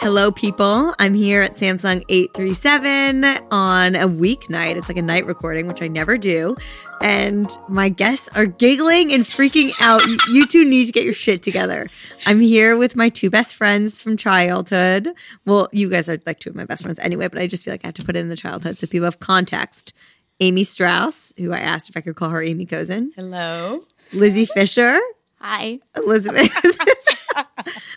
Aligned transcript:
Hello, 0.00 0.32
people. 0.32 0.94
I'm 0.98 1.12
here 1.12 1.42
at 1.42 1.56
Samsung 1.56 2.02
837 2.08 3.22
on 3.50 3.94
a 3.94 4.08
weeknight. 4.08 4.76
It's 4.76 4.88
like 4.88 4.96
a 4.96 5.02
night 5.02 5.26
recording, 5.26 5.66
which 5.66 5.82
I 5.82 5.88
never 5.88 6.16
do. 6.16 6.56
And 7.02 7.50
my 7.68 7.90
guests 7.90 8.26
are 8.34 8.46
giggling 8.46 9.12
and 9.12 9.24
freaking 9.24 9.72
out. 9.82 10.00
you 10.28 10.46
two 10.46 10.64
need 10.64 10.86
to 10.86 10.92
get 10.92 11.04
your 11.04 11.12
shit 11.12 11.42
together. 11.42 11.90
I'm 12.24 12.40
here 12.40 12.78
with 12.78 12.96
my 12.96 13.10
two 13.10 13.28
best 13.28 13.54
friends 13.54 14.00
from 14.00 14.16
childhood. 14.16 15.10
Well, 15.44 15.68
you 15.70 15.90
guys 15.90 16.08
are 16.08 16.18
like 16.24 16.40
two 16.40 16.48
of 16.48 16.56
my 16.56 16.64
best 16.64 16.82
friends 16.82 16.98
anyway, 16.98 17.28
but 17.28 17.38
I 17.38 17.46
just 17.46 17.66
feel 17.66 17.74
like 17.74 17.84
I 17.84 17.88
have 17.88 17.94
to 17.96 18.04
put 18.04 18.16
it 18.16 18.20
in 18.20 18.30
the 18.30 18.36
childhood 18.36 18.78
so 18.78 18.86
people 18.86 19.04
have 19.04 19.20
context. 19.20 19.92
Amy 20.40 20.64
Straus, 20.64 21.34
who 21.36 21.52
I 21.52 21.58
asked 21.58 21.90
if 21.90 21.96
I 21.98 22.00
could 22.00 22.16
call 22.16 22.30
her 22.30 22.42
Amy 22.42 22.64
Cozen. 22.64 23.12
Hello. 23.16 23.84
Lizzie 24.14 24.46
Fisher. 24.46 24.98
Hi. 25.42 25.80
Elizabeth. 25.94 26.50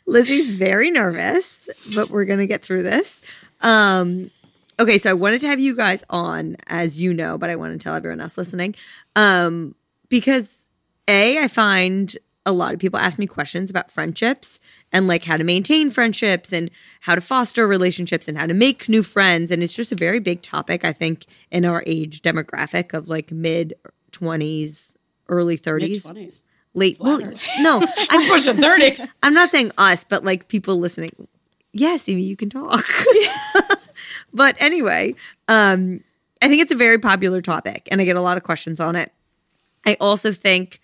Lizzie's 0.05 0.49
very 0.49 0.91
nervous, 0.91 1.93
but 1.95 2.09
we're 2.09 2.25
going 2.25 2.39
to 2.39 2.47
get 2.47 2.63
through 2.63 2.83
this. 2.83 3.21
Um, 3.61 4.31
okay, 4.79 4.97
so 4.97 5.09
I 5.09 5.13
wanted 5.13 5.41
to 5.41 5.47
have 5.47 5.59
you 5.59 5.75
guys 5.75 6.03
on, 6.09 6.57
as 6.67 7.01
you 7.01 7.13
know, 7.13 7.37
but 7.37 7.49
I 7.49 7.55
want 7.55 7.73
to 7.73 7.83
tell 7.83 7.95
everyone 7.95 8.21
else 8.21 8.37
listening. 8.37 8.75
Um, 9.15 9.75
because 10.09 10.69
A, 11.07 11.39
I 11.39 11.47
find 11.47 12.15
a 12.45 12.51
lot 12.51 12.73
of 12.73 12.79
people 12.79 12.99
ask 12.99 13.17
me 13.17 13.25
questions 13.25 13.69
about 13.69 13.89
friendships 13.89 14.59
and 14.91 15.07
like 15.07 15.23
how 15.23 15.37
to 15.37 15.43
maintain 15.43 15.89
friendships 15.89 16.51
and 16.51 16.69
how 17.01 17.15
to 17.15 17.21
foster 17.21 17.65
relationships 17.67 18.27
and 18.27 18.37
how 18.37 18.45
to 18.45 18.53
make 18.53 18.89
new 18.89 19.01
friends. 19.01 19.49
And 19.49 19.63
it's 19.63 19.73
just 19.73 19.91
a 19.91 19.95
very 19.95 20.19
big 20.19 20.41
topic, 20.41 20.83
I 20.83 20.91
think, 20.91 21.25
in 21.51 21.65
our 21.65 21.83
age 21.85 22.21
demographic 22.21 22.93
of 22.93 23.07
like 23.07 23.31
mid 23.31 23.75
20s, 24.11 24.95
early 25.29 25.57
30s. 25.57 26.13
Mid 26.13 26.17
20s. 26.17 26.41
Late. 26.73 26.97
Well, 26.99 27.19
no, 27.59 27.81
I'm 28.09 28.27
pushing 28.27 28.57
30. 28.57 28.97
I'm 29.23 29.33
not 29.33 29.51
saying 29.51 29.71
us, 29.77 30.03
but 30.03 30.23
like 30.23 30.47
people 30.47 30.77
listening. 30.77 31.27
Yes, 31.71 32.07
Amy, 32.09 32.23
you 32.23 32.35
can 32.35 32.49
talk. 32.49 32.85
but 34.33 34.55
anyway, 34.59 35.15
um, 35.47 36.03
I 36.41 36.47
think 36.47 36.61
it's 36.61 36.71
a 36.71 36.75
very 36.75 36.99
popular 36.99 37.41
topic 37.41 37.87
and 37.91 37.99
I 38.01 38.05
get 38.05 38.15
a 38.15 38.21
lot 38.21 38.37
of 38.37 38.43
questions 38.43 38.79
on 38.79 38.95
it. 38.95 39.11
I 39.85 39.97
also 39.99 40.31
think 40.31 40.81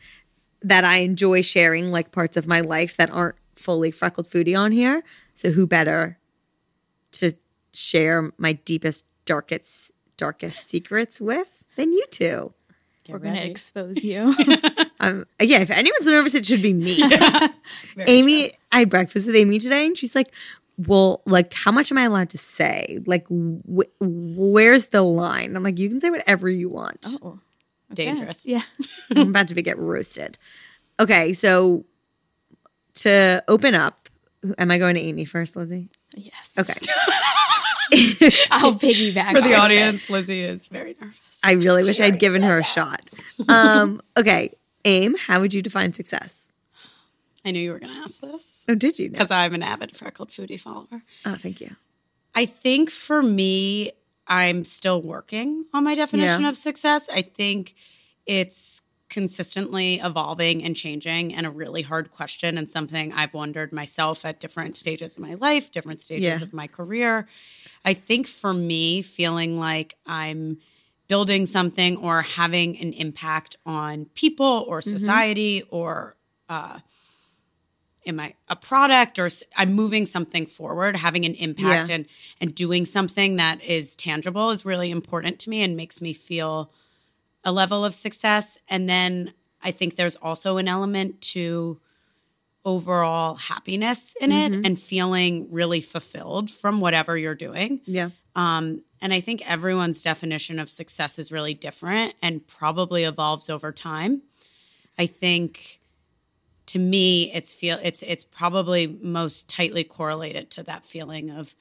that 0.62 0.84
I 0.84 0.98
enjoy 0.98 1.42
sharing 1.42 1.92
like 1.92 2.12
parts 2.12 2.38
of 2.38 2.48
my 2.48 2.62
life 2.62 2.98
that 2.98 3.12
aren't 3.12 3.36
fully 3.56 3.92
freckled 3.92 4.28
foodie 4.28 4.58
on 4.58 4.72
here. 4.72 5.04
So 5.36 5.52
who 5.52 5.68
better 5.68 6.18
to 7.14 7.34
share 7.74 8.32
my 8.38 8.54
deepest, 8.54 9.06
darkest, 9.26 9.92
darkest 10.18 10.68
secrets 10.68 11.22
with 11.22 11.64
than 11.76 11.92
you 11.92 12.06
two? 12.10 12.54
Get 13.10 13.14
We're 13.14 13.20
ready. 13.28 13.38
gonna 13.40 13.50
expose 13.52 14.04
you. 14.04 14.36
Um, 15.02 15.26
yeah, 15.42 15.60
if 15.60 15.72
anyone's 15.72 16.06
nervous, 16.06 16.36
it 16.36 16.46
should 16.46 16.62
be 16.62 16.74
me. 16.74 17.02
Amy, 18.06 18.52
I 18.70 18.80
had 18.80 18.90
breakfast 18.90 19.28
with 19.28 19.36
Amy 19.38 19.58
today, 19.58 19.86
and 19.86 19.98
she's 19.98 20.14
like, 20.14 20.34
"Well, 20.78 21.22
like, 21.26 21.54
how 21.54 21.72
much 21.72 21.90
am 21.90 21.98
I 21.98 22.04
allowed 22.04 22.30
to 22.32 22.38
say? 22.38 23.00
Like, 23.06 23.26
wh- 23.30 23.88
where's 24.02 24.88
the 24.90 25.02
line?" 25.02 25.56
I'm 25.56 25.64
like, 25.64 25.80
"You 25.80 25.88
can 25.88 26.02
say 26.02 26.10
whatever 26.10 26.50
you 26.50 26.68
want." 26.68 27.08
oh, 27.22 27.40
Dangerous. 27.94 28.46
yeah. 28.46 28.64
I'm 29.16 29.30
about 29.30 29.48
to 29.48 29.56
be, 29.56 29.62
get 29.62 29.80
roasted. 29.80 30.38
Okay, 31.00 31.32
so 31.32 31.86
to 32.96 33.42
open 33.48 33.74
up, 33.76 34.10
am 34.58 34.70
I 34.72 34.78
going 34.80 34.96
to 34.96 35.02
Amy 35.02 35.24
first, 35.24 35.56
Lizzie? 35.56 35.88
Yes. 36.14 36.58
Okay, 36.60 36.74
I'll 38.52 38.74
piggyback 38.76 39.34
For 39.34 39.42
the 39.42 39.56
audience, 39.56 40.10
Lizzie 40.10 40.42
is 40.42 40.68
very 40.68 40.96
nervous. 41.00 41.40
I 41.44 41.54
really 41.54 41.84
wish 41.84 42.00
I'd 42.00 42.20
given 42.20 42.42
her 42.44 42.60
a 42.60 42.64
shot. 42.64 43.02
Um, 43.50 44.02
okay, 44.18 44.54
Aim, 44.86 45.16
how 45.18 45.40
would 45.40 45.54
you 45.54 45.62
define 45.62 45.94
success? 45.94 46.52
I 47.46 47.52
knew 47.52 47.60
you 47.62 47.72
were 47.72 47.80
going 47.80 47.94
to 47.94 48.00
ask 48.02 48.20
this 48.20 48.66
Oh, 48.68 48.76
did 48.76 49.00
you? 49.00 49.10
Because 49.10 49.32
I'm 49.32 49.54
an 49.54 49.64
avid 49.64 49.96
freckled 49.96 50.30
foodie 50.30 50.60
follower. 50.60 51.04
Oh, 51.26 51.36
thank 51.36 51.62
you. 51.62 51.76
I 52.36 52.46
think 52.46 52.90
for 52.90 53.24
me, 53.24 53.92
I'm 54.28 54.66
still 54.66 55.02
working 55.02 55.66
on 55.74 55.84
my 55.86 55.96
definition 55.96 56.42
Yeah. 56.44 56.50
of 56.50 56.56
success. 56.56 57.10
I 57.10 57.22
think 57.22 57.76
it's 58.26 58.82
consistently 59.10 59.96
evolving 59.96 60.64
and 60.64 60.76
changing 60.76 61.34
and 61.34 61.46
a 61.48 61.50
really 61.50 61.82
hard 61.82 62.12
question 62.12 62.58
and 62.60 62.70
something 62.70 63.12
I've 63.14 63.34
wondered 63.34 63.74
myself 63.74 64.24
at 64.24 64.40
different 64.40 64.78
stages 64.78 65.16
of 65.18 65.24
my 65.24 65.34
life, 65.34 65.72
different 65.72 66.02
stages 66.02 66.40
Yeah. 66.42 66.46
of 66.46 66.54
my 66.54 66.68
career. 66.68 67.28
I 67.86 67.94
think 67.94 68.28
for 68.28 68.54
me, 68.54 69.02
feeling 69.02 69.60
like 69.60 69.96
I'm 70.06 70.58
building 71.08 71.46
something 71.46 71.98
or 71.98 72.22
having 72.22 72.78
an 72.80 72.94
impact 72.94 73.56
on 73.66 74.06
people 74.16 74.66
or 74.68 74.80
Mm-hmm. 74.80 74.98
society 74.98 75.64
or 75.70 76.16
uh, 76.48 76.80
am 78.06 78.20
I 78.20 78.34
a 78.48 78.56
product 78.56 79.20
or 79.20 79.30
I'm 79.58 79.74
moving 79.74 80.06
something 80.06 80.46
forward, 80.46 80.96
having 80.96 81.26
an 81.26 81.34
impact 81.36 81.90
Yeah. 81.90 81.96
and 81.96 82.06
and 82.42 82.54
doing 82.56 82.86
something 82.86 83.38
that 83.38 83.64
is 83.64 83.96
tangible 83.96 84.52
is 84.52 84.66
really 84.66 84.92
important 84.92 85.40
to 85.40 85.50
me 85.50 85.62
and 85.64 85.76
makes 85.76 86.02
me 86.02 86.14
feel 86.14 86.72
a 87.44 87.52
level 87.52 87.84
of 87.86 87.94
success. 87.94 88.58
And 88.68 88.88
then 88.90 89.34
I 89.64 89.72
think 89.72 89.96
there's 89.96 90.16
also 90.18 90.58
an 90.58 90.68
element 90.68 91.22
to 91.34 91.80
overall 92.70 93.36
happiness 93.36 94.16
in 94.22 94.30
Mm-hmm. 94.32 94.54
it 94.54 94.66
and 94.66 94.80
feeling 94.80 95.52
really 95.52 95.82
fulfilled 95.82 96.50
from 96.50 96.80
whatever 96.80 97.18
you're 97.18 97.36
doing. 97.50 97.82
Yeah. 97.86 98.10
Um, 98.36 98.84
and 99.02 99.12
I 99.14 99.22
think 99.22 99.42
everyone's 99.50 100.04
definition 100.04 100.60
of 100.60 100.70
success 100.70 101.18
is 101.20 101.32
really 101.32 101.54
different 101.54 102.14
and 102.22 102.46
probably 102.48 103.04
evolves 103.06 103.50
over 103.50 103.72
time. 103.72 104.22
I 104.98 105.08
think 105.08 105.80
to 106.68 106.80
me, 106.80 107.32
it's 107.34 107.54
feel 107.54 107.78
it's 107.82 108.04
it's 108.04 108.26
probably 108.26 108.86
most 109.02 109.50
tightly 109.50 109.84
correlated 109.84 110.52
to 110.52 110.64
that 110.64 110.86
feeling 110.86 111.32
of 111.32 111.56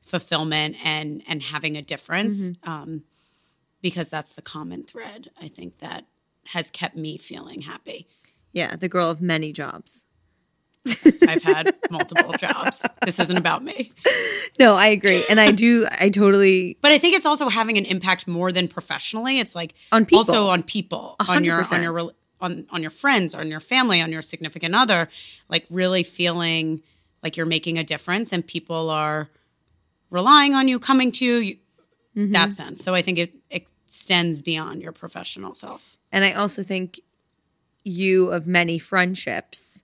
fulfillment 0.00 0.76
and 0.84 1.22
and 1.28 1.42
having 1.42 1.76
a 1.76 1.82
difference, 1.82 2.52
um, 2.62 3.02
because 3.82 4.08
that's 4.08 4.34
the 4.34 4.42
common 4.42 4.82
thread. 4.84 5.28
I 5.42 5.48
think 5.48 5.78
that 5.80 6.06
has 6.46 6.70
kept 6.70 6.96
me 6.96 7.18
feeling 7.18 7.62
happy. 7.62 8.06
Yeah, 8.52 8.76
the 8.76 8.88
girl 8.88 9.10
of 9.10 9.20
many 9.20 9.52
jobs. 9.52 10.04
I've 11.28 11.42
had 11.42 11.74
multiple 11.90 12.32
jobs. 12.32 12.86
This 13.04 13.18
isn't 13.20 13.36
about 13.38 13.62
me. 13.64 13.92
No, 14.58 14.74
I 14.74 14.88
agree. 14.88 15.24
And 15.30 15.40
I 15.40 15.50
do, 15.50 15.86
I 15.90 16.10
totally, 16.10 16.76
But 16.80 16.92
I 16.92 16.98
think 16.98 17.16
it's 17.16 17.26
also 17.26 17.48
having 17.48 17.78
an 17.78 17.84
impact 17.86 18.28
more 18.28 18.52
than 18.52 18.68
professionally. 18.68 19.38
It's 19.38 19.54
like 19.54 19.74
On 19.92 20.04
people. 20.04 20.18
also 20.18 20.48
on 20.48 20.62
people, 20.62 21.16
on 21.28 21.44
your 21.44 21.62
on 21.72 21.82
your 21.82 22.12
on 22.40 22.66
on 22.70 22.82
your 22.82 22.90
friends, 22.90 23.34
on 23.34 23.48
your 23.50 23.60
family, 23.60 24.00
on 24.02 24.12
your 24.12 24.22
significant 24.22 24.74
other. 24.74 25.08
Like 25.48 25.66
really 25.70 26.02
feeling 26.02 26.82
like 27.22 27.36
you're 27.36 27.46
making 27.46 27.78
a 27.78 27.84
difference, 27.84 28.32
and 28.32 28.46
people 28.46 28.90
are 28.90 29.30
relying 30.10 30.54
on 30.54 30.68
you, 30.68 30.78
coming 30.78 31.10
to 31.12 31.24
you. 31.24 31.36
you 31.38 31.56
Mm-hmm. 32.16 32.30
That 32.32 32.52
sense. 32.54 32.84
So 32.84 32.94
I 32.94 33.02
think 33.02 33.18
it 33.18 33.34
extends 33.50 34.40
beyond 34.40 34.82
your 34.82 34.92
professional 34.92 35.52
self. 35.54 35.98
and 36.12 36.24
I 36.24 36.32
also 36.32 36.62
think 36.62 37.00
you 37.82 38.30
of 38.30 38.46
many 38.46 38.78
friendships 38.78 39.82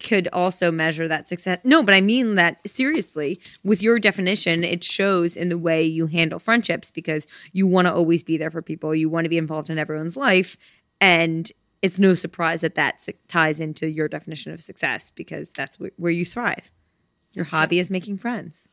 could 0.00 0.28
also 0.32 0.70
measure 0.70 1.08
that 1.08 1.28
success. 1.28 1.58
No, 1.64 1.82
but 1.82 1.94
I 1.94 2.00
mean 2.00 2.36
that 2.36 2.58
seriously. 2.68 3.40
With 3.64 3.82
your 3.82 3.98
definition, 3.98 4.64
it 4.64 4.84
shows 4.84 5.36
in 5.36 5.48
the 5.48 5.58
way 5.58 5.82
you 5.82 6.06
handle 6.06 6.38
friendships 6.38 6.90
because 6.90 7.26
you 7.52 7.66
want 7.66 7.86
to 7.88 7.94
always 7.94 8.22
be 8.22 8.36
there 8.36 8.50
for 8.50 8.62
people. 8.62 8.94
You 8.94 9.08
want 9.08 9.24
to 9.24 9.30
be 9.30 9.38
involved 9.38 9.70
in 9.70 9.78
everyone's 9.78 10.16
life. 10.16 10.56
And 11.00 11.50
it's 11.82 11.98
no 11.98 12.14
surprise 12.14 12.60
that 12.62 12.74
that 12.74 13.06
ties 13.28 13.60
into 13.60 13.88
your 13.88 14.08
definition 14.08 14.52
of 14.52 14.60
success 14.60 15.10
because 15.10 15.52
that's 15.52 15.78
where 15.96 16.12
you 16.12 16.24
thrive. 16.24 16.70
Your 17.34 17.44
hobby 17.44 17.78
is 17.78 17.90
making 17.90 18.18
friends. 18.18 18.68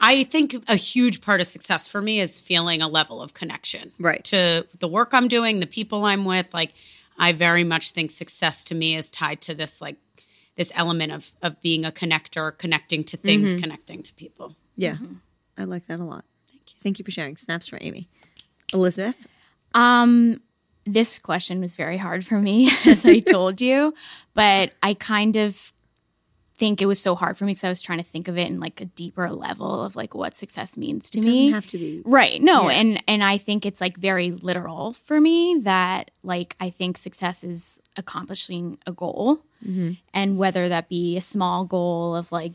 I 0.00 0.24
think 0.24 0.54
a 0.68 0.74
huge 0.74 1.20
part 1.20 1.40
of 1.40 1.46
success 1.46 1.86
for 1.86 2.02
me 2.02 2.18
is 2.18 2.40
feeling 2.40 2.82
a 2.82 2.88
level 2.88 3.22
of 3.22 3.34
connection. 3.34 3.92
Right. 4.00 4.22
To 4.24 4.66
the 4.80 4.88
work 4.88 5.10
I'm 5.12 5.28
doing, 5.28 5.60
the 5.60 5.66
people 5.68 6.04
I'm 6.04 6.24
with. 6.24 6.52
Like 6.52 6.74
I 7.18 7.32
very 7.32 7.62
much 7.62 7.92
think 7.92 8.10
success 8.10 8.64
to 8.64 8.74
me 8.74 8.96
is 8.96 9.10
tied 9.10 9.40
to 9.42 9.54
this 9.54 9.80
like 9.80 9.96
this 10.56 10.72
element 10.74 11.12
of 11.12 11.32
of 11.42 11.60
being 11.60 11.84
a 11.84 11.90
connector, 11.90 12.56
connecting 12.56 13.04
to 13.04 13.16
things, 13.16 13.54
connecting 13.54 14.02
to 14.02 14.12
people. 14.14 14.54
Yeah. 14.76 14.96
I 15.56 15.64
like 15.64 15.86
that 15.86 16.00
a 16.00 16.04
lot. 16.04 16.24
Thank 16.48 16.62
you. 16.70 16.76
Thank 16.82 16.98
you 16.98 17.04
for 17.04 17.10
sharing. 17.10 17.36
Snaps 17.36 17.68
for 17.68 17.78
Amy. 17.80 18.06
Elizabeth? 18.72 19.26
Um, 19.74 20.40
this 20.84 21.18
question 21.18 21.60
was 21.60 21.74
very 21.74 21.96
hard 21.96 22.24
for 22.24 22.38
me, 22.38 22.70
as 22.86 23.04
I 23.04 23.20
told 23.20 23.60
you, 23.60 23.94
but 24.34 24.72
I 24.82 24.94
kind 24.94 25.36
of 25.36 25.72
think 26.62 26.80
it 26.80 26.86
was 26.86 27.00
so 27.00 27.16
hard 27.16 27.36
for 27.36 27.44
me 27.44 27.50
because 27.50 27.64
I 27.64 27.68
was 27.68 27.82
trying 27.82 27.98
to 27.98 28.04
think 28.04 28.28
of 28.28 28.38
it 28.38 28.46
in 28.48 28.60
like 28.60 28.80
a 28.80 28.84
deeper 28.84 29.28
level 29.30 29.82
of 29.82 29.96
like 29.96 30.14
what 30.14 30.36
success 30.36 30.76
means 30.76 31.10
to 31.10 31.20
me. 31.20 31.50
Doesn't 31.50 31.54
have 31.54 31.66
to 31.68 31.78
be. 31.78 32.02
Right. 32.04 32.40
No, 32.40 32.68
and 32.68 33.02
and 33.08 33.24
I 33.24 33.36
think 33.36 33.66
it's 33.66 33.80
like 33.80 33.96
very 33.96 34.30
literal 34.30 34.92
for 34.92 35.20
me 35.20 35.58
that 35.62 36.12
like 36.22 36.54
I 36.60 36.70
think 36.70 36.98
success 36.98 37.42
is 37.42 37.80
accomplishing 37.96 38.78
a 38.86 38.92
goal. 38.92 39.40
And 40.14 40.38
whether 40.38 40.68
that 40.68 40.88
be 40.88 41.16
a 41.16 41.20
small 41.20 41.64
goal 41.64 42.14
of 42.16 42.30
like, 42.30 42.52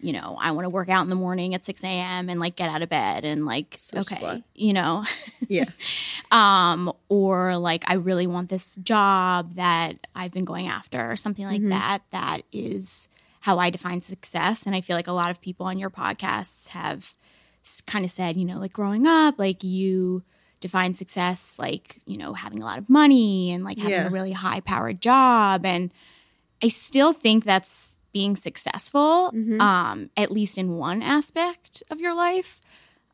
you 0.00 0.12
know, 0.12 0.36
I 0.40 0.50
want 0.50 0.64
to 0.64 0.70
work 0.70 0.88
out 0.88 1.02
in 1.02 1.08
the 1.08 1.14
morning 1.16 1.54
at 1.54 1.64
6 1.64 1.82
a.m. 1.84 2.28
and 2.28 2.38
like 2.40 2.54
get 2.56 2.68
out 2.68 2.82
of 2.82 2.88
bed 2.88 3.24
and 3.24 3.44
like, 3.46 3.78
okay, 3.96 4.16
slut. 4.16 4.42
you 4.56 4.72
know, 4.72 5.04
Yeah. 5.48 5.64
um, 6.32 6.92
or 7.08 7.56
like 7.58 7.84
I 7.88 7.94
really 7.94 8.26
want 8.26 8.48
this 8.48 8.76
job 8.76 9.54
that 9.54 10.06
I've 10.14 10.32
been 10.32 10.44
going 10.44 10.66
after, 10.66 11.10
or 11.10 11.16
something 11.16 11.46
like 11.46 11.62
that. 11.68 12.02
That 12.10 12.42
is 12.52 13.08
how 13.46 13.60
I 13.60 13.70
define 13.70 14.00
success. 14.00 14.66
And 14.66 14.74
I 14.74 14.80
feel 14.80 14.96
like 14.96 15.06
a 15.06 15.12
lot 15.12 15.30
of 15.30 15.40
people 15.40 15.66
on 15.66 15.78
your 15.78 15.88
podcasts 15.88 16.68
have 16.70 17.14
kind 17.86 18.04
of 18.04 18.10
said, 18.10 18.36
you 18.36 18.44
know, 18.44 18.58
like 18.58 18.72
growing 18.72 19.06
up, 19.06 19.38
like 19.38 19.62
you 19.62 20.24
define 20.58 20.94
success 20.94 21.56
like, 21.56 22.00
you 22.06 22.18
know, 22.18 22.32
having 22.34 22.60
a 22.60 22.64
lot 22.64 22.76
of 22.78 22.90
money 22.90 23.52
and 23.52 23.62
like 23.62 23.78
having 23.78 23.92
Yeah. 23.92 24.08
a 24.08 24.10
really 24.10 24.32
high 24.32 24.58
powered 24.58 25.00
job. 25.00 25.64
And 25.64 25.92
I 26.60 26.66
still 26.68 27.12
think 27.12 27.44
that's 27.44 28.00
being 28.12 28.34
successful, 28.34 29.30
um, 29.60 30.10
at 30.16 30.32
least 30.32 30.58
in 30.58 30.76
one 30.76 31.00
aspect 31.00 31.84
of 31.88 32.00
your 32.00 32.14
life. 32.14 32.60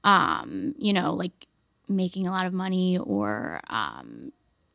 Um, 0.02 0.75
you 0.78 0.94
know, 0.94 1.12
like 1.12 1.46
making 1.88 2.26
a 2.26 2.31
lot 2.31 2.46
of 2.46 2.55
money 2.55 2.96
or 2.96 3.61
um, 3.69 4.32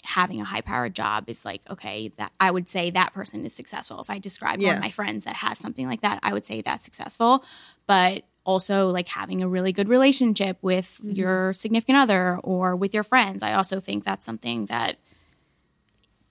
having 0.07 0.39
a 0.39 0.45
high 0.45 0.62
powered 0.62 0.95
job 0.95 1.30
is 1.30 1.44
like, 1.44 1.62
okay, 1.69 2.07
that 2.18 2.31
I 2.39 2.50
would 2.50 2.69
say 2.69 2.89
that 2.92 3.13
person 3.13 3.45
is 3.45 3.54
successful. 3.54 4.00
If 4.00 4.09
I 4.09 4.19
describe 4.19 4.62
one 4.62 4.75
of 4.75 4.81
my 4.81 4.89
friends 4.89 5.25
that 5.25 5.36
has 5.36 5.59
something 5.59 5.86
like 5.86 6.01
that, 6.01 6.19
I 6.24 6.31
would 6.33 6.45
say 6.45 6.62
that's 6.62 6.86
successful. 6.86 7.44
But 7.88 8.24
also 8.45 8.88
like 8.88 9.09
having 9.09 9.44
a 9.44 9.50
really 9.50 9.74
good 9.74 9.89
relationship 9.89 10.57
with 10.62 11.01
mm-hmm. 11.04 11.12
your 11.12 11.54
significant 11.54 11.98
other 11.98 12.39
or 12.44 12.75
with 12.77 12.94
your 12.94 13.04
friends, 13.04 13.44
I 13.44 13.54
also 13.54 13.81
think 13.81 14.06
that's 14.06 14.25
something 14.25 14.68
that 14.68 14.98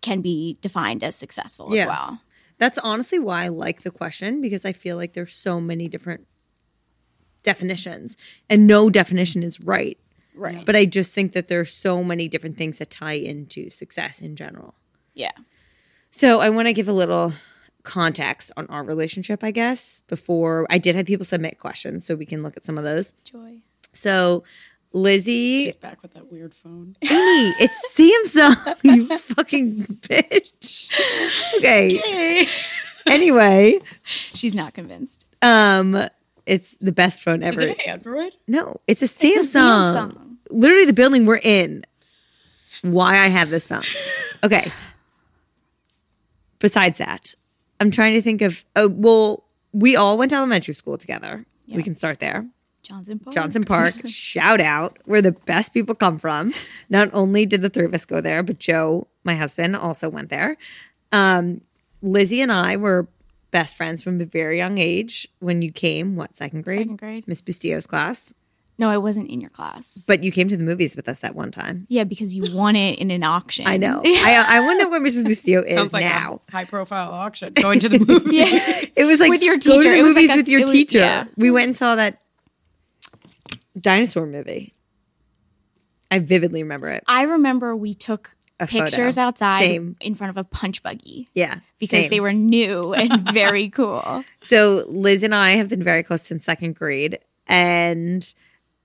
can 0.00 0.22
be 0.22 0.56
defined 0.62 1.04
as 1.04 1.14
successful 1.14 1.74
Yeah. 1.74 1.82
as 1.82 1.86
well. 1.86 2.20
That's 2.58 2.78
honestly 2.78 3.18
why 3.18 3.44
I 3.44 3.48
like 3.48 3.82
the 3.82 3.90
question 3.90 4.40
because 4.40 4.64
I 4.64 4.72
feel 4.72 4.96
like 4.96 5.12
there's 5.12 5.34
so 5.34 5.60
many 5.60 5.88
different 5.88 6.26
definitions 7.42 8.16
and 8.48 8.66
no 8.66 8.88
definition 8.88 9.42
is 9.42 9.60
right. 9.60 9.98
Right. 10.36 10.64
But 10.64 10.76
I 10.76 10.84
just 10.84 11.14
think 11.14 11.32
that 11.32 11.48
there's 11.48 11.72
so 11.72 12.04
many 12.04 12.28
different 12.28 12.56
things 12.56 12.78
that 12.78 12.90
tie 12.90 13.14
into 13.14 13.70
success 13.70 14.20
in 14.20 14.36
general. 14.36 14.74
Yeah. 15.14 15.32
So 16.10 16.40
I 16.40 16.50
want 16.50 16.68
to 16.68 16.74
give 16.74 16.88
a 16.88 16.92
little 16.92 17.32
context 17.82 18.50
on 18.56 18.66
our 18.66 18.82
relationship, 18.82 19.42
I 19.44 19.50
guess, 19.50 20.00
before 20.08 20.66
I 20.70 20.78
did 20.78 20.94
have 20.96 21.06
people 21.06 21.24
submit 21.24 21.58
questions 21.58 22.04
so 22.06 22.14
we 22.14 22.26
can 22.26 22.42
look 22.42 22.56
at 22.56 22.64
some 22.64 22.76
of 22.78 22.84
those. 22.84 23.12
Joy. 23.24 23.62
So 23.92 24.44
Lizzie, 24.92 25.64
She's 25.66 25.76
back 25.76 26.02
with 26.02 26.14
that 26.14 26.30
weird 26.30 26.54
phone. 26.54 26.96
Amy, 27.02 27.52
it's 27.60 27.96
Samsung, 27.96 28.78
you 28.84 29.18
fucking 29.18 29.76
bitch. 29.84 30.90
Okay. 31.58 32.46
Anyway, 33.06 33.78
She's 34.04 34.54
not 34.54 34.74
convinced. 34.74 35.26
um, 35.42 36.08
it's 36.46 36.76
the 36.78 36.92
best 36.92 37.22
phone 37.22 37.42
Is 37.42 37.48
ever. 37.58 37.60
it 37.62 37.70
an 37.86 37.90
Android? 37.92 38.32
No, 38.46 38.80
it's 38.86 39.02
a 39.02 39.06
Samsung. 39.06 39.30
It's 39.36 39.54
a 39.54 39.58
Samsung. 39.58 40.36
Literally 40.50 40.84
the 40.84 40.92
building 40.92 41.26
we're 41.26 41.40
in. 41.42 41.84
Why 42.82 43.12
I 43.12 43.28
have 43.28 43.50
this 43.50 43.66
phone. 43.66 43.82
Okay. 44.44 44.70
Besides 46.58 46.98
that, 46.98 47.34
I'm 47.80 47.90
trying 47.90 48.12
to 48.14 48.22
think 48.22 48.42
of 48.42 48.64
oh 48.76 48.88
well, 48.88 49.44
we 49.72 49.96
all 49.96 50.18
went 50.18 50.30
to 50.30 50.36
elementary 50.36 50.74
school 50.74 50.98
together. 50.98 51.46
We 51.68 51.82
can 51.82 51.96
start 51.96 52.20
there. 52.20 52.46
Johnson 52.82 53.18
Park. 53.18 53.34
Johnson 53.34 53.64
Park, 53.64 53.94
shout 54.06 54.60
out 54.60 54.98
where 55.06 55.22
the 55.22 55.32
best 55.32 55.74
people 55.74 55.94
come 55.94 56.18
from. 56.18 56.52
Not 56.88 57.08
only 57.12 57.46
did 57.46 57.62
the 57.62 57.68
three 57.70 57.86
of 57.86 57.94
us 57.94 58.04
go 58.04 58.20
there, 58.20 58.42
but 58.42 58.58
Joe, 58.58 59.08
my 59.24 59.34
husband, 59.34 59.74
also 59.74 60.08
went 60.08 60.28
there. 60.28 60.56
Um, 61.12 61.62
Lizzie 62.02 62.40
and 62.42 62.52
I 62.52 62.76
were 62.76 63.08
best 63.56 63.74
friends 63.76 64.02
from 64.02 64.20
a 64.20 64.24
very 64.26 64.58
young 64.58 64.76
age 64.76 65.26
when 65.38 65.62
you 65.62 65.72
came, 65.72 66.14
what, 66.14 66.36
second 66.36 66.62
grade? 66.62 66.80
Second 66.80 66.98
grade. 66.98 67.26
Miss 67.26 67.40
Bustillo's 67.40 67.86
class. 67.86 68.34
No, 68.78 68.90
I 68.90 68.98
wasn't 68.98 69.30
in 69.30 69.40
your 69.40 69.48
class. 69.48 70.04
But 70.06 70.22
you 70.22 70.30
came 70.30 70.48
to 70.48 70.56
the 70.58 70.62
movies 70.62 70.94
with 70.94 71.08
us 71.08 71.20
that 71.20 71.34
one 71.34 71.50
time. 71.50 71.86
yeah, 71.88 72.04
because 72.04 72.34
you 72.36 72.44
won 72.54 72.76
it 72.76 72.98
in 72.98 73.10
an 73.10 73.22
auction. 73.22 73.66
I 73.66 73.78
know. 73.78 74.02
I, 74.04 74.44
I 74.56 74.60
want 74.60 74.78
to 74.80 74.84
know 74.84 74.90
where 74.90 75.00
Mrs. 75.00 75.24
Bustillo 75.24 75.64
is 75.66 75.74
Sounds 75.74 75.94
like 75.94 76.04
now. 76.04 76.42
a 76.48 76.52
high 76.52 76.64
profile 76.66 77.10
auction. 77.14 77.54
Going 77.54 77.78
to 77.80 77.88
the 77.88 77.98
movie. 78.06 78.36
It 78.36 79.06
was 79.06 79.18
like 79.18 79.30
With 79.30 79.42
your 79.42 79.54
Go 79.56 79.60
to 79.60 79.70
teacher. 79.70 79.90
the 79.90 79.98
It 79.98 80.02
was 80.02 80.14
movies 80.14 80.28
like 80.28 80.36
a- 80.36 80.40
with 80.40 80.48
your 80.50 80.60
was- 80.60 80.70
teacher. 80.70 80.98
yeah. 80.98 81.24
We 81.38 81.50
went 81.50 81.66
and 81.68 81.76
saw 81.76 81.94
that 81.94 82.20
dinosaur 83.80 84.26
movie. 84.26 84.74
I 86.10 86.18
vividly 86.18 86.62
remember 86.62 86.88
it. 86.88 87.02
I 87.08 87.22
remember 87.22 87.74
we 87.74 87.94
took 87.94 88.36
A 88.58 88.66
photo. 88.66 88.84
pictures 88.86 89.18
outside 89.18 89.60
Same. 89.60 89.96
in 90.00 90.14
front 90.14 90.30
of 90.30 90.36
a 90.38 90.44
punch 90.44 90.82
buggy 90.82 91.28
Yeah, 91.34 91.60
because 91.78 92.02
same. 92.04 92.10
they 92.10 92.20
were 92.20 92.32
new 92.32 92.94
and 92.94 93.20
very 93.30 93.68
cool. 93.68 94.24
So 94.40 94.84
Liz 94.88 95.22
and 95.22 95.34
I 95.34 95.50
have 95.56 95.68
been 95.68 95.82
very 95.82 96.02
close 96.02 96.22
since 96.22 96.44
second 96.44 96.74
grade, 96.74 97.18
and 97.46 98.34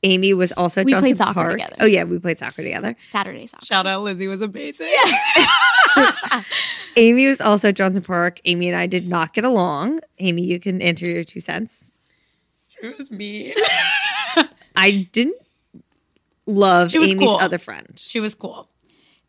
Amy 0.03 0.33
was 0.33 0.51
also 0.51 0.81
at 0.81 0.85
We 0.87 0.91
Johnson 0.91 1.03
played 1.09 1.17
soccer 1.17 1.33
Park. 1.33 1.51
together. 1.53 1.75
Oh 1.79 1.85
yeah, 1.85 2.03
we 2.03 2.19
played 2.19 2.39
soccer 2.39 2.63
together. 2.63 2.95
Saturday 3.03 3.45
soccer. 3.45 3.65
Shout 3.65 3.87
out 3.87 4.01
Lizzie 4.03 4.27
was 4.27 4.41
amazing. 4.41 4.87
basic. 4.87 6.43
Amy 6.97 7.27
was 7.27 7.39
also 7.39 7.69
at 7.69 7.75
Johnson 7.75 8.03
Park. 8.03 8.39
Amy 8.45 8.67
and 8.67 8.77
I 8.77 8.87
did 8.87 9.07
not 9.07 9.33
get 9.33 9.45
along. 9.45 9.99
Amy, 10.19 10.41
you 10.43 10.59
can 10.59 10.81
enter 10.81 11.05
your 11.05 11.23
two 11.23 11.39
cents. 11.39 11.97
It 12.81 12.97
was 12.97 13.11
mean. 13.11 13.53
I 14.75 15.07
didn't 15.11 15.35
love 16.47 16.93
Amy's 16.95 17.13
cool. 17.15 17.37
other 17.37 17.57
friend, 17.59 17.87
She 17.97 18.19
was 18.19 18.33
cool. 18.35 18.67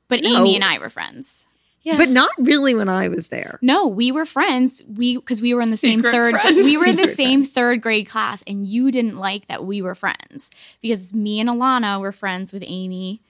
But 0.09 0.25
Amy 0.25 0.55
and 0.57 0.65
I 0.65 0.79
were 0.79 0.91
friends. 0.91 1.47
but 1.85 2.09
not 2.11 2.31
really 2.39 2.75
when 2.75 2.89
I 2.89 3.09
was 3.09 3.29
there. 3.29 3.59
No, 3.63 3.87
we 3.89 4.13
were 4.13 4.25
friends. 4.27 4.83
We 4.87 5.17
because 5.17 5.41
we 5.41 5.53
were 5.55 5.63
in 5.63 5.71
the 5.71 5.77
Secret 5.77 6.03
same 6.05 6.13
third. 6.13 6.35
friends. 6.41 6.57
We 6.65 6.77
were 6.77 6.85
in 6.87 6.97
the 6.97 7.03
Secret 7.09 7.17
same 7.17 7.45
third 7.45 7.81
grade 7.83 8.09
class, 8.09 8.43
and 8.47 8.67
you 8.67 8.91
didn't 8.91 9.17
like 9.19 9.47
that 9.47 9.65
we 9.65 9.83
were 9.83 9.95
friends 9.95 10.51
because 10.81 11.13
me 11.15 11.41
and 11.41 11.49
Alana 11.49 12.01
were 12.01 12.13
friends 12.13 12.53
with 12.53 12.63
Amy 12.67 13.21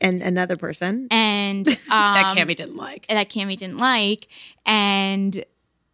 And 0.00 0.20
another 0.22 0.56
person. 0.56 1.08
and 1.10 1.66
um, 1.68 1.74
That 1.88 2.34
Cammy 2.36 2.54
didn't 2.54 2.76
like. 2.76 3.06
that 3.08 3.30
Cammy 3.30 3.56
didn't 3.56 3.78
like, 3.78 4.26
and 4.66 5.44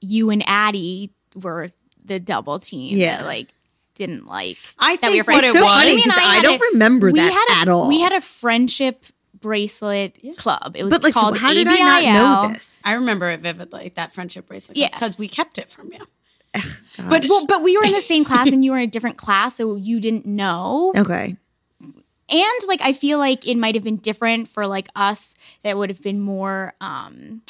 you 0.01 0.31
and 0.31 0.43
Addie 0.47 1.11
were 1.35 1.71
the 2.05 2.19
double 2.21 2.59
team. 2.59 2.97
Yeah. 2.99 3.19
that, 3.19 3.27
like 3.27 3.49
didn't 3.95 4.27
like. 4.27 4.59
I 4.79 4.97
that 4.97 5.11
we 5.11 5.15
think 5.23 5.27
were 5.29 5.33
what 5.35 5.41
friends. 5.45 5.55
it 5.55 5.59
so 5.59 5.65
was- 5.65 5.73
funny 5.75 5.91
Amy 5.93 6.03
and 6.03 6.13
'cause 6.13 6.23
I 6.23 6.35
had 6.35 6.43
don't 6.43 6.61
a- 6.61 6.65
remember 6.73 7.11
we 7.11 7.19
that 7.21 7.33
had 7.33 7.59
a, 7.59 7.61
at 7.63 7.69
all. 7.69 7.89
We 7.89 8.01
had 8.01 8.13
a 8.13 8.21
friendship 8.21 9.05
bracelet 9.45 10.19
club. 10.39 10.75
It 10.75 10.85
was 10.85 10.91
but 10.91 11.03
like, 11.03 11.13
called 11.13 11.37
how 11.37 11.53
did 11.53 11.67
ABIL. 11.67 11.77
I 11.79 12.01
not 12.01 12.49
know 12.49 12.55
this? 12.55 12.81
I 12.83 12.95
remember 12.95 13.31
it 13.31 13.41
vividly, 13.41 13.93
that 13.95 14.15
friendship 14.15 14.47
bracelet. 14.47 14.79
Yeah. 14.79 14.89
Because 14.91 15.19
we 15.19 15.29
kept 15.29 15.59
it 15.59 15.71
from 15.71 15.93
you. 15.93 16.01
But 16.97 17.27
well, 17.29 17.47
but 17.47 17.63
we 17.63 17.77
were 17.77 17.85
in 17.85 17.93
the 17.93 18.01
same 18.01 18.25
class 18.25 18.51
and 18.51 18.65
you 18.65 18.71
were 18.71 18.79
in 18.79 18.89
a 18.89 18.91
different 18.91 19.19
class, 19.19 19.57
so 19.57 19.77
you 19.77 20.01
didn't 20.01 20.25
know. 20.25 20.93
Okay. 20.97 21.37
And 22.31 22.61
like 22.67 22.81
I 22.81 22.95
feel 22.95 23.19
like 23.19 23.47
it 23.47 23.59
might 23.59 23.75
have 23.75 23.85
been 23.85 23.99
different 23.99 24.49
for 24.49 24.67
like 24.67 24.89
us 24.97 25.35
that 25.63 25.77
would 25.77 25.91
have 25.91 26.01
been 26.01 26.23
more 26.23 26.73
um 26.81 27.43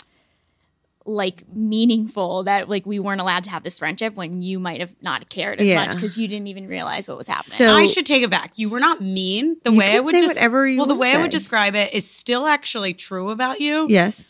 like 1.06 1.42
meaningful 1.54 2.44
that 2.44 2.68
like 2.70 2.86
we 2.86 2.98
weren't 2.98 3.20
allowed 3.20 3.44
to 3.44 3.50
have 3.50 3.62
this 3.62 3.78
friendship 3.78 4.14
when 4.14 4.40
you 4.40 4.58
might 4.58 4.80
have 4.80 4.94
not 5.02 5.28
cared 5.28 5.60
as 5.60 5.66
Yeah. 5.66 5.84
much 5.84 5.94
because 5.94 6.16
you 6.16 6.26
didn't 6.26 6.46
even 6.46 6.66
realize 6.66 7.06
what 7.08 7.18
was 7.18 7.28
happening. 7.28 7.58
So- 7.58 7.74
I 7.76 7.84
should 7.84 8.06
take 8.06 8.22
it 8.22 8.30
back. 8.30 8.52
You 8.56 8.70
were 8.70 8.80
not 8.80 9.02
mean. 9.02 9.58
The 9.64 9.72
You 9.72 9.78
way 9.78 9.96
I 9.96 10.00
would 10.00 10.12
say 10.14 10.20
just 10.20 10.36
whatever 10.36 10.66
you 10.66 10.78
well, 10.78 10.86
the 10.86 10.94
wanna 10.94 11.00
way 11.12 11.18
I 11.18 11.20
would 11.22 11.30
describe 11.30 11.74
it 11.74 11.92
is 11.92 12.08
still 12.10 12.46
actually 12.46 12.94
true 12.94 13.28
about 13.28 13.60
you. 13.60 13.86
Yes. 13.90 14.24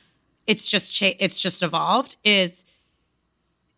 It's 0.48 0.66
just 0.66 0.92
cha- 0.92 1.14
it's 1.20 1.38
just 1.40 1.62
evolved. 1.62 2.16
Is 2.24 2.64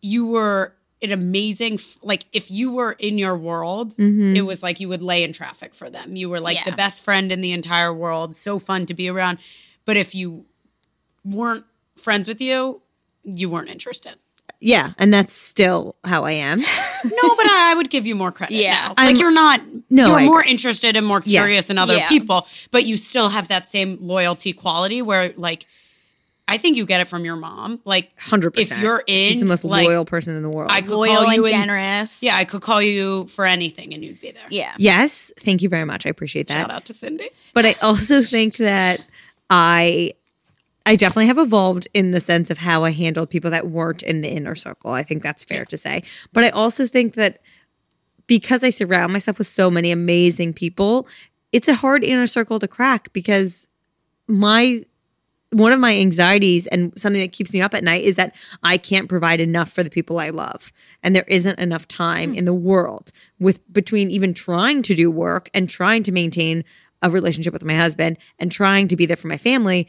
you 0.01 0.27
were 0.29 0.75
an 1.03 1.13
amazing 1.13 1.75
f- 1.75 1.99
like 2.03 2.25
if 2.33 2.51
you 2.51 2.73
were 2.73 2.93
in 2.93 3.19
your 3.19 3.37
world, 3.37 3.91
Mm-hmm. 3.97 4.37
it 4.37 4.41
was 4.47 4.63
like 4.63 4.81
you 4.81 4.89
would 4.89 5.03
lay 5.03 5.23
in 5.23 5.33
traffic 5.35 5.75
for 5.75 5.91
them. 5.91 6.17
You 6.17 6.31
were 6.31 6.41
like 6.41 6.57
Yeah. 6.57 6.65
the 6.65 6.73
best 6.73 7.05
friend 7.05 7.31
in 7.31 7.43
the 7.43 7.53
entire 7.53 7.93
world. 7.93 8.35
So 8.35 8.59
fun 8.59 8.87
to 8.87 8.95
be 8.95 9.09
around. 9.11 9.39
But 9.85 9.97
if 9.99 10.15
you 10.15 10.47
weren't 11.25 11.65
friends 11.99 12.27
with 12.27 12.41
you, 12.41 12.81
you 13.27 13.51
weren't 13.51 13.69
interested. 13.69 14.15
Yeah, 14.59 14.93
and 14.99 15.13
that's 15.13 15.37
still 15.37 15.97
how 16.05 16.25
I 16.25 16.33
am. 16.33 16.61
No, 17.05 17.11
but 17.37 17.47
I, 17.47 17.73
I 17.73 17.75
would 17.77 17.91
give 17.91 18.07
you 18.07 18.15
more 18.17 18.33
credit. 18.33 18.57
Yeah. 18.57 18.73
now. 18.89 18.95
I'm- 18.97 19.07
like 19.09 19.19
you're 19.21 19.31
not. 19.31 19.61
No, 19.91 20.09
you're 20.09 20.19
I 20.21 20.25
more 20.25 20.41
agree. 20.41 20.51
interested 20.53 20.97
and 20.97 21.07
more 21.07 21.23
Yes. 21.25 21.43
curious 21.43 21.71
in 21.71 21.77
other 21.79 21.95
Yeah. 21.97 22.09
people, 22.09 22.47
but 22.71 22.85
you 22.87 22.97
still 22.97 23.29
have 23.29 23.49
that 23.49 23.67
same 23.67 23.99
loyalty 24.01 24.53
quality 24.55 25.03
where, 25.03 25.33
like, 25.37 25.67
I 26.49 26.57
think 26.59 26.77
you 26.77 26.87
get 26.87 27.01
it 27.03 27.07
from 27.07 27.25
your 27.25 27.37
mom. 27.37 27.81
Like, 27.85 28.19
Hundred 28.19 28.53
percent. 28.53 28.79
If 28.79 28.83
you're 28.85 29.03
in, 29.07 29.33
she's 29.33 29.41
the 29.41 29.47
most 29.47 29.63
like, 29.63 29.87
loyal 29.87 30.05
person 30.05 30.37
in 30.37 30.43
the 30.43 30.49
world. 30.49 30.71
I 30.73 30.81
could 30.81 30.91
Loyal 30.93 31.17
call 31.25 31.33
you 31.35 31.45
and 31.45 31.53
in- 31.55 31.61
generous. 31.61 32.23
Yeah, 32.23 32.35
I 32.37 32.45
could 32.45 32.63
call 32.63 32.81
you 32.81 33.27
for 33.27 33.45
anything 33.45 33.93
and 33.95 34.03
you'd 34.03 34.21
be 34.21 34.31
there. 34.33 34.47
Yeah. 34.49 34.73
yes, 34.79 35.31
thank 35.39 35.61
you 35.63 35.69
very 35.69 35.85
much. 35.85 36.07
I 36.07 36.09
appreciate 36.09 36.49
that. 36.49 36.55
Shout 36.63 36.71
out 36.73 36.85
to 36.87 36.95
Cindy. 36.95 37.29
but 37.53 37.67
I 37.67 37.75
also 37.83 38.23
think 38.23 38.57
that 38.57 39.01
I 39.51 40.13
I 40.87 40.95
definitely 40.95 41.27
have 41.27 41.39
evolved 41.39 41.89
in 41.93 42.13
the 42.13 42.21
sense 42.21 42.49
of 42.49 42.59
how 42.59 42.85
I 42.85 42.93
handled 42.93 43.29
people 43.29 43.51
that 43.51 43.69
weren't 43.69 44.05
in 44.05 44.21
the 44.21 44.29
inner 44.29 44.55
circle. 44.55 44.93
I 44.93 45.03
think 45.03 45.23
that's 45.23 45.43
fair 45.43 45.65
to 45.67 45.77
say. 45.77 46.05
But 46.33 46.45
I 46.45 46.51
also 46.51 46.87
think 46.87 47.15
that 47.15 47.43
because 48.29 48.63
I 48.63 48.71
surround 48.71 49.13
myself 49.13 49.39
with 49.39 49.49
so 49.49 49.69
many 49.69 49.91
amazing 49.91 50.55
people, 50.55 51.09
it's 51.51 51.69
a 51.69 51.75
hard 51.75 52.05
inner 52.05 52.29
circle 52.29 52.61
to 52.61 52.69
crack 52.69 53.13
because 53.13 53.67
my 54.29 54.83
one 55.51 55.73
of 55.73 55.79
my 55.79 55.97
anxieties 55.97 56.67
and 56.67 56.93
something 56.99 57.23
that 57.23 57.33
keeps 57.33 57.53
me 57.53 57.61
up 57.61 57.73
at 57.73 57.85
night 57.85 58.03
is 58.03 58.17
that 58.17 58.35
I 58.65 58.77
can't 58.77 59.09
provide 59.09 59.41
enough 59.41 59.71
for 59.71 59.85
the 59.85 59.91
people 59.91 60.19
I 60.19 60.31
love. 60.31 60.73
And 61.05 61.15
there 61.15 61.25
isn't 61.29 61.61
enough 61.61 61.87
time 61.87 62.35
in 62.35 62.45
the 62.45 62.55
world 62.55 63.13
with 63.39 63.61
between 63.73 64.11
even 64.11 64.35
trying 64.35 64.83
to 64.83 64.95
do 64.95 65.11
work 65.11 65.49
and 65.55 65.69
trying 65.69 66.03
to 66.05 66.13
maintain 66.13 66.65
a 67.03 67.11
relationship 67.11 67.53
with 67.53 67.65
my 67.65 67.75
husband 67.75 68.19
and 68.39 68.51
trying 68.51 68.89
to 68.89 68.97
be 68.97 69.07
there 69.07 69.17
for 69.17 69.29
my 69.29 69.37
family. 69.37 69.89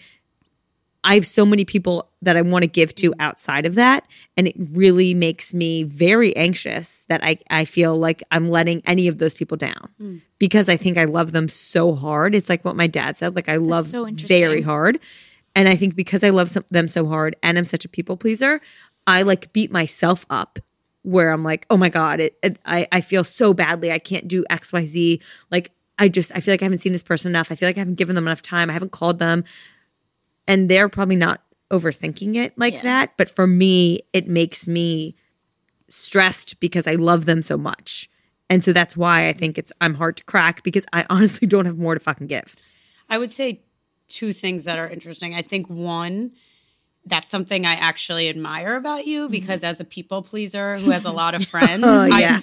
I 1.07 1.15
have 1.15 1.25
so 1.25 1.45
many 1.45 1.63
people 1.63 2.11
that 2.21 2.35
I 2.35 2.41
want 2.41 2.63
to 2.63 2.67
give 2.67 2.93
to 2.95 3.11
mm-hmm. 3.11 3.21
outside 3.21 3.65
of 3.65 3.75
that. 3.75 4.05
And 4.35 4.45
it 4.45 4.55
really 4.57 5.13
makes 5.13 5.53
me 5.53 5.83
very 5.83 6.35
anxious 6.35 7.05
that 7.07 7.23
I, 7.23 7.37
I 7.49 7.63
feel 7.63 7.95
like 7.95 8.21
I'm 8.29 8.49
letting 8.49 8.81
any 8.85 9.07
of 9.07 9.17
those 9.17 9.33
people 9.33 9.55
down 9.55 9.89
mm. 10.01 10.21
because 10.37 10.67
I 10.67 10.75
think 10.75 10.97
I 10.97 11.05
love 11.05 11.31
them 11.31 11.47
so 11.47 11.95
hard. 11.95 12.35
It's 12.35 12.49
like 12.49 12.65
what 12.65 12.75
my 12.75 12.87
dad 12.87 13.17
said, 13.17 13.35
like 13.35 13.47
I 13.47 13.55
love 13.55 13.85
so 13.85 14.05
very 14.05 14.61
hard. 14.61 14.99
And 15.55 15.69
I 15.69 15.77
think 15.77 15.95
because 15.95 16.25
I 16.25 16.29
love 16.29 16.49
some, 16.49 16.65
them 16.69 16.89
so 16.89 17.07
hard 17.07 17.37
and 17.41 17.57
I'm 17.57 17.65
such 17.65 17.85
a 17.85 17.89
people 17.89 18.17
pleaser, 18.17 18.59
I 19.07 19.21
like 19.21 19.53
beat 19.53 19.71
myself 19.71 20.25
up 20.29 20.59
where 21.03 21.31
I'm 21.31 21.43
like, 21.43 21.65
oh 21.69 21.77
my 21.77 21.87
God, 21.87 22.19
it, 22.19 22.37
it, 22.43 22.59
I, 22.65 22.85
I 22.91 22.99
feel 22.99 23.23
so 23.23 23.53
badly. 23.53 23.93
I 23.93 23.99
can't 23.99 24.27
do 24.27 24.43
X, 24.49 24.73
Y, 24.73 24.85
Z. 24.85 25.21
Like, 25.49 25.71
I 25.97 26.09
just, 26.09 26.35
I 26.35 26.41
feel 26.41 26.53
like 26.53 26.61
I 26.61 26.65
haven't 26.65 26.79
seen 26.79 26.91
this 26.91 27.01
person 27.01 27.31
enough. 27.31 27.49
I 27.49 27.55
feel 27.55 27.69
like 27.69 27.77
I 27.77 27.79
haven't 27.79 27.95
given 27.95 28.13
them 28.13 28.27
enough 28.27 28.41
time. 28.41 28.69
I 28.69 28.73
haven't 28.73 28.91
called 28.91 29.19
them. 29.19 29.45
And 30.47 30.69
they're 30.69 30.89
probably 30.89 31.15
not 31.15 31.41
overthinking 31.71 32.35
it 32.35 32.57
like 32.57 32.81
that. 32.83 33.17
But 33.17 33.29
for 33.29 33.45
me, 33.45 33.99
it 34.13 34.27
makes 34.27 34.67
me 34.67 35.15
stressed 35.89 36.59
because 36.59 36.87
I 36.87 36.93
love 36.93 37.25
them 37.25 37.41
so 37.41 37.57
much. 37.57 38.09
And 38.49 38.63
so 38.63 38.71
that's 38.71 38.95
why 38.95 39.27
I 39.27 39.33
think 39.33 39.57
it's, 39.57 39.73
I'm 39.81 39.93
hard 39.95 40.17
to 40.17 40.23
crack 40.23 40.63
because 40.63 40.85
I 40.93 41.05
honestly 41.09 41.47
don't 41.47 41.65
have 41.65 41.77
more 41.77 41.93
to 41.93 41.99
fucking 41.99 42.27
give. 42.27 42.55
I 43.09 43.17
would 43.17 43.31
say 43.31 43.61
two 44.07 44.33
things 44.33 44.63
that 44.63 44.79
are 44.79 44.87
interesting. 44.87 45.33
I 45.33 45.41
think 45.41 45.67
one, 45.69 46.31
that's 47.05 47.29
something 47.29 47.65
I 47.65 47.73
actually 47.73 48.29
admire 48.29 48.75
about 48.75 49.07
you 49.07 49.23
mm-hmm. 49.23 49.31
because 49.31 49.63
as 49.63 49.79
a 49.79 49.85
people 49.85 50.21
pleaser 50.21 50.77
who 50.77 50.91
has 50.91 51.05
a 51.05 51.11
lot 51.11 51.35
of 51.35 51.45
friends, 51.47 51.83
Oh, 51.85 52.09
I- 52.11 52.19
yeah. 52.19 52.41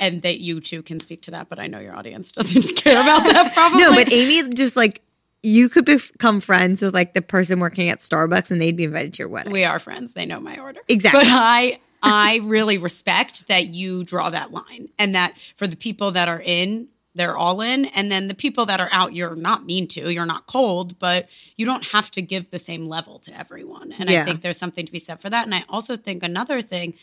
and 0.00 0.22
that 0.22 0.40
you 0.40 0.60
too 0.60 0.82
can 0.82 1.00
speak 1.00 1.22
to 1.22 1.30
that, 1.32 1.48
but 1.48 1.58
I 1.58 1.66
know 1.66 1.80
your 1.80 1.96
audience 1.96 2.32
doesn't 2.32 2.76
care 2.76 3.00
about 3.00 3.24
that 3.24 3.52
probably. 3.54 3.80
No, 3.80 3.92
but 3.94 4.12
Amy 4.12 4.48
just 4.50 4.76
like, 4.76 5.02
you 5.42 5.68
could 5.68 5.84
become 5.84 6.40
friends 6.40 6.82
with 6.82 6.94
like 6.94 7.14
the 7.14 7.22
person 7.22 7.58
working 7.60 7.88
at 7.88 7.98
Starbucks 8.00 8.50
and 8.50 8.60
they'd 8.60 8.76
be 8.76 8.84
invited 8.84 9.14
to 9.14 9.18
your 9.20 9.28
wedding. 9.28 9.52
we 9.52 9.64
are 9.64 9.78
friends. 9.78 10.12
They 10.14 10.26
know 10.26 10.40
my 10.40 10.58
order. 10.58 10.80
Exactly. 10.88 11.20
But 11.20 11.28
I 11.30 11.78
I 12.02 12.40
really 12.42 12.78
respect 12.78 13.48
that 13.48 13.68
you 13.68 14.04
draw 14.04 14.30
that 14.30 14.50
line 14.50 14.88
and 14.98 15.14
that 15.14 15.38
for 15.56 15.66
the 15.66 15.76
people 15.76 16.10
that 16.12 16.28
are 16.28 16.42
in, 16.44 16.88
they're 17.14 17.36
all 17.36 17.60
in. 17.60 17.84
And 17.86 18.10
then 18.10 18.26
the 18.28 18.34
people 18.34 18.66
that 18.66 18.80
are 18.80 18.88
out, 18.90 19.14
you're 19.14 19.36
not 19.36 19.64
mean 19.66 19.86
to, 19.88 20.12
you're 20.12 20.26
not 20.26 20.46
cold, 20.46 20.98
but 20.98 21.28
you 21.56 21.64
don't 21.66 21.86
have 21.92 22.10
to 22.12 22.22
give 22.22 22.50
the 22.50 22.58
same 22.58 22.86
level 22.86 23.18
to 23.20 23.38
everyone. 23.38 23.92
And 23.92 24.10
Yeah. 24.10 24.22
I 24.22 24.24
think 24.24 24.40
there's 24.40 24.56
something 24.56 24.84
to 24.86 24.90
be 24.92 24.98
said 24.98 25.20
for 25.20 25.30
that. 25.30 25.44
And 25.44 25.54
I 25.54 25.62
also 25.68 25.94
think 25.96 26.22
another 26.24 26.60
thing 26.60 26.94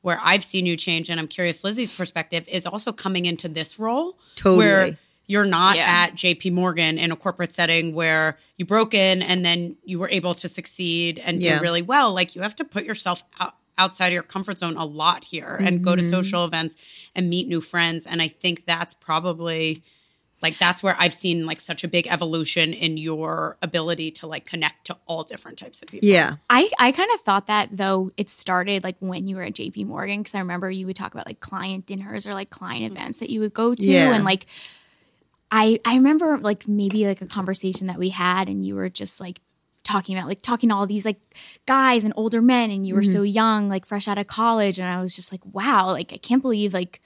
where 0.00 0.18
I've 0.24 0.42
seen 0.44 0.64
you 0.66 0.76
change, 0.76 1.10
and 1.10 1.20
I'm 1.20 1.28
curious 1.28 1.62
Lizzie's 1.64 1.96
perspective, 1.96 2.48
is 2.48 2.66
also 2.66 2.92
coming 2.92 3.26
into 3.26 3.48
this 3.48 3.78
role 3.78 4.18
Totally. 4.36 4.96
Where 5.28 5.34
you're 5.42 5.44
not 5.44 5.76
Yeah. 5.76 5.84
at 5.86 6.14
JP 6.14 6.52
Morgan 6.52 6.98
in 6.98 7.12
a 7.12 7.16
corporate 7.16 7.52
setting 7.52 7.94
where 7.94 8.38
you 8.56 8.64
broke 8.64 8.94
in 8.94 9.22
and 9.22 9.44
then 9.44 9.76
you 9.84 9.98
were 9.98 10.08
able 10.08 10.34
to 10.34 10.48
succeed 10.48 11.18
and 11.18 11.42
Yeah. 11.42 11.58
do 11.58 11.62
really 11.62 11.82
well. 11.82 12.12
Like 12.14 12.34
you 12.34 12.42
have 12.42 12.56
to 12.56 12.64
put 12.64 12.84
yourself 12.84 13.22
out, 13.40 13.54
outside 13.76 14.08
of 14.08 14.12
your 14.14 14.22
comfort 14.22 14.58
zone 14.58 14.76
a 14.76 14.84
lot 14.84 15.24
here 15.24 15.56
and 15.60 15.84
go 15.84 15.94
to 15.94 16.02
Mm-hmm. 16.02 16.10
social 16.10 16.44
events 16.44 16.76
and 17.14 17.28
meet 17.28 17.46
new 17.46 17.60
friends. 17.60 18.06
And 18.06 18.20
I 18.22 18.28
think 18.28 18.64
that's 18.66 18.94
probably 18.94 19.82
like 20.40 20.56
that's 20.56 20.84
where 20.84 20.94
I've 20.98 21.12
seen 21.14 21.46
like 21.46 21.60
such 21.60 21.82
a 21.82 21.88
big 21.88 22.06
evolution 22.06 22.72
in 22.72 22.96
your 22.96 23.56
ability 23.60 24.12
to 24.12 24.28
like 24.28 24.46
connect 24.46 24.86
to 24.86 24.96
all 25.06 25.24
different 25.24 25.58
types 25.58 25.82
of 25.82 25.88
people. 25.88 26.08
Yeah. 26.08 26.36
I, 26.48 26.68
I 26.78 26.92
kind 26.92 27.10
of 27.12 27.20
thought 27.22 27.48
that 27.48 27.70
though 27.72 28.12
it 28.16 28.30
started 28.30 28.84
like 28.84 28.96
when 29.00 29.26
you 29.26 29.34
were 29.36 29.42
at 29.42 29.54
JP 29.54 29.86
Morgan 29.86 30.20
because 30.20 30.34
I 30.36 30.38
remember 30.38 30.70
you 30.70 30.86
would 30.86 30.94
talk 30.96 31.12
about 31.12 31.26
like 31.26 31.40
client 31.40 31.86
dinners 31.86 32.24
or 32.26 32.34
like 32.34 32.50
client 32.50 32.84
events 32.84 33.18
that 33.18 33.30
you 33.30 33.40
would 33.40 33.52
go 33.52 33.74
to 33.74 33.86
Yeah. 33.86 34.14
and 34.14 34.24
like 34.24 34.46
I 35.50 35.80
I 35.84 35.94
remember 35.94 36.38
like 36.38 36.68
maybe 36.68 37.06
like 37.06 37.22
a 37.22 37.26
conversation 37.26 37.86
that 37.86 37.98
we 37.98 38.10
had 38.10 38.48
and 38.48 38.64
you 38.64 38.74
were 38.74 38.88
just 38.88 39.20
like 39.20 39.40
talking 39.84 40.16
about 40.16 40.28
like 40.28 40.42
talking 40.42 40.68
to 40.68 40.74
all 40.74 40.86
these 40.86 41.06
like 41.06 41.18
guys 41.64 42.04
and 42.04 42.12
older 42.16 42.42
men 42.42 42.70
and 42.70 42.86
you 42.86 42.94
were 42.94 43.02
so 43.02 43.18
mm-hmm. 43.18 43.26
young 43.26 43.68
like 43.68 43.86
fresh 43.86 44.06
out 44.06 44.18
of 44.18 44.26
college 44.26 44.78
and 44.78 44.88
I 44.88 45.00
was 45.00 45.16
just 45.16 45.32
like 45.32 45.40
wow 45.46 45.86
like 45.92 46.12
I 46.12 46.18
can't 46.18 46.42
believe 46.42 46.74
like 46.74 47.00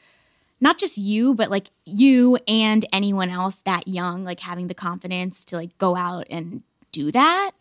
not 0.61 0.79
just 0.79 0.99
you 0.99 1.35
but 1.35 1.51
like 1.51 1.69
you 1.85 2.39
and 2.49 2.85
anyone 2.93 3.31
else 3.31 3.61
that 3.61 3.87
young 3.87 4.25
like 4.25 4.41
having 4.41 4.67
the 4.67 4.75
confidence 4.75 5.45
to 5.47 5.57
like 5.57 5.79
go 5.79 5.95
out 5.95 6.27
and 6.29 6.63
do 6.91 7.13
that 7.13 7.53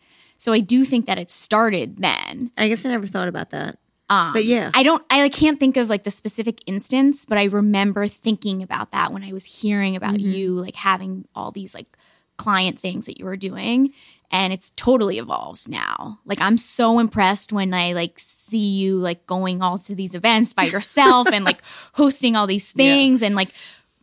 so 0.42 0.52
I 0.52 0.58
do 0.58 0.84
think 0.84 1.06
that 1.06 1.18
it 1.18 1.30
started 1.30 1.98
then. 1.98 2.50
I 2.58 2.66
guess 2.66 2.84
I 2.84 2.88
never 2.88 3.06
thought 3.06 3.28
about 3.28 3.50
that. 3.50 3.78
Um, 4.12 4.34
but 4.34 4.44
yeah. 4.44 4.70
I 4.74 4.82
don't 4.82 5.02
I 5.08 5.26
can't 5.30 5.58
think 5.58 5.78
of 5.78 5.88
like 5.88 6.02
the 6.02 6.10
specific 6.10 6.62
instance, 6.66 7.24
but 7.24 7.38
I 7.38 7.44
remember 7.44 8.06
thinking 8.06 8.62
about 8.62 8.92
that 8.92 9.10
when 9.10 9.24
I 9.24 9.32
was 9.32 9.46
hearing 9.46 9.96
about 9.96 10.14
mm-hmm. 10.14 10.30
you 10.30 10.54
like 10.60 10.76
having 10.76 11.26
all 11.34 11.50
these 11.50 11.74
like 11.74 11.96
client 12.36 12.78
things 12.78 13.06
that 13.06 13.18
you 13.18 13.24
were 13.24 13.36
doing 13.36 13.92
and 14.30 14.52
it's 14.52 14.70
totally 14.76 15.16
evolved 15.16 15.66
now. 15.66 16.18
Like 16.26 16.42
I'm 16.42 16.58
so 16.58 16.98
impressed 16.98 17.54
when 17.54 17.72
I 17.72 17.94
like 17.94 18.18
see 18.18 18.58
you 18.58 18.98
like 18.98 19.26
going 19.26 19.62
all 19.62 19.78
to 19.78 19.94
these 19.94 20.14
events 20.14 20.52
by 20.52 20.64
yourself 20.74 21.28
and 21.32 21.46
like 21.46 21.62
hosting 21.94 22.36
all 22.36 22.46
these 22.46 22.70
things 22.70 23.22
and 23.22 23.34
like 23.34 23.48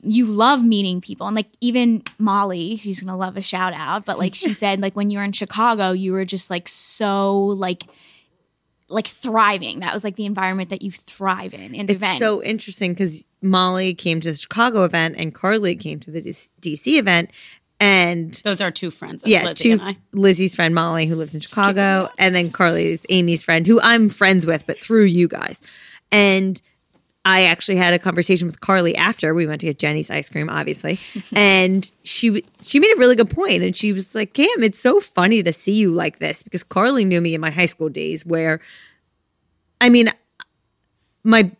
you 0.01 0.25
love 0.25 0.63
meeting 0.63 1.01
people 1.01 1.27
and 1.27 1.35
like 1.35 1.49
even 1.61 2.01
Molly, 2.17 2.77
she's 2.77 2.99
gonna 2.99 3.17
love 3.17 3.37
a 3.37 3.43
shout 3.43 3.73
out, 3.75 4.05
but 4.05 4.17
like 4.17 4.33
she 4.33 4.53
said, 4.63 4.81
like 4.81 4.95
when 4.95 5.11
you 5.11 5.19
were 5.19 5.23
in 5.23 5.33
Chicago, 5.33 5.91
you 5.91 6.13
were 6.13 6.25
just 6.25 6.49
like 6.49 6.67
so 6.67 7.37
like 7.45 7.83
like 8.89 9.07
thriving. 9.07 9.79
That 9.79 9.93
was 9.93 10.03
like 10.03 10.15
the 10.15 10.25
environment 10.25 10.69
that 10.69 10.81
you 10.81 10.91
thrive 10.91 11.53
in 11.53 11.73
in 11.75 11.85
the 11.85 11.93
It's 11.93 12.03
event. 12.03 12.19
so 12.19 12.43
interesting 12.43 12.91
because 12.93 13.23
Molly 13.41 13.93
came 13.93 14.19
to 14.21 14.31
the 14.31 14.35
Chicago 14.37 14.83
event 14.83 15.15
and 15.17 15.33
Carly 15.33 15.75
came 15.75 15.99
to 16.01 16.11
the 16.11 16.21
DC 16.21 16.97
event. 16.97 17.31
And 17.81 18.33
Those 18.43 18.59
are 18.59 18.71
two 18.71 18.91
friends 18.91 19.23
of 19.23 19.29
yeah, 19.29 19.45
Lizzie 19.45 19.63
two 19.63 19.71
and 19.73 19.81
I. 19.81 19.97
Lizzie's 20.11 20.53
friend 20.53 20.75
Molly, 20.75 21.05
who 21.05 21.15
lives 21.15 21.33
in 21.33 21.39
Chicago, 21.39 22.09
and 22.17 22.35
then 22.35 22.51
Carly's 22.51 23.05
Amy's 23.07 23.41
friend, 23.41 23.65
who 23.65 23.79
I'm 23.79 24.09
friends 24.09 24.45
with, 24.45 24.67
but 24.67 24.77
through 24.77 25.05
you 25.05 25.29
guys. 25.29 25.61
And 26.11 26.61
I 27.29 27.43
actually 27.43 27.75
had 27.75 27.93
a 27.93 27.99
conversation 27.99 28.47
with 28.47 28.59
Carly 28.59 28.95
after 28.95 29.35
we 29.35 29.45
went 29.45 29.61
to 29.61 29.67
get 29.67 29.77
Jeni's 29.77 30.09
ice 30.09 30.29
cream, 30.29 30.49
obviously, 30.49 30.97
and 31.35 31.89
she 32.03 32.43
she 32.59 32.79
made 32.79 32.91
a 32.95 32.97
really 32.97 33.15
good 33.15 33.29
point, 33.29 33.61
and 33.61 33.75
she 33.75 33.93
was 33.93 34.15
like, 34.15 34.33
"Cam, 34.33 34.63
it's 34.63 34.79
so 34.79 34.99
funny 34.99 35.43
to 35.43 35.53
see 35.53 35.75
you 35.75 35.91
like 35.91 36.17
this 36.17 36.41
because 36.41 36.63
Carly 36.63 37.05
knew 37.05 37.21
me 37.21 37.35
in 37.35 37.41
my 37.41 37.51
high 37.51 37.67
school 37.67 37.87
days, 37.87 38.25
where, 38.25 38.59
I 39.79 39.89
mean, 39.89 40.09
my 41.23 41.51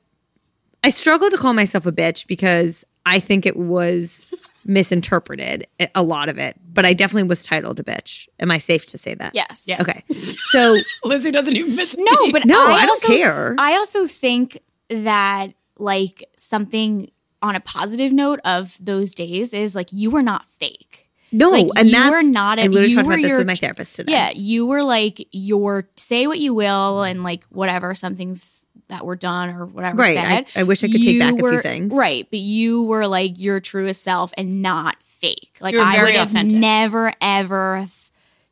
I 0.84 0.90
struggle 0.90 1.30
to 1.30 1.38
call 1.38 1.54
myself 1.54 1.86
a 1.86 1.92
bitch 1.92 2.26
because 2.26 2.84
I 3.06 3.20
think 3.20 3.46
it 3.46 3.56
was 3.56 4.34
misinterpreted 4.66 5.68
eh, 5.80 5.88
a 5.94 6.02
lot 6.02 6.30
of 6.30 6.40
it, 6.40 6.56
but 6.74 6.84
I 6.84 6.94
definitely 6.94 7.30
was 7.30 7.44
titled 7.44 7.80
a 7.80 7.84
bitch. 7.84 8.28
Am 8.40 8.50
I 8.50 8.58
safe 8.58 8.88
to 8.88 8.98
say 8.98 9.14
that? 9.14 9.36
yes. 9.36 9.66
Yes. 9.68 9.82
Okay. 9.82 10.02
So 10.50 10.80
Lizzie 11.04 11.30
doesn't 11.30 11.56
even 11.56 11.76
miss 11.76 11.96
No, 11.96 12.32
but 12.32 12.44
No, 12.44 12.60
I, 12.60 12.72
I 12.72 12.86
don't 12.88 12.90
also, 12.90 13.08
care. 13.08 13.56
I 13.60 13.74
also 13.76 14.08
think 14.08 14.60
that 14.90 15.54
like 15.80 16.24
something 16.38 17.10
on 17.42 17.56
a 17.56 17.60
positive 17.60 18.12
note 18.12 18.40
of 18.44 18.78
those 18.84 19.16
days 19.16 19.54
is 19.54 19.76
like 19.76 19.88
you 19.92 20.10
were 20.12 20.22
not 20.22 20.46
fake. 20.46 21.10
no, 21.32 21.52
Like, 21.52 21.68
and 21.78 21.88
you 21.90 21.94
that's 21.96 22.12
were 22.12 22.30
not. 22.30 22.60
I 22.60 22.64
A, 22.64 22.68
literally 22.68 22.90
you 22.90 22.96
talked 22.96 23.08
were 23.08 23.14
about 23.14 23.22
this 23.22 23.30
your- 23.30 23.38
with 23.38 23.48
my 23.48 23.56
therapist 23.56 23.96
today. 23.96 24.12
Yeah, 24.12 24.32
you 24.32 24.66
were 24.68 24.84
like 24.84 25.26
your 25.32 25.88
say 25.96 26.28
what 26.28 26.40
you 26.40 26.54
will 26.54 27.04
and 27.04 27.24
like 27.24 27.44
whatever 27.46 27.94
some 27.96 28.16
things 28.16 28.66
that 28.90 29.06
were 29.06 29.16
done 29.16 29.50
or 29.52 29.66
whatever 29.68 29.98
Right, 29.98 30.16
said. 30.18 30.46
I- 30.56 30.62
I 30.62 30.64
wish 30.64 30.84
I 30.84 30.88
could 30.88 31.02
take 31.02 31.14
you 31.14 31.20
back 31.20 31.36
a 31.36 31.38
few 31.38 31.62
things. 31.62 31.94
Right, 31.96 32.28
but 32.30 32.40
you 32.40 32.84
were 32.86 33.06
like 33.08 33.40
your 33.40 33.60
truest 33.60 34.02
self 34.02 34.34
and 34.38 34.62
not 34.64 34.98
fake. 35.04 35.52
Like 35.62 35.74
You 35.76 35.80
were 35.80 35.86
I 35.86 35.96
very 35.96 36.06
would 36.12 36.16
have 36.20 36.30
authentic. 36.32 36.58
never 36.58 37.14
ever 37.22 37.86
th- 37.86 38.09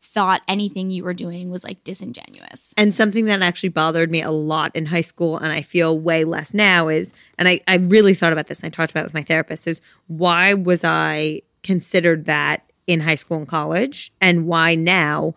thought 0.07 0.41
anything 0.47 0.89
you 0.89 1.03
were 1.03 1.13
doing 1.13 1.49
was 1.49 1.63
like 1.63 1.83
disingenuous. 1.83 2.73
And 2.77 2.93
something 2.93 3.25
that 3.25 3.41
actually 3.41 3.69
bothered 3.69 4.09
me 4.09 4.21
a 4.21 4.31
lot 4.31 4.75
in 4.75 4.85
high 4.85 5.01
school, 5.01 5.37
and 5.37 5.51
I 5.51 5.61
feel 5.61 5.99
way 5.99 6.23
less 6.23 6.53
now, 6.53 6.87
is, 6.87 7.11
and 7.37 7.47
I, 7.47 7.59
I 7.67 7.75
really 7.75 8.13
thought 8.13 8.33
about 8.33 8.47
this 8.47 8.61
and 8.61 8.67
I 8.67 8.69
talked 8.69 8.91
about 8.91 9.01
it 9.01 9.07
with 9.07 9.13
my 9.13 9.23
therapist, 9.23 9.67
is 9.67 9.81
why 10.07 10.53
was 10.53 10.83
I 10.83 11.41
considered 11.63 12.25
that 12.25 12.63
in 12.87 13.01
high 13.01 13.15
school 13.15 13.37
and 13.37 13.47
college? 13.47 14.11
And 14.21 14.47
why 14.47 14.75
now? 14.75 15.35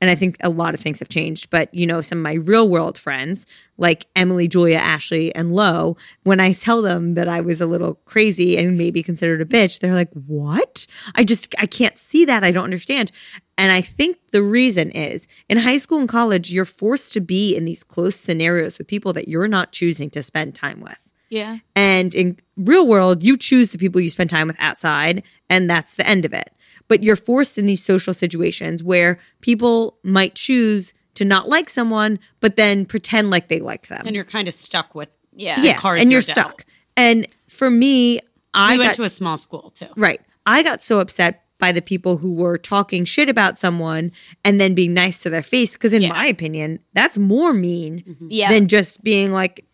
And 0.00 0.10
I 0.10 0.14
think 0.14 0.36
a 0.42 0.48
lot 0.48 0.72
of 0.72 0.80
things 0.80 0.98
have 1.00 1.10
changed, 1.10 1.50
but 1.50 1.72
you 1.74 1.86
know, 1.86 2.00
some 2.00 2.18
of 2.18 2.22
my 2.22 2.34
real 2.34 2.68
world 2.68 2.96
friends, 2.96 3.46
like 3.76 4.06
Emily, 4.16 4.48
Julia, 4.48 4.78
Ashley, 4.78 5.34
and 5.34 5.54
Lo, 5.54 5.96
when 6.22 6.40
I 6.40 6.54
tell 6.54 6.80
them 6.80 7.14
that 7.14 7.28
I 7.28 7.40
was 7.40 7.60
a 7.60 7.66
little 7.66 7.94
crazy 8.06 8.56
and 8.56 8.78
maybe 8.78 9.02
considered 9.02 9.42
a 9.42 9.44
bitch, 9.44 9.80
they're 9.80 9.94
like, 9.94 10.12
What? 10.26 10.86
I 11.14 11.24
just, 11.24 11.54
I 11.58 11.66
can't 11.66 11.98
see 11.98 12.24
that. 12.24 12.44
I 12.44 12.50
don't 12.50 12.64
understand. 12.64 13.12
And 13.58 13.70
I 13.70 13.82
think 13.82 14.16
the 14.32 14.42
reason 14.42 14.90
is 14.90 15.28
in 15.50 15.58
high 15.58 15.76
school 15.76 15.98
and 15.98 16.08
college, 16.08 16.50
you're 16.50 16.64
forced 16.64 17.12
to 17.12 17.20
be 17.20 17.54
in 17.54 17.66
these 17.66 17.84
close 17.84 18.16
scenarios 18.16 18.78
with 18.78 18.86
people 18.86 19.12
that 19.12 19.28
you're 19.28 19.48
not 19.48 19.72
choosing 19.72 20.08
to 20.10 20.22
spend 20.22 20.54
time 20.54 20.80
with. 20.80 21.10
Yeah. 21.28 21.58
And 21.76 22.14
in 22.14 22.38
real 22.56 22.86
world, 22.86 23.22
you 23.22 23.36
choose 23.36 23.70
the 23.70 23.78
people 23.78 24.00
you 24.00 24.10
spend 24.10 24.30
time 24.30 24.48
with 24.48 24.56
outside, 24.58 25.22
and 25.48 25.70
that's 25.70 25.94
the 25.96 26.06
end 26.06 26.24
of 26.24 26.32
it. 26.32 26.50
But 26.90 27.02
you're 27.04 27.16
forced 27.16 27.56
in 27.56 27.64
these 27.66 27.82
social 27.82 28.12
situations 28.12 28.82
where 28.82 29.18
people 29.40 29.96
might 30.02 30.34
choose 30.34 30.92
to 31.14 31.24
not 31.24 31.48
like 31.48 31.70
someone, 31.70 32.18
but 32.40 32.56
then 32.56 32.84
pretend 32.84 33.30
like 33.30 33.46
they 33.48 33.60
like 33.60 33.86
them. 33.86 34.02
And 34.06 34.14
you're 34.16 34.24
kind 34.24 34.48
of 34.48 34.54
stuck 34.54 34.94
with 34.94 35.08
Yeah. 35.34 35.62
yeah, 35.62 35.74
cards 35.76 36.00
and 36.02 36.10
you're 36.10 36.20
you're 36.20 36.34
dealt. 36.34 36.48
stuck. 36.48 36.64
And 36.96 37.26
for 37.48 37.70
me, 37.70 38.18
I 38.54 38.72
we 38.74 38.78
went 38.78 38.88
got, 38.90 38.96
to 38.96 39.02
a 39.04 39.08
small 39.08 39.38
school 39.38 39.70
too. 39.70 39.86
right. 39.96 40.20
I 40.44 40.62
got 40.64 40.82
so 40.82 40.98
upset 41.00 41.44
by 41.58 41.70
the 41.72 41.82
people 41.82 42.16
who 42.16 42.32
were 42.34 42.58
talking 42.58 43.04
shit 43.04 43.28
about 43.28 43.58
someone 43.60 44.10
and 44.44 44.60
then 44.60 44.74
being 44.74 44.92
nice 44.94 45.22
to 45.22 45.30
their 45.30 45.42
face. 45.42 45.74
Because 45.74 45.92
in 45.92 46.02
Yeah. 46.02 46.08
my 46.08 46.26
opinion, 46.26 46.80
that's 46.94 47.18
more 47.18 47.52
mean 47.52 48.16
Yeah. 48.28 48.50
than 48.50 48.66
just 48.66 49.04
being 49.04 49.30
like, 49.30 49.64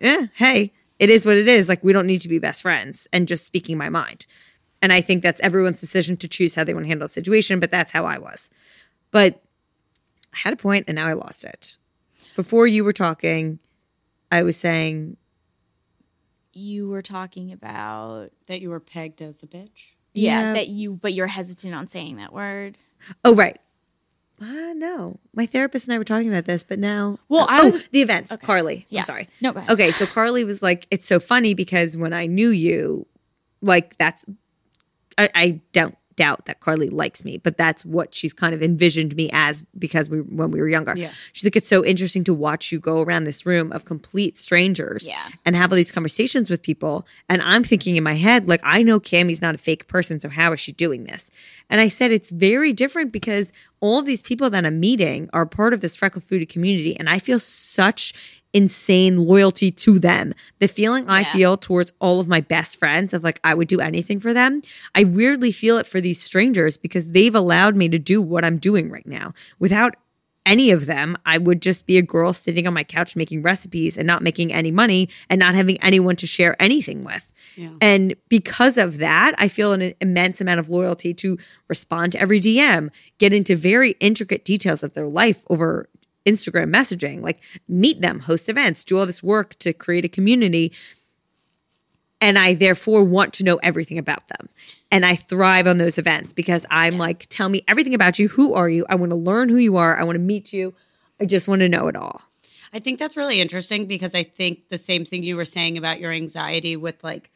eh, 0.00 0.28
hey, 0.34 0.72
it 0.98 1.10
is 1.10 1.26
what 1.26 1.36
it 1.36 1.48
is. 1.48 1.68
Like, 1.68 1.82
we 1.84 1.92
don't 1.92 2.06
need 2.06 2.20
to 2.22 2.28
be 2.28 2.38
best 2.38 2.62
friends 2.62 3.08
and 3.12 3.28
just 3.28 3.44
speaking 3.44 3.76
my 3.76 3.90
mind. 3.90 4.26
And 4.82 4.92
I 4.92 5.00
think 5.00 5.22
that's 5.22 5.40
everyone's 5.40 5.80
decision 5.80 6.16
to 6.18 6.28
choose 6.28 6.54
how 6.54 6.64
they 6.64 6.74
want 6.74 6.84
to 6.84 6.88
handle 6.88 7.06
the 7.06 7.12
situation, 7.12 7.60
but 7.60 7.70
that's 7.70 7.92
how 7.92 8.04
I 8.04 8.18
was. 8.18 8.50
But 9.12 9.40
I 10.34 10.38
had 10.38 10.52
a 10.52 10.56
point 10.56 10.86
and 10.88 10.96
now 10.96 11.06
I 11.06 11.12
lost 11.12 11.44
it. 11.44 11.78
Before 12.36 12.66
you 12.66 12.82
were 12.82 12.92
talking, 12.92 13.60
I 14.30 14.42
was 14.42 14.56
saying, 14.56 15.16
you 16.52 16.88
were 16.88 17.02
talking 17.02 17.52
about 17.52 18.30
That 18.48 18.60
you 18.60 18.70
were 18.70 18.80
pegged 18.80 19.22
as 19.22 19.42
a 19.42 19.46
bitch. 19.46 19.92
yeah, 20.14 20.40
Yeah. 20.40 20.52
that 20.54 20.68
you 20.68 20.94
but 20.94 21.12
you're 21.14 21.26
hesitant 21.28 21.74
on 21.74 21.88
saying 21.88 22.16
that 22.16 22.32
word. 22.32 22.76
oh, 23.24 23.34
right. 23.34 23.58
Uh, 24.40 24.72
no, 24.74 25.20
my 25.34 25.46
therapist 25.46 25.86
and 25.86 25.94
I 25.94 25.98
were 25.98 26.04
talking 26.04 26.28
about 26.28 26.46
this, 26.46 26.64
but 26.64 26.78
now. 26.80 27.18
Well, 27.28 27.46
I 27.48 27.60
oh, 27.60 27.64
was- 27.66 27.86
the 27.88 28.02
events. 28.02 28.34
Carly. 28.42 28.86
Yes. 28.88 29.08
I'm 29.08 29.14
sorry. 29.14 29.28
No, 29.40 29.52
go 29.52 29.60
ahead. 29.60 29.70
Okay, 29.70 29.92
so 29.92 30.04
Carly 30.04 30.42
was 30.44 30.62
like, 30.62 30.88
"It's 30.90 31.06
so 31.06 31.20
funny 31.20 31.54
because 31.54 31.96
when 31.96 32.12
I 32.12 32.26
knew 32.26 32.48
you, 32.48 33.06
like 33.60 33.96
that's, 33.98 34.26
I, 35.18 35.28
I 35.34 35.60
don't 35.72 35.96
doubt 36.14 36.44
that 36.44 36.60
Carly 36.60 36.90
likes 36.90 37.24
me, 37.24 37.38
but 37.38 37.56
that's 37.56 37.86
what 37.86 38.14
she's 38.14 38.34
kind 38.34 38.54
of 38.54 38.62
envisioned 38.62 39.16
me 39.16 39.30
as 39.32 39.62
because 39.78 40.10
we 40.10 40.18
when 40.20 40.50
we 40.50 40.60
were 40.60 40.68
younger. 40.68 40.92
Yeah. 40.94 41.10
she's 41.32 41.42
like, 41.42 41.56
it's 41.56 41.70
so 41.70 41.82
interesting 41.82 42.22
to 42.24 42.34
watch 42.34 42.70
you 42.70 42.78
go 42.78 43.00
around 43.00 43.24
this 43.24 43.46
room 43.46 43.72
of 43.72 43.86
complete 43.86 44.36
strangers, 44.38 45.08
Yeah. 45.08 45.26
and 45.46 45.56
have 45.56 45.72
all 45.72 45.76
these 45.76 45.90
conversations 45.90 46.50
with 46.50 46.62
people. 46.62 47.06
And 47.30 47.40
I'm 47.40 47.64
thinking 47.64 47.96
in 47.96 48.04
my 48.04 48.12
head, 48.12 48.46
like, 48.46 48.60
I 48.62 48.82
know 48.82 49.00
Cammy's 49.00 49.40
not 49.40 49.54
a 49.54 49.58
fake 49.58 49.88
person, 49.88 50.20
so 50.20 50.28
how 50.28 50.52
is 50.52 50.60
she 50.60 50.72
doing 50.72 51.04
this? 51.04 51.30
And 51.70 51.80
I 51.80 51.88
said 51.88 52.12
it's 52.12 52.28
very 52.28 52.74
different 52.74 53.10
because 53.10 53.50
all 53.80 54.02
these 54.02 54.20
people 54.20 54.50
that 54.50 54.66
I'm 54.66 54.80
meeting 54.80 55.30
are 55.32 55.46
part 55.46 55.72
of 55.72 55.80
this 55.80 55.96
freckle 55.96 56.20
foodie 56.20 56.46
community, 56.48 56.94
and 56.94 57.08
I 57.08 57.20
feel 57.20 57.40
such 57.40 58.41
insane 58.52 59.18
loyalty 59.18 59.70
to 59.70 59.98
them. 59.98 60.32
The 60.58 60.68
feeling 60.68 61.08
I 61.08 61.24
feel 61.24 61.56
towards 61.56 61.92
all 62.00 62.20
of 62.20 62.28
my 62.28 62.40
best 62.40 62.76
friends 62.78 63.14
of 63.14 63.24
like 63.24 63.40
I 63.42 63.54
would 63.54 63.68
do 63.68 63.80
anything 63.80 64.20
for 64.20 64.32
them, 64.34 64.62
I 64.94 65.04
weirdly 65.04 65.52
feel 65.52 65.78
it 65.78 65.86
for 65.86 66.00
these 66.00 66.22
strangers 66.22 66.76
because 66.76 67.12
they've 67.12 67.34
allowed 67.34 67.76
me 67.76 67.88
to 67.88 67.98
do 67.98 68.20
what 68.20 68.44
I'm 68.44 68.58
doing 68.58 68.90
right 68.90 69.06
now. 69.06 69.32
Without 69.58 69.96
any 70.44 70.72
of 70.72 70.86
them, 70.86 71.16
I 71.24 71.38
would 71.38 71.62
just 71.62 71.86
be 71.86 71.98
a 71.98 72.02
girl 72.02 72.32
sitting 72.32 72.66
on 72.66 72.74
my 72.74 72.82
couch 72.84 73.14
making 73.14 73.42
recipes 73.42 73.96
and 73.96 74.06
not 74.06 74.22
making 74.22 74.52
any 74.52 74.72
money 74.72 75.08
and 75.30 75.38
not 75.38 75.54
having 75.54 75.80
anyone 75.82 76.16
to 76.16 76.26
share 76.26 76.60
anything 76.60 77.04
with. 77.04 77.32
And 77.80 78.14
because 78.28 78.76
of 78.76 78.98
that, 78.98 79.34
I 79.38 79.46
feel 79.48 79.72
an 79.72 79.92
immense 80.00 80.40
amount 80.40 80.58
of 80.58 80.68
loyalty 80.68 81.14
to 81.14 81.38
respond 81.68 82.12
to 82.12 82.20
every 82.20 82.40
DM, 82.40 82.90
get 83.18 83.32
into 83.32 83.54
very 83.54 83.92
intricate 84.00 84.44
details 84.44 84.82
of 84.82 84.94
their 84.94 85.06
life 85.06 85.44
over 85.48 85.88
Instagram 86.24 86.72
messaging, 86.72 87.20
like 87.20 87.42
meet 87.68 88.00
them, 88.00 88.20
host 88.20 88.48
events, 88.48 88.84
do 88.84 88.98
all 88.98 89.06
this 89.06 89.22
work 89.22 89.54
to 89.60 89.72
create 89.72 90.04
a 90.04 90.08
community. 90.08 90.72
And 92.20 92.38
I 92.38 92.54
therefore 92.54 93.02
want 93.02 93.32
to 93.34 93.44
know 93.44 93.56
everything 93.56 93.98
about 93.98 94.28
them. 94.28 94.48
And 94.92 95.04
I 95.04 95.16
thrive 95.16 95.66
on 95.66 95.78
those 95.78 95.98
events 95.98 96.32
because 96.32 96.64
I'm 96.70 96.96
like, 96.96 97.26
tell 97.28 97.48
me 97.48 97.62
everything 97.66 97.94
about 97.94 98.18
you. 98.18 98.28
Who 98.28 98.54
are 98.54 98.68
you? 98.68 98.86
I 98.88 98.94
want 98.94 99.10
to 99.10 99.16
learn 99.16 99.48
who 99.48 99.56
you 99.56 99.76
are. 99.76 99.98
I 99.98 100.04
want 100.04 100.14
to 100.14 100.20
meet 100.20 100.52
you. 100.52 100.72
I 101.20 101.24
just 101.24 101.48
want 101.48 101.60
to 101.60 101.68
know 101.68 101.88
it 101.88 101.96
all. 101.96 102.22
I 102.72 102.78
think 102.78 102.98
that's 102.98 103.16
really 103.16 103.40
interesting 103.40 103.86
because 103.86 104.14
I 104.14 104.22
think 104.22 104.68
the 104.68 104.78
same 104.78 105.04
thing 105.04 105.24
you 105.24 105.36
were 105.36 105.44
saying 105.44 105.76
about 105.76 106.00
your 106.00 106.12
anxiety 106.12 106.76
with 106.76 107.02
like 107.02 107.30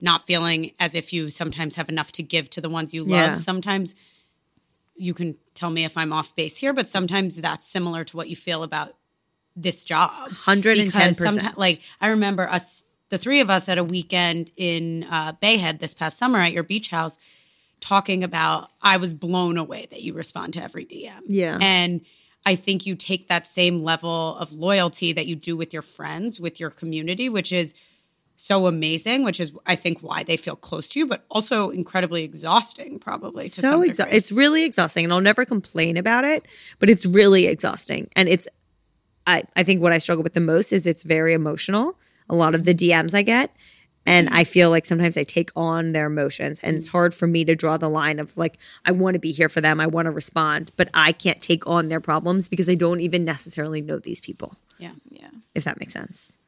not 0.00 0.22
feeling 0.22 0.72
as 0.78 0.94
if 0.94 1.12
you 1.12 1.30
sometimes 1.30 1.76
have 1.76 1.88
enough 1.88 2.12
to 2.12 2.22
give 2.22 2.48
to 2.50 2.60
the 2.60 2.68
ones 2.68 2.94
you 2.94 3.02
love. 3.02 3.10
Yeah. 3.10 3.34
Sometimes 3.34 3.96
you 4.94 5.14
can 5.14 5.36
tell 5.58 5.70
me 5.70 5.84
if 5.84 5.96
I'm 5.96 6.12
off 6.12 6.34
base 6.36 6.56
here, 6.56 6.72
but 6.72 6.88
sometimes 6.88 7.40
that's 7.40 7.66
similar 7.66 8.04
to 8.04 8.16
what 8.16 8.28
you 8.28 8.36
feel 8.36 8.62
about 8.62 8.94
this 9.56 9.84
job. 9.84 10.30
110%. 10.30 10.84
Because 10.84 11.16
sometimes, 11.18 11.56
like, 11.56 11.80
I 12.00 12.08
remember 12.08 12.48
us, 12.48 12.84
the 13.08 13.18
three 13.18 13.40
of 13.40 13.50
us 13.50 13.68
at 13.68 13.78
a 13.78 13.84
weekend 13.84 14.50
in 14.56 15.04
uh, 15.10 15.32
Bay 15.32 15.56
Head 15.56 15.80
this 15.80 15.94
past 15.94 16.18
summer 16.18 16.38
at 16.38 16.52
your 16.52 16.62
beach 16.62 16.90
house 16.90 17.18
talking 17.80 18.24
about 18.24 18.70
I 18.82 18.96
was 18.96 19.14
blown 19.14 19.56
away 19.56 19.86
that 19.90 20.02
you 20.02 20.14
respond 20.14 20.54
to 20.54 20.62
every 20.62 20.84
DM. 20.84 21.20
Yeah. 21.26 21.58
And 21.60 22.02
I 22.44 22.56
think 22.56 22.86
you 22.86 22.94
take 22.96 23.28
that 23.28 23.46
same 23.46 23.82
level 23.82 24.36
of 24.36 24.52
loyalty 24.52 25.12
that 25.12 25.26
you 25.26 25.36
do 25.36 25.56
with 25.56 25.72
your 25.72 25.82
friends, 25.82 26.40
with 26.40 26.60
your 26.60 26.70
community, 26.70 27.28
which 27.28 27.52
is 27.52 27.74
so 28.38 28.66
amazing, 28.66 29.24
which 29.24 29.40
is 29.40 29.52
I 29.66 29.74
think 29.74 30.00
why 30.00 30.22
they 30.22 30.36
feel 30.36 30.56
close 30.56 30.88
to 30.90 31.00
you, 31.00 31.06
but 31.06 31.24
also 31.30 31.70
incredibly 31.70 32.24
exhausting, 32.24 32.98
probably 32.98 33.48
to 33.48 33.60
so 33.60 33.80
exa- 33.80 34.08
it's 34.12 34.30
really 34.30 34.64
exhausting 34.64 35.04
and 35.04 35.12
i'll 35.12 35.20
never 35.20 35.44
complain 35.44 35.96
about 35.96 36.24
it 36.24 36.46
but 36.78 36.90
it's 36.90 37.06
really 37.06 37.46
exhausting 37.46 38.08
and 38.14 38.28
it's 38.28 38.46
I, 39.26 39.42
I 39.56 39.62
think 39.62 39.82
what 39.82 39.92
i 39.92 39.98
struggle 39.98 40.22
with 40.22 40.34
the 40.34 40.40
most 40.40 40.72
is 40.72 40.86
it's 40.86 41.02
very 41.02 41.32
emotional 41.32 41.98
a 42.28 42.34
lot 42.34 42.54
of 42.54 42.64
the 42.64 42.74
dms 42.74 43.14
i 43.14 43.22
get 43.22 43.54
and 44.06 44.28
i 44.28 44.42
mm-hmm. 44.42 44.50
feel 44.50 44.70
like 44.70 44.86
sometimes 44.86 45.16
i 45.16 45.22
take 45.22 45.50
on 45.56 45.92
their 45.92 46.06
emotions 46.06 46.60
and 46.60 46.76
it's 46.76 46.88
mm-hmm. 46.88 46.98
hard 46.98 47.14
for 47.14 47.26
me 47.26 47.44
to 47.44 47.54
draw 47.54 47.76
the 47.76 47.88
line 47.88 48.18
of 48.18 48.36
like 48.36 48.58
i 48.84 48.92
want 48.92 49.14
to 49.14 49.20
be 49.20 49.32
here 49.32 49.48
for 49.48 49.60
them 49.60 49.80
i 49.80 49.86
want 49.86 50.06
to 50.06 50.12
respond 50.12 50.70
but 50.76 50.90
i 50.94 51.12
can't 51.12 51.40
take 51.40 51.66
on 51.66 51.88
their 51.88 52.00
problems 52.00 52.48
because 52.48 52.68
i 52.68 52.74
don't 52.74 53.00
even 53.00 53.24
necessarily 53.24 53.80
know 53.80 53.98
these 53.98 54.20
people 54.20 54.56
yeah. 54.78 54.92
Yeah. 55.10 55.30
if 55.54 55.64
that 55.64 55.80
makes 55.80 55.92
sense. 55.92 56.38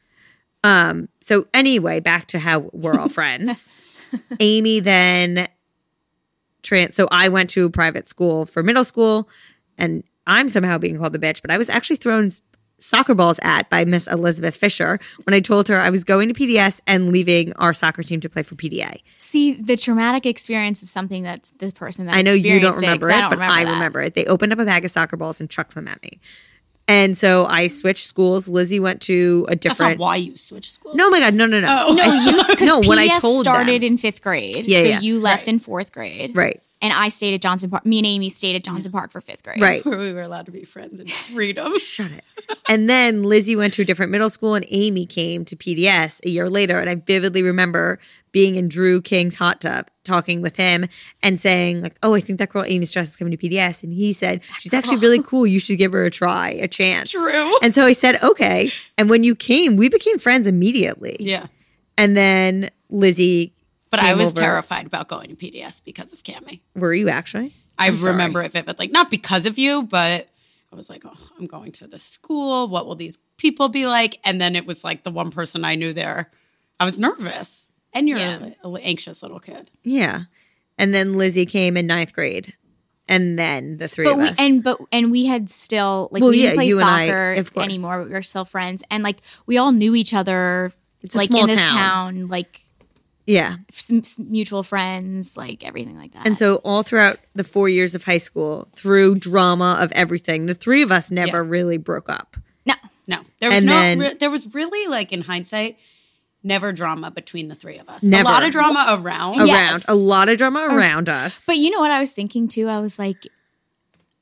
Um, 0.63 1.09
so 1.21 1.47
anyway, 1.55 2.01
back 2.01 2.27
to 2.29 2.39
how 2.39 2.71
we're 2.73 2.99
all 2.99 3.09
friends. 3.09 3.69
Amy 4.41 4.81
then 4.81 5.49
trans 6.63 6.95
so 6.95 7.09
I 7.11 7.29
went 7.29 7.51
to 7.51 7.67
a 7.67 7.71
private 7.71 8.09
school 8.09 8.45
for 8.45 8.63
middle 8.63 8.85
school 8.85 9.29
and 9.79 10.05
I'm 10.27 10.49
somehow 10.49 10.79
being 10.79 10.99
called 10.99 11.13
the 11.13 11.19
bitch, 11.19 11.41
but 11.43 11.51
I 11.51 11.59
was 11.59 11.69
actually 11.69 11.97
thrown 11.97 12.31
soccer 12.79 13.15
balls 13.15 13.39
at 13.43 13.69
by 13.71 13.85
Miss 13.85 14.07
Elizabeth 14.07 14.57
Fisher 14.57 14.99
when 15.25 15.35
I 15.35 15.41
told 15.41 15.69
her 15.69 15.77
I 15.77 15.91
was 15.91 16.05
going 16.05 16.33
to 16.33 16.35
PDS 16.35 16.81
and 16.87 17.13
leaving 17.13 17.53
our 17.55 17.75
soccer 17.75 18.03
team 18.03 18.21
to 18.21 18.29
play 18.29 18.43
for 18.43 18.55
PDA. 18.55 19.03
See, 19.19 19.53
the 19.55 19.77
traumatic 19.77 20.27
experience 20.27 20.83
is 20.83 20.91
something 20.91 21.25
that 21.25 21.51
the 21.59 21.73
person 21.73 22.07
that 22.07 22.15
I 22.15 22.23
know 22.23 22.33
you 22.33 22.61
don't 22.61 22.77
remember 22.77 23.11
it, 23.11 23.15
it, 23.15 23.21
don't 23.21 23.31
but 23.31 23.41
I 23.41 23.65
that. 23.65 23.73
remember 23.73 24.01
it. 24.03 24.15
They 24.15 24.25
opened 24.27 24.53
up 24.53 24.59
a 24.59 24.65
bag 24.65 24.85
of 24.85 24.91
soccer 24.91 25.17
balls 25.17 25.41
and 25.41 25.49
chucked 25.51 25.75
them 25.75 25.89
at 25.89 26.03
me. 26.03 26.21
And 26.91 27.17
so 27.17 27.47
I 27.47 27.69
switched 27.69 28.07
schools. 28.07 28.49
Lizzie 28.49 28.81
went 28.81 29.01
to 29.03 29.47
a 29.49 29.55
That's 29.55 29.67
not 29.67 29.73
different 29.79 30.01
why 30.01 30.17
you 30.17 30.37
switch 30.37 30.71
schools. 30.73 30.97
No, 30.97 31.07
oh 31.07 31.11
my 31.11 31.21
God, 31.21 31.35
no, 31.35 31.47
no, 31.47 31.61
no. 31.61 31.87
Oh. 31.89 31.95
No, 31.95 32.05
you 32.05 32.67
no. 32.67 32.89
When 32.89 32.99
I 32.99 33.19
told 33.19 33.45
started 33.45 33.83
them, 33.83 33.93
in 33.93 33.97
fifth 33.99 34.23
grade, 34.23 34.65
Yeah, 34.67 34.83
so 34.83 34.89
yeah. 34.89 35.01
you 35.01 35.21
left 35.21 35.47
in 35.47 35.59
fourth 35.61 35.93
grade, 35.93 36.35
right, 36.35 36.61
And 36.83 36.93
I 36.93 37.09
stayed 37.09 37.35
at 37.35 37.43
Johnson 37.43 37.71
Park. 37.71 37.87
Me 37.87 37.99
and 37.99 38.07
Amy 38.07 38.29
stayed 38.29 38.57
at 38.57 38.65
Johnson 38.65 38.91
Park 38.91 39.13
for 39.13 39.21
fifth 39.21 39.45
grade, 39.45 39.61
right. 39.61 39.85
where 39.87 39.99
we 39.99 40.13
were 40.13 40.23
allowed 40.23 40.47
to 40.47 40.53
be 40.53 40.65
friends 40.65 40.99
and 40.99 41.09
freedom. 41.11 41.79
Shut 41.79 42.11
it. 42.11 42.25
And 42.69 42.91
then 42.91 43.23
Lizzie 43.23 43.55
went 43.55 43.75
to 43.75 43.83
a 43.83 43.85
different 43.85 44.11
middle 44.11 44.31
school, 44.31 44.55
and 44.57 44.67
Amy 44.71 45.07
came 45.07 45.45
to 45.45 45.57
PDS 45.57 46.25
a 46.27 46.31
year 46.31 46.51
later. 46.51 46.79
And 46.81 46.91
I 46.91 46.97
vividly 46.97 47.43
remember 47.45 48.01
being 48.33 48.57
in 48.57 48.69
Drew 48.69 49.01
King's 49.03 49.35
hot 49.35 49.61
tub, 49.61 49.89
talking 50.05 50.41
with 50.43 50.57
him, 50.57 50.87
and 51.23 51.41
saying 51.41 51.83
like, 51.83 51.97
"Oh, 52.03 52.15
I 52.15 52.21
think 52.21 52.39
that 52.39 52.51
girl 52.51 52.65
Amy 52.67 52.87
Straus 52.87 53.09
is 53.09 53.17
coming 53.17 53.31
to 53.31 53.37
PDS." 53.37 53.83
And 53.85 53.93
he 53.93 54.13
said, 54.13 54.43
"She's 54.59 54.73
actually 54.73 54.99
really 54.99 55.23
cool. 55.23 55.47
You 55.47 55.59
should 55.61 55.79
give 55.79 55.93
her 55.93 56.05
a 56.05 56.11
try, 56.11 56.51
a 56.51 56.69
chance." 56.69 57.11
True. 57.11 57.55
And 57.63 57.75
so 57.75 57.85
I 57.85 57.93
said, 57.93 58.17
"Okay." 58.23 58.71
And 58.99 59.11
when 59.11 59.25
you 59.25 59.35
came, 59.35 59.77
we 59.77 59.89
became 59.89 60.19
friends 60.19 60.47
immediately. 60.47 61.17
Yeah. 61.21 61.47
And 61.99 62.17
then 62.17 62.71
Lizzie, 62.89 63.55
But 63.91 64.01
I 64.01 64.15
was 64.15 64.29
over. 64.29 64.43
terrified 64.43 64.87
about 64.87 65.09
going 65.09 65.29
to 65.31 65.37
PDS 65.37 65.85
because 65.85 66.13
of 66.13 66.23
Cami. 66.23 66.61
Were 66.75 66.95
you 66.95 67.09
actually? 67.09 67.55
I 67.79 67.89
remember 67.89 68.43
it 68.43 68.53
vividly. 68.53 68.87
Like, 68.87 68.93
Not 68.93 69.11
because 69.11 69.47
of 69.47 69.59
you, 69.59 69.83
but 69.83 70.29
I 70.73 70.77
was 70.77 70.89
like, 70.89 71.03
oh, 71.05 71.29
I'm 71.39 71.47
going 71.47 71.73
to 71.73 71.87
this 71.89 72.05
school. 72.05 72.69
What 72.69 72.87
will 72.87 72.95
these 72.95 73.19
people 73.39 73.69
be 73.69 73.87
like? 73.87 74.19
And 74.25 74.41
then 74.41 74.55
it 74.55 74.67
was 74.67 74.85
like 74.85 75.03
the 75.03 75.11
one 75.11 75.31
person 75.31 75.65
I 75.65 75.75
knew 75.75 75.93
there. 75.93 76.31
I 76.79 76.85
was 76.85 76.99
nervous. 76.99 77.67
And 77.93 78.09
you're 78.09 78.19
Yeah. 78.19 78.51
an 78.63 78.77
anxious 78.83 79.23
little 79.23 79.41
kid. 79.41 79.71
Yeah. 79.83 80.23
And 80.79 80.95
then 80.95 81.15
Lizzie 81.17 81.47
came 81.47 81.77
in 81.77 81.87
ninth 81.87 82.13
grade. 82.13 82.55
And 83.09 83.37
then 83.39 83.79
the 83.79 83.89
three 83.89 84.05
but 84.05 84.13
of 84.13 84.19
we 84.19 84.29
us. 84.29 84.37
and 84.39 84.63
but 84.63 84.79
and 84.93 85.11
we 85.11 85.27
had 85.27 85.51
still 85.51 86.09
like 86.13 86.21
Well, 86.21 86.31
we 86.31 86.37
didn't 86.39 86.51
yeah, 86.51 86.55
play 86.55 86.67
you 86.69 86.79
and 86.79 86.89
I, 86.89 87.07
soccer 87.09 87.33
of 87.35 87.53
course. 87.53 87.65
anymore. 87.65 88.05
We 88.05 88.11
were 88.11 88.23
still 88.23 88.45
friends, 88.45 88.85
and 88.89 89.03
like 89.03 89.17
we 89.47 89.59
all 89.59 89.73
knew 89.73 89.97
each 89.97 90.15
other. 90.15 90.73
It's 91.03 91.17
a 91.17 91.19
like 91.19 91.29
small 91.31 91.41
in 91.43 91.49
this 91.49 91.59
town. 91.59 91.75
town, 91.77 92.29
like 92.29 92.61
yeah. 93.27 93.57
s- 93.69 93.91
s- 93.93 94.19
mutual 94.21 94.63
friends, 94.63 95.37
like 95.37 95.67
everything 95.67 95.99
like 95.99 96.13
that. 96.13 96.25
And 96.25 96.39
so 96.39 96.57
all 96.65 96.85
throughout 96.85 97.19
the 97.35 97.43
four 97.43 97.69
years 97.69 97.97
of 97.97 98.05
high 98.05 98.19
school, 98.19 98.69
through 98.77 99.17
drama 99.17 99.79
of 99.81 99.91
everything, 99.91 100.47
the 100.47 100.55
three 100.55 100.83
of 100.83 100.93
us 100.93 101.11
never 101.11 101.43
Yeah. 101.43 101.49
really 101.51 101.79
broke 101.79 102.09
up. 102.09 102.37
no, 102.65 102.75
No, 103.09 103.23
there 103.41 103.51
was 103.51 103.59
And 103.59 103.67
no. 103.67 103.73
then- 103.73 103.99
re- 103.99 104.15
there 104.15 104.31
was 104.31 104.55
really 104.55 104.87
like 104.89 105.11
in 105.13 105.23
hindsight, 105.23 105.79
never 106.43 106.73
drama 106.73 107.11
between 107.11 107.49
the 107.49 107.55
three 107.55 107.79
of 107.79 107.89
us. 107.89 108.03
Never. 108.03 108.23
A 108.29 108.33
lot 108.33 108.45
of 108.45 108.51
drama 108.53 108.87
around. 109.01 109.39
Around 109.39 109.47
Yes. 109.49 109.89
a 109.89 109.95
lot 109.95 110.29
of 110.29 110.39
drama 110.39 110.61
around 110.71 111.09
us. 111.09 111.45
But 111.47 111.59
you 111.59 111.71
know 111.71 111.81
what 111.81 111.91
I 111.91 112.01
was 112.01 112.11
thinking 112.13 112.49
too? 112.49 112.69
I 112.69 112.79
was 112.81 112.99
like 112.99 113.27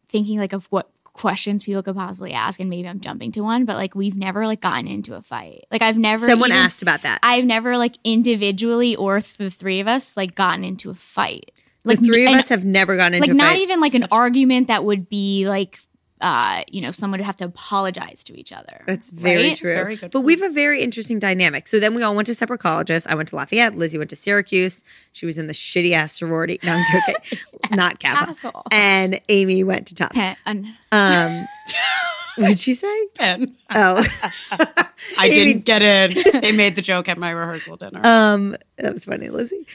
thinking 0.09 0.39
like 0.39 0.53
of 0.53 0.67
what 0.67 0.91
questions 1.05 1.65
people 1.65 1.83
could 1.83 1.97
possibly 1.97 2.33
ask, 2.33 2.61
and 2.61 2.71
maybe 2.71 2.87
I'm 2.89 3.01
jumping 3.01 3.33
to 3.33 3.41
one, 3.41 3.65
but 3.65 3.77
like 3.77 3.95
we've 3.95 4.15
never 4.17 4.47
like 4.47 4.61
gotten 4.61 4.87
into 4.87 5.15
a 5.15 5.23
fight. 5.23 5.65
Like 5.71 5.83
I've 5.83 5.99
never 5.99 6.29
Someone 6.29 6.51
even- 6.51 6.63
asked 6.63 6.83
about 6.83 7.03
that. 7.03 7.19
I've 7.23 7.45
never 7.45 7.77
like 7.77 7.97
individually 8.05 8.95
or 8.97 9.21
th- 9.21 9.37
the 9.37 9.51
three 9.51 9.81
of 9.81 9.89
us 9.89 10.17
like 10.17 10.35
gotten 10.35 10.65
into 10.65 10.91
a 10.91 10.95
fight. 10.95 11.51
the 11.83 11.91
Like 11.91 12.05
three 12.05 12.25
of 12.25 12.31
and, 12.33 12.39
us 12.41 12.49
have 12.49 12.65
never 12.65 12.97
gotten 12.97 13.15
into 13.15 13.27
like 13.27 13.35
a 13.35 13.35
not 13.35 13.49
fight. 13.53 13.61
even 13.63 13.81
like 13.81 13.95
an 13.95 14.07
argument 14.13 14.69
that 14.69 14.85
would 14.85 15.09
be 15.09 15.49
like 15.49 15.81
uh 16.21 16.63
you 16.71 16.81
know 16.81 16.91
someone 16.91 17.21
would 17.21 17.27
have 17.27 17.37
to 17.37 17.45
apologize 17.45 18.25
to 18.25 18.39
each 18.39 18.53
other. 18.53 18.83
That's 18.87 19.11
very 19.11 19.49
right? 19.49 19.57
true. 19.57 19.75
Very 19.75 19.97
good 19.97 20.11
but 20.11 20.23
we 20.23 20.33
have 20.35 20.43
a 20.43 20.53
very 20.53 20.83
interesting 20.83 21.19
dynamic. 21.19 21.67
So 21.69 21.79
then 21.81 21.95
we 21.95 22.03
all 22.03 22.15
went 22.15 22.27
to 22.27 22.35
separate 22.35 22.61
colleges. 22.61 23.07
I 23.07 23.15
went 23.15 23.29
to 23.29 23.37
Lafayette. 23.37 23.75
Lizzie 23.77 23.99
went 23.99 24.11
to 24.11 24.17
Syracuse. 24.17 24.83
She 25.13 25.27
was 25.27 25.39
in 25.39 25.47
the 25.47 25.53
shitty 25.53 25.93
ass 25.93 26.13
sorority. 26.13 26.59
No, 26.65 26.73
I'm 26.75 26.85
joking. 26.93 27.39
Not 27.77 27.99
Kappa. 28.01 28.27
Castle. 28.27 28.63
And 28.73 29.21
Amy 29.29 29.63
went 29.65 29.87
to 29.89 29.95
Tufts. 29.95 30.17
Pe- 30.17 30.35
un- 30.47 30.75
Um, 30.93 31.47
what'd 32.37 32.59
she 32.59 32.75
say? 32.75 33.07
And 33.21 33.53
Oh, 33.71 34.05
I 35.19 35.29
didn't 35.31 35.65
get 35.65 35.83
in. 35.83 36.41
They 36.41 36.53
made 36.53 36.77
the 36.77 36.83
joke 36.83 37.09
at 37.09 37.19
my 37.19 37.31
rehearsal 37.31 37.77
dinner. 37.77 38.01
um, 38.07 38.57
that 38.77 38.93
was 38.93 39.05
funny, 39.05 39.29
Lizzie. 39.29 39.67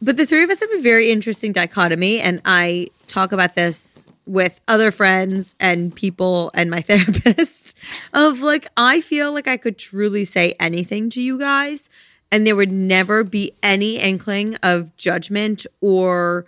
But 0.00 0.16
the 0.16 0.26
three 0.26 0.42
of 0.42 0.50
us 0.50 0.60
have 0.60 0.72
a 0.72 0.80
very 0.80 1.10
interesting 1.12 1.52
dichotomy, 1.52 2.20
and 2.20 2.40
I 2.44 2.88
talk 3.12 3.32
about 3.32 3.54
this 3.54 4.06
with 4.26 4.60
other 4.66 4.90
friends 4.90 5.54
and 5.60 5.94
people 5.94 6.50
and 6.54 6.70
my 6.70 6.80
therapist 6.88 7.76
of 8.12 8.40
like 8.40 8.66
I 8.76 9.00
feel 9.00 9.32
like 9.32 9.46
I 9.46 9.56
could 9.56 9.78
truly 9.78 10.24
say 10.24 10.54
anything 10.58 11.10
to 11.10 11.22
you 11.22 11.38
guys 11.38 11.90
and 12.30 12.46
there 12.46 12.56
would 12.56 12.72
never 12.72 13.22
be 13.22 13.52
any 13.62 13.98
inkling 13.98 14.56
of 14.62 14.96
judgment 14.96 15.66
or 15.80 16.46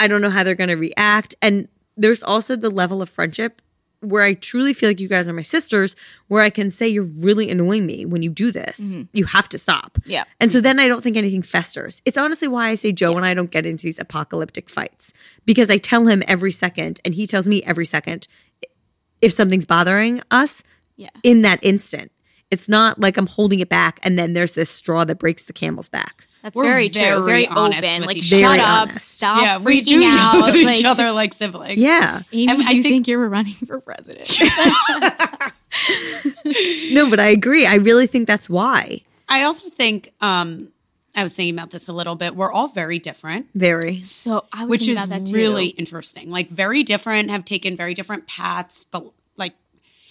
I 0.00 0.08
don't 0.08 0.20
know 0.20 0.30
how 0.30 0.42
they're 0.42 0.54
going 0.56 0.68
to 0.68 0.76
react. 0.76 1.34
And 1.40 1.68
there's 1.96 2.22
also 2.22 2.56
the 2.56 2.70
level 2.70 3.00
of 3.00 3.08
friendship 3.08 3.62
where 4.00 4.22
I 4.22 4.34
truly 4.34 4.74
feel 4.74 4.88
like 4.90 5.00
you 5.00 5.08
guys 5.08 5.26
are 5.28 5.32
my 5.32 5.42
sisters, 5.42 5.96
where 6.28 6.42
I 6.42 6.50
can 6.50 6.70
say 6.70 6.86
you're 6.86 7.02
really 7.04 7.50
annoying 7.50 7.86
me 7.86 8.04
when 8.04 8.22
you 8.22 8.30
do 8.30 8.50
this. 8.50 8.78
Mm-hmm. 8.80 9.02
You 9.12 9.24
have 9.26 9.48
to 9.50 9.58
stop. 9.58 9.98
Yeah. 10.04 10.24
And 10.40 10.52
so 10.52 10.60
then 10.60 10.78
I 10.78 10.86
don't 10.88 11.02
think 11.02 11.16
anything 11.16 11.42
festers. 11.42 12.02
It's 12.04 12.18
honestly 12.18 12.48
why 12.48 12.68
I 12.68 12.74
say 12.74 12.92
Joe 12.92 13.16
and 13.16 13.24
I 13.24 13.34
don't 13.34 13.50
get 13.50 13.66
into 13.66 13.84
these 13.86 13.98
apocalyptic 13.98 14.68
fights 14.68 15.12
because 15.44 15.70
I 15.70 15.78
tell 15.78 16.06
him 16.06 16.22
every 16.28 16.52
second 16.52 17.00
and 17.04 17.14
he 17.14 17.26
tells 17.26 17.46
me 17.48 17.62
every 17.64 17.86
second 17.86 18.28
if 19.22 19.32
something's 19.32 19.66
bothering 19.66 20.20
us 20.30 20.62
Yeah. 20.96 21.08
in 21.22 21.42
that 21.42 21.58
instant. 21.62 22.12
It's 22.50 22.68
not 22.68 23.00
like 23.00 23.16
I'm 23.16 23.26
holding 23.26 23.60
it 23.60 23.68
back 23.68 23.98
and 24.04 24.18
then 24.18 24.34
there's 24.34 24.52
this 24.52 24.70
straw 24.70 25.04
that 25.04 25.18
breaks 25.18 25.44
the 25.44 25.52
camel's 25.52 25.88
back. 25.88 26.25
That's 26.46 26.54
We're 26.56 26.62
very 26.62 26.88
true. 26.90 27.02
very 27.02 27.22
Very 27.24 27.46
honest 27.48 27.82
open. 27.84 27.98
with 28.02 28.06
Like 28.06 28.16
each 28.18 28.24
shut 28.26 28.44
other. 28.44 28.62
up. 28.62 28.88
Very 28.90 28.98
Stop 29.00 29.42
yeah, 29.42 29.58
freaking 29.58 29.64
we 29.64 29.80
do 29.80 29.98
yell 29.98 30.12
out. 30.16 30.48
at 30.50 30.54
each 30.78 30.84
other 30.84 31.10
like 31.10 31.34
siblings. 31.34 31.80
Yeah. 31.80 32.22
Amy, 32.32 32.48
And 32.52 32.60
do 32.62 32.68
I 32.68 32.70
you 32.70 32.82
think- 32.84 32.92
think 32.94 33.08
you 33.08 33.18
were 33.18 33.28
running 33.28 33.54
for 33.54 33.80
president? 33.80 34.30
No, 36.92 37.10
but 37.10 37.20
I 37.20 37.26
agree. 37.28 37.66
I 37.66 37.74
really 37.74 38.06
think 38.06 38.26
that's 38.26 38.48
why. 38.48 39.00
I 39.28 39.42
also 39.42 39.68
think 39.68 40.12
um, 40.20 40.68
I 41.14 41.22
was 41.22 41.34
thinking 41.34 41.54
about 41.54 41.70
this 41.70 41.88
a 41.88 41.92
little 41.92 42.14
bit. 42.14 42.34
We're 42.36 42.52
all 42.52 42.68
very 42.68 42.98
different, 42.98 43.48
Very. 43.54 44.00
so 44.02 44.46
I 44.52 44.62
was 44.64 44.70
which 44.70 44.80
thinking 44.86 44.96
is 45.02 45.04
about 45.08 45.18
that 45.18 45.26
too. 45.30 45.36
really 45.36 45.66
interesting. 45.66 46.30
Like 46.30 46.48
very 46.48 46.82
different, 46.82 47.30
have 47.30 47.44
taken 47.44 47.76
very 47.76 47.92
different 47.92 48.26
paths, 48.26 48.86
but 48.90 49.02
like 49.04 49.12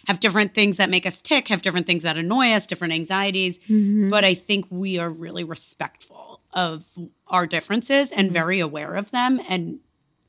have 0.08 0.20
different 0.20 0.54
things 0.54 0.78
that 0.78 0.90
make 0.90 1.06
us 1.06 1.22
tick, 1.22 1.48
have 1.50 1.62
different 1.62 1.88
things 1.88 2.04
that 2.04 2.18
annoy 2.18 2.48
us, 2.52 2.68
different 2.68 2.94
anxieties. 2.94 3.60
Mm-hmm. 3.60 4.10
But 4.10 4.24
I 4.24 4.34
think 4.34 4.66
we 4.70 5.00
are 5.00 5.10
really 5.10 5.44
respectful 5.44 6.42
of 6.54 6.86
our 7.28 7.46
differences 7.48 8.12
and 8.12 8.28
Mm-hmm. 8.28 8.34
very 8.34 8.60
aware 8.60 8.96
of 8.96 9.12
them 9.12 9.40
and 9.50 9.80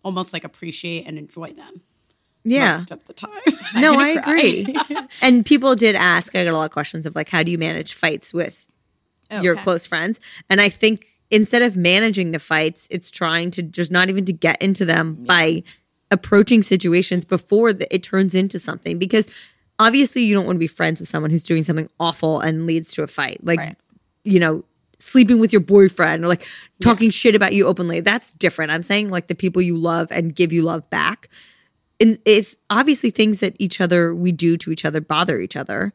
almost 0.03 0.33
like 0.33 0.45
appreciate 0.45 1.07
and 1.07 1.19
enjoy 1.19 1.49
them 1.53 1.83
Yeah. 2.45 2.77
most 2.77 2.91
of 2.91 3.05
the 3.07 3.13
time. 3.13 3.31
No, 3.77 3.99
I 4.01 4.09
agree. 4.11 4.75
and 5.23 5.45
people 5.45 5.75
did 5.75 5.95
ask, 5.97 6.35
I 6.37 6.45
got 6.45 6.53
a 6.53 6.57
lot 6.57 6.65
of 6.65 6.71
questions 6.71 7.05
of 7.07 7.15
like, 7.17 7.29
how 7.29 7.43
do 7.43 7.51
you 7.51 7.59
manage 7.59 7.93
fights 7.95 8.33
with 8.33 8.67
your 9.43 9.57
close 9.57 9.87
friends? 9.87 10.21
And 10.49 10.61
I 10.61 10.69
think 10.69 11.05
instead 11.31 11.63
of 11.63 11.77
managing 11.77 12.31
the 12.31 12.39
fights, 12.39 12.87
it's 12.91 13.11
trying 13.11 13.51
to 13.53 13.63
just 13.63 13.91
not 13.91 14.09
even 14.09 14.25
to 14.27 14.33
get 14.33 14.63
into 14.63 14.85
them 14.85 15.15
by 15.27 15.65
approaching 16.13 16.63
situations 16.63 17.25
before 17.25 17.73
the, 17.73 17.93
it 17.93 18.05
turns 18.05 18.35
into 18.37 18.61
something. 18.61 18.99
Because 18.99 19.29
obviously, 19.79 20.23
you 20.23 20.35
don't 20.35 20.47
want 20.47 20.57
to 20.57 20.61
be 20.61 20.67
friends 20.67 21.01
with 21.01 21.09
someone 21.09 21.31
who's 21.31 21.45
doing 21.45 21.63
something 21.63 21.89
awful 22.01 22.41
and 22.41 22.67
leads 22.67 22.93
to 22.93 23.03
a 23.03 23.07
fight. 23.07 23.39
Like, 23.43 23.59
Right. 23.59 23.77
you 24.25 24.41
know, 24.41 24.65
sleeping 24.99 25.39
with 25.39 25.53
your 25.53 25.61
boyfriend 25.61 26.25
or 26.25 26.29
like 26.29 26.47
talking 26.81 27.11
shit 27.11 27.35
about 27.35 27.53
you 27.53 27.67
openly. 27.67 28.01
That's 28.01 28.33
different. 28.33 28.73
I'm 28.73 28.83
saying 28.83 29.11
like 29.11 29.27
the 29.27 29.35
people 29.35 29.61
you 29.63 29.77
love 29.77 30.09
and 30.11 30.35
give 30.35 30.53
you 30.53 30.63
love 30.63 30.89
back. 30.91 31.29
And 32.01 32.19
if 32.25 32.57
obviously 32.71 33.11
things 33.11 33.41
that 33.41 33.55
each 33.59 33.81
other 33.81 34.15
we 34.15 34.33
do 34.33 34.57
to 34.59 34.71
each 34.73 34.85
other 34.85 35.01
bother 35.01 35.41
each 35.41 35.57
other, 35.57 35.93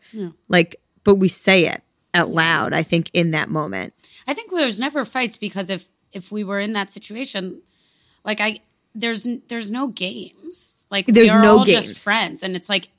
like, 0.48 0.76
but 1.04 1.15
we 1.15 1.28
say 1.28 1.65
it 1.65 1.82
out 2.13 2.30
loud. 2.30 2.74
I 2.74 2.84
think 2.84 3.10
in 3.13 3.32
that 3.32 3.50
moment, 3.50 3.94
I 4.28 4.34
think 4.34 4.52
there's 4.52 4.80
never 4.80 5.04
fights 5.06 5.38
because 5.38 5.70
if 5.70 5.89
if 6.12 6.32
we 6.32 6.44
were 6.44 6.60
in 6.60 6.74
that 6.74 6.91
situation, 6.91 7.62
like 8.24 8.39
I 8.39 8.60
there's 8.94 9.28
there's 9.48 9.72
no 9.72 9.88
games. 9.88 10.76
Like 10.89 11.06
There's 11.08 11.28
we 11.32 11.38
are 11.38 11.41
no 11.41 11.60
all 11.60 11.65
games. 11.65 11.88
just 11.88 12.04
friends, 12.04 12.44
and 12.44 12.56
it's 12.56 12.67
like 12.70 12.89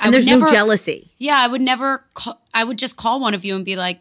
I 0.00 0.06
and 0.06 0.14
there's 0.14 0.26
never, 0.26 0.46
no 0.46 0.50
jealousy. 0.50 1.12
Yeah, 1.18 1.36
I 1.38 1.46
would 1.46 1.60
never. 1.60 2.04
Call, 2.14 2.40
I 2.54 2.64
would 2.64 2.78
just 2.78 2.96
call 2.96 3.20
one 3.20 3.34
of 3.34 3.44
you 3.44 3.56
and 3.56 3.64
be 3.64 3.76
like, 3.76 4.00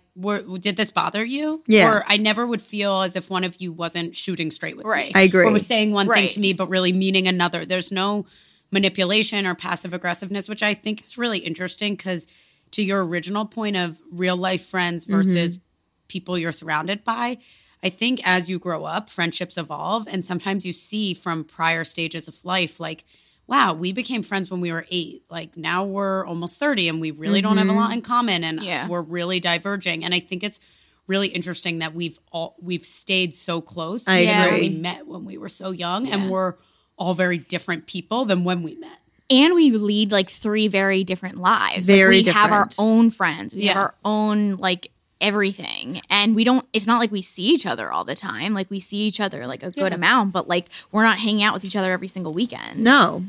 "Did 0.60 0.78
this 0.78 0.92
bother 0.92 1.24
you?" 1.24 1.64
Yeah. 1.68 1.92
Or 1.92 2.04
I 2.08 2.18
never 2.18 2.46
would 2.46 2.62
feel 2.62 3.02
as 3.02 3.16
if 3.16 3.30
one 3.30 3.44
of 3.44 3.60
you 3.60 3.72
wasn't 3.72 4.16
shooting 4.16 4.52
straight 4.52 4.78
with 4.78 4.86
me. 4.86 4.92
Right. 4.92 5.14
me. 5.14 5.20
I 5.20 5.24
agree. 5.24 5.46
Or 5.46 5.52
was 5.52 5.66
saying 5.66 5.92
one 5.92 6.08
thing 6.08 6.30
to 6.30 6.40
me 6.40 6.54
but 6.54 6.70
really 6.70 6.94
meaning 6.94 7.28
another. 7.28 7.66
There's 7.66 7.92
no 7.92 8.26
manipulation 8.72 9.46
or 9.46 9.54
passive 9.54 9.94
aggressiveness, 9.94 10.48
which 10.48 10.64
I 10.64 10.74
think 10.74 11.04
is 11.04 11.18
really 11.18 11.40
interesting 11.40 11.96
because 11.96 12.28
to 12.72 12.84
your 12.84 13.06
original 13.06 13.46
point 13.46 13.76
of 13.76 14.00
real 14.12 14.38
life 14.38 14.66
friends 14.66 15.06
mm-hmm. 15.06 15.18
versus 15.18 15.60
people 16.08 16.38
you're 16.38 16.52
surrounded 16.52 17.04
by. 17.04 17.38
I 17.84 17.90
think 17.90 18.22
as 18.26 18.50
you 18.50 18.60
grow 18.60 18.86
up, 18.86 19.10
friendships 19.10 19.58
evolve. 19.58 20.08
And 20.08 20.24
sometimes 20.24 20.66
you 20.66 20.74
see 20.74 21.14
from 21.14 21.44
prior 21.44 21.84
stages 21.84 22.28
of 22.28 22.46
life, 22.46 22.80
like, 22.80 23.04
wow, 23.52 23.74
we 23.74 23.92
became 23.92 24.24
friends 24.24 24.50
when 24.50 24.62
we 24.62 24.72
were 24.72 24.86
eight. 24.90 25.24
Like 25.30 25.58
now 25.58 25.84
we're 25.84 26.26
almost 26.26 26.58
30 26.58 26.88
and 26.88 27.02
we 27.02 27.12
really 27.12 27.42
don't 27.42 27.58
have 27.58 27.68
a 27.68 27.74
lot 27.74 27.90
mm-hmm. 27.90 27.94
in 27.96 28.02
common 28.02 28.44
and 28.46 28.64
Yeah. 28.64 28.88
we're 28.88 29.02
really 29.02 29.42
diverging. 29.42 30.06
And 30.06 30.14
I 30.14 30.22
think 30.22 30.42
it's 30.42 30.62
really 31.06 31.28
interesting 31.28 31.80
that 31.80 31.94
we've 31.94 32.18
all 32.32 32.56
we've 32.62 32.86
stayed 32.86 33.36
so 33.36 33.60
close. 33.60 34.08
I 34.08 34.22
even 34.22 34.42
agree. 34.42 34.60
we 34.62 34.70
met 34.70 35.06
when 35.06 35.26
we 35.26 35.38
were 35.38 35.50
so 35.50 35.72
young 35.72 36.08
and 36.08 36.32
we're 36.32 36.56
all 36.98 37.14
very 37.14 37.40
different 37.40 37.88
people 37.88 38.24
than 38.24 38.46
when 38.46 38.64
we 38.64 38.76
met. 38.76 39.00
and 39.30 39.54
we 39.54 39.72
lead 39.72 40.14
like 40.14 40.30
three 40.30 40.70
very 40.70 41.04
different 41.04 41.38
lives. 41.38 41.88
Very 41.88 42.20
like, 42.20 42.28
we 42.28 42.32
have 42.32 42.54
our 42.54 42.70
own 42.80 43.10
friends. 43.10 43.54
We 43.54 43.66
have 43.66 43.76
our 43.76 43.96
own 44.06 44.56
like 44.58 44.92
everything. 45.20 46.02
And 46.10 46.38
we 46.38 46.46
don't 46.46 46.66
it's 46.72 46.88
not 46.88 47.00
like 47.00 47.12
we 47.12 47.22
see 47.22 47.48
each 47.48 47.66
other 47.66 47.92
all 47.92 48.06
the 48.06 48.16
time. 48.16 48.54
Like 48.54 48.70
we 48.72 48.80
see 48.80 49.00
each 49.00 49.20
other 49.20 49.46
like 49.46 49.62
a 49.62 49.72
good 49.72 49.92
amount, 49.92 50.32
but 50.32 50.48
like 50.48 50.68
we're 50.94 51.04
not 51.04 51.20
hanging 51.20 51.44
out 51.44 51.54
with 51.54 51.66
each 51.66 51.76
other 51.76 51.92
every 51.92 52.08
single 52.08 52.32
weekend. 52.32 52.80
No, 52.80 53.26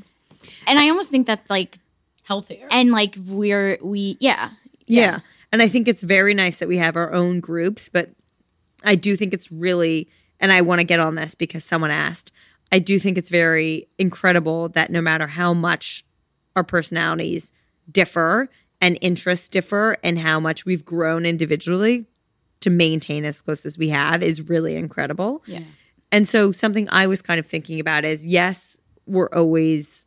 And 0.66 0.78
I 0.78 0.88
almost 0.88 1.10
think 1.10 1.26
that's 1.26 1.50
like 1.50 1.78
Healthier. 2.24 2.68
and 2.70 2.92
like 2.92 3.16
we're 3.26 3.78
we 3.82 4.16
yeah. 4.20 4.50
Yeah. 4.86 5.20
And 5.52 5.60
I 5.60 5.68
think 5.68 5.88
it's 5.88 6.02
very 6.02 6.34
nice 6.34 6.58
that 6.58 6.68
we 6.68 6.78
have 6.78 6.96
our 6.96 7.12
own 7.12 7.40
groups, 7.40 7.88
but 7.88 8.10
I 8.84 8.94
do 8.94 9.16
think 9.16 9.34
it's 9.34 9.52
really, 9.52 10.08
and 10.40 10.52
I 10.52 10.62
want 10.62 10.80
to 10.80 10.86
get 10.86 10.98
on 11.00 11.14
this 11.14 11.34
because 11.34 11.64
someone 11.64 11.90
asked, 11.90 12.32
I 12.70 12.78
do 12.78 12.98
think 12.98 13.18
it's 13.18 13.30
very 13.30 13.86
incredible 13.98 14.70
that 14.70 14.90
no 14.90 15.00
matter 15.02 15.26
how 15.26 15.52
much 15.52 16.04
our 16.56 16.64
personalities 16.64 17.52
differ 17.90 18.48
and 18.80 18.96
interests 19.00 19.48
differ 19.48 19.96
and 20.02 20.18
how 20.18 20.40
much 20.40 20.64
we've 20.64 20.84
grown 20.84 21.26
individually 21.26 22.06
to 22.60 22.70
maintain 22.70 23.24
as 23.24 23.42
close 23.42 23.66
as 23.66 23.76
we 23.76 23.90
have 23.90 24.22
is 24.22 24.48
really 24.48 24.76
incredible. 24.76 25.42
yeah. 25.46 25.60
And 26.10 26.28
so 26.28 26.52
something 26.52 26.88
I 26.90 27.06
was 27.06 27.22
kind 27.22 27.40
of 27.40 27.46
thinking 27.46 27.80
about 27.80 28.04
is 28.04 28.26
yes, 28.26 28.78
we're 29.06 29.30
always 29.32 30.06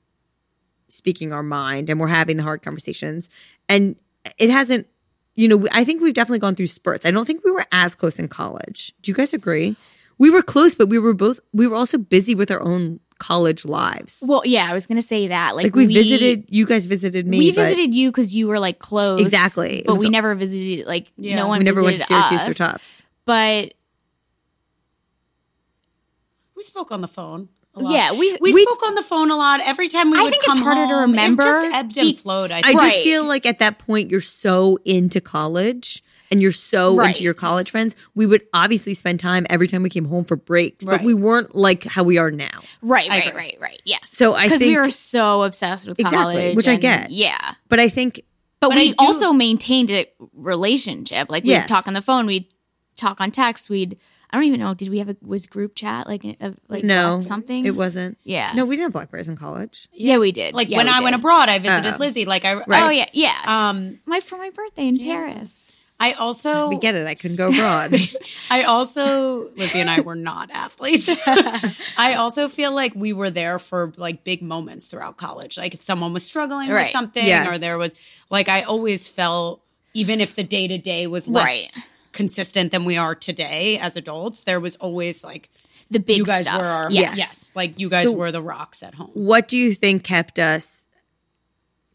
speaking 0.95 1.31
our 1.33 1.43
mind 1.43 1.89
and 1.89 1.99
we're 1.99 2.07
having 2.07 2.37
the 2.37 2.43
hard 2.43 2.61
conversations. 2.63 3.29
And 3.69 3.95
it 4.37 4.49
hasn't, 4.49 4.87
you 5.35 5.47
know, 5.47 5.67
I 5.71 5.83
think 5.83 6.01
we've 6.01 6.13
definitely 6.13 6.39
gone 6.39 6.55
through 6.55 6.67
spurts. 6.67 7.05
I 7.05 7.11
don't 7.11 7.25
think 7.25 7.43
we 7.43 7.51
were 7.51 7.65
as 7.71 7.95
close 7.95 8.19
in 8.19 8.27
college. 8.27 8.93
Do 9.01 9.11
you 9.11 9.15
guys 9.15 9.33
agree? 9.33 9.75
We 10.17 10.29
were 10.29 10.41
close, 10.41 10.75
but 10.75 10.87
we 10.87 10.97
were 10.97 11.13
both, 11.13 11.39
we 11.53 11.67
were 11.67 11.75
also 11.75 11.97
busy 11.97 12.35
with 12.35 12.49
our 12.49 12.61
own 12.61 13.01
college 13.17 13.65
lives. 13.65 14.23
Well, 14.27 14.41
yeah, 14.45 14.67
I 14.69 14.73
was 14.73 14.85
gonna 14.87 15.01
say 15.01 15.27
that. 15.27 15.55
Like, 15.55 15.65
Like 15.65 15.75
we, 15.75 15.85
visited, 15.87 16.45
you 16.49 16.65
guys 16.65 16.85
visited 16.85 17.27
me. 17.27 17.39
We 17.39 17.51
but 17.51 17.63
visited 17.63 17.93
you 17.95 18.11
because 18.11 18.35
you 18.35 18.47
were 18.47 18.59
like 18.59 18.79
close, 18.79 19.21
Exactly. 19.21 19.83
But 19.85 19.95
we 19.95 20.07
a- 20.07 20.09
never 20.09 20.35
visited. 20.35 20.85
Like, 20.85 21.11
Yeah. 21.17 21.35
no 21.37 21.47
one. 21.47 21.59
We 21.59 21.65
never 21.65 21.81
went 21.83 21.95
to 21.97 21.99
visited 22.03 22.13
Syracuse 22.29 22.47
or 22.47 22.49
us. 22.51 22.57
Tufts. 22.57 23.03
But 23.25 23.73
We 26.55 26.63
spoke 26.63 26.91
on 26.91 27.01
the 27.01 27.07
phone. 27.07 27.49
A 27.75 27.81
lot. 27.81 27.93
Yeah, 27.93 28.11
we- 28.13 28.37
we, 28.41 28.53
we- 28.53 28.63
spoke 28.63 28.85
on 28.87 28.95
the 28.95 29.03
phone 29.03 29.31
a 29.31 29.35
lot. 29.35 29.59
Every 29.63 29.87
time 29.89 30.09
we 30.11 30.17
I 30.17 30.21
would 30.23 30.31
think 30.31 30.43
it's 30.43 30.53
come 30.53 30.61
harder 30.61 30.87
to 30.87 30.99
remember 31.01 31.43
It 31.43 31.45
just 31.45 31.75
ebbed 31.75 31.97
and 31.97 32.07
be- 32.07 32.15
flowed. 32.15 32.51
I, 32.51 32.59
I 32.59 32.61
think. 32.61 32.79
just 32.81 32.95
Right. 32.95 33.03
feel 33.03 33.25
like 33.27 33.45
at 33.45 33.59
that 33.59 33.79
point 33.79 34.09
you're 34.11 34.21
so 34.21 34.77
into 34.85 35.19
college 35.19 36.01
and 36.31 36.41
you're 36.41 36.51
so 36.53 36.95
Right. 36.95 37.09
into 37.09 37.23
your 37.23 37.33
college 37.33 37.69
friends. 37.69 37.95
We 38.15 38.25
would 38.25 38.43
obviously 38.53 38.93
spend 38.93 39.19
time 39.19 39.45
every 39.49 39.67
time 39.67 39.83
we 39.83 39.89
came 39.89 40.05
home 40.05 40.23
for 40.23 40.35
breaks, 40.37 40.83
but 40.85 41.03
we 41.03 41.13
weren't 41.13 41.53
like 41.53 41.83
how 41.83 42.03
we 42.03 42.17
are 42.17 42.31
now. 42.31 42.61
right, 42.81 43.11
I 43.11 43.19
right, 43.19 43.27
agree. 43.27 43.41
right, 43.41 43.57
right. 43.59 43.81
Yes. 43.85 44.09
So 44.09 44.33
I 44.33 44.43
because 44.45 44.61
we 44.61 44.67
think- 44.67 44.77
were 44.79 44.89
so 44.89 45.43
obsessed 45.43 45.87
with 45.87 45.99
Exactly, 45.99 46.19
college, 46.35 46.55
which 46.55 46.67
I 46.67 46.77
get. 46.77 47.11
Yeah, 47.11 47.55
But 47.69 47.79
I 47.79 47.89
think 47.89 48.21
but, 48.61 48.69
But 48.69 48.77
we 48.77 48.89
do- 48.93 48.95
also 49.05 49.33
maintained 49.33 49.91
a 49.91 50.07
relationship. 50.33 51.29
Like 51.29 51.43
we'd 51.43 51.51
Yes. 51.51 51.67
talk 51.67 51.87
on 51.87 51.93
the 51.93 52.01
phone, 52.01 52.25
we'd 52.25 52.45
talk 52.95 53.19
on 53.19 53.29
text. 53.31 53.69
We'd 53.69 53.97
I 54.31 54.37
don't 54.37 54.45
even 54.45 54.59
know. 54.59 54.73
Did 54.73 54.89
we 54.89 54.99
have 54.99 55.09
a 55.09 55.15
was 55.21 55.45
group 55.45 55.75
chat 55.75 56.07
like 56.07 56.23
a, 56.25 56.53
like 56.67 56.83
no, 56.83 57.21
something? 57.21 57.65
It 57.65 57.75
wasn't. 57.75 58.17
Yeah. 58.23 58.51
No, 58.55 58.65
we 58.65 58.75
didn't 58.75 58.87
have 58.87 58.93
Blackberries 58.93 59.29
in 59.29 59.35
college. 59.37 59.87
Yeah, 59.93 60.17
we 60.17 60.31
did. 60.31 60.53
Like 60.53 60.69
Yeah, 60.69 60.77
when 60.77 60.87
we 60.87 60.91
I 60.93 60.99
went 61.01 61.15
abroad, 61.15 61.49
I 61.49 61.59
visited 61.59 61.93
Oh. 61.95 61.97
Lizzie. 61.97 62.25
Like 62.25 62.43
I, 62.45 62.55
Right. 62.55 62.83
Oh 62.83 62.89
yeah, 62.89 63.07
yeah. 63.13 63.39
Um, 63.45 63.99
my 64.05 64.19
for 64.19 64.37
my 64.37 64.49
birthday 64.49 64.87
in 64.87 64.97
Paris. 64.99 65.71
I 65.97 66.11
also 66.11 66.67
We 66.67 66.77
get 66.77 66.95
it. 66.95 67.07
I 67.07 67.15
couldn't 67.15 67.37
go 67.37 67.47
abroad. 67.47 67.95
I 68.51 68.63
also 68.63 69.49
Lizzie 69.55 69.79
and 69.79 69.89
I 69.89 70.01
were 70.01 70.15
not 70.15 70.51
athletes. 70.51 71.07
I 71.97 72.15
also 72.17 72.49
feel 72.49 72.73
like 72.73 72.93
we 72.95 73.13
were 73.13 73.29
there 73.29 73.59
for 73.59 73.93
like 73.95 74.25
big 74.25 74.41
moments 74.41 74.87
throughout 74.87 75.15
college. 75.15 75.57
Like 75.57 75.73
if 75.73 75.81
someone 75.81 76.11
was 76.11 76.25
struggling 76.25 76.69
with 76.69 76.89
something 76.89 77.25
Yes. 77.25 77.47
or 77.55 77.57
there 77.57 77.77
was 77.77 77.95
like 78.29 78.49
I 78.49 78.63
always 78.63 79.07
felt 79.07 79.61
even 79.93 80.19
if 80.19 80.35
the 80.35 80.43
day 80.43 80.67
to 80.67 80.77
day 80.77 81.07
was 81.07 81.29
less 81.29 81.45
Right. 81.45 81.87
Consistent 82.15 82.71
than 82.71 82.85
we 82.85 82.97
are 82.97 83.13
today 83.15 83.77
as 83.79 83.95
adults, 83.97 84.43
there 84.43 84.59
was 84.59 84.75
always 84.77 85.23
like 85.23 85.49
The 85.91 85.99
big 85.99 86.17
you 86.17 86.25
guys 86.25 86.45
stuff. 86.45 86.61
were 86.61 86.67
our 86.67 86.91
yes. 86.91 87.17
yes. 87.17 87.51
like 87.55 87.79
you 87.79 87.89
guys 87.89 88.05
So- 88.05 88.13
were 88.13 88.31
the 88.31 88.41
rocks 88.41 88.81
at 88.83 88.95
home. 88.95 89.11
what 89.13 89.47
do 89.47 89.57
you 89.57 89.73
think 89.73 90.03
kept 90.03 90.39
us? 90.39 90.85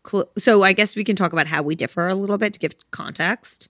Cl- 0.09 0.31
so 0.39 0.63
I 0.63 0.73
guess 0.73 0.97
we 0.97 1.05
can 1.05 1.17
talk 1.17 1.33
about 1.33 1.47
how 1.47 1.63
we 1.63 1.75
differ 1.75 2.09
a 2.09 2.15
little 2.15 2.39
bit 2.39 2.53
to 2.55 2.59
give 2.59 2.75
context. 2.91 3.69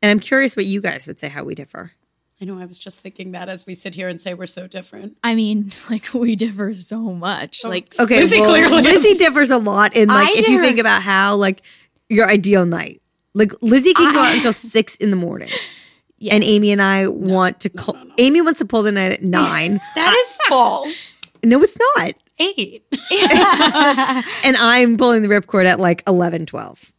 And 0.00 0.10
I'm 0.10 0.18
curious 0.20 0.56
what 0.56 0.64
you 0.66 0.80
guys 0.80 1.06
would 1.06 1.20
say 1.20 1.28
how 1.28 1.44
we 1.44 1.54
differ. 1.54 1.92
I 2.40 2.44
know 2.46 2.58
I 2.58 2.64
was 2.64 2.78
just 2.78 3.00
thinking 3.00 3.32
that 3.32 3.48
as 3.48 3.66
we 3.66 3.74
sit 3.74 3.94
here 3.94 4.08
and 4.08 4.20
say 4.20 4.34
we're 4.34 4.46
so 4.46 4.66
different. 4.66 5.16
I 5.22 5.34
mean, 5.34 5.70
like 5.90 6.12
we 6.14 6.34
differ 6.36 6.74
so 6.74 6.98
much. 7.12 7.60
Oh, 7.64 7.68
like 7.68 7.94
Okay, 8.00 8.22
Lizzie 8.22 8.40
well, 8.40 8.50
clearly 8.50 8.82
Lizzie 8.82 9.14
differs 9.14 9.50
a 9.50 9.58
lot 9.58 9.94
in 9.96 10.08
like 10.08 10.28
I 10.28 10.40
if 10.40 10.48
you 10.48 10.60
think 10.62 10.78
about 10.78 11.02
how 11.02 11.36
like 11.36 11.62
your 12.08 12.26
ideal 12.26 12.64
night. 12.64 13.01
Like 13.34 13.52
Lizzie 13.62 13.94
can 13.94 14.12
go 14.12 14.20
out 14.20 14.34
until 14.34 14.52
six 14.52 14.96
in 14.96 15.10
the 15.10 15.16
morning, 15.16 15.48
and 16.30 16.44
Amy 16.44 16.70
and 16.72 16.82
I 16.82 17.06
want 17.08 17.60
to. 17.60 17.70
Call, 17.70 17.96
Amy 18.18 18.40
wants 18.42 18.58
to 18.58 18.64
pull 18.64 18.82
the 18.82 18.92
night 18.92 19.12
at 19.12 19.22
nine. 19.40 19.80
That 19.94 20.14
is 20.14 20.32
false. 20.48 21.18
no, 21.42 21.62
it's 21.62 21.76
not. 21.96 22.14
Eight. 22.38 22.84
And 24.44 24.56
I'm 24.56 24.96
pulling 24.96 25.22
the 25.22 25.28
ripcord 25.28 25.66
at 25.66 25.78
like 25.78 26.02
11, 26.08 26.46
12. 26.46 26.92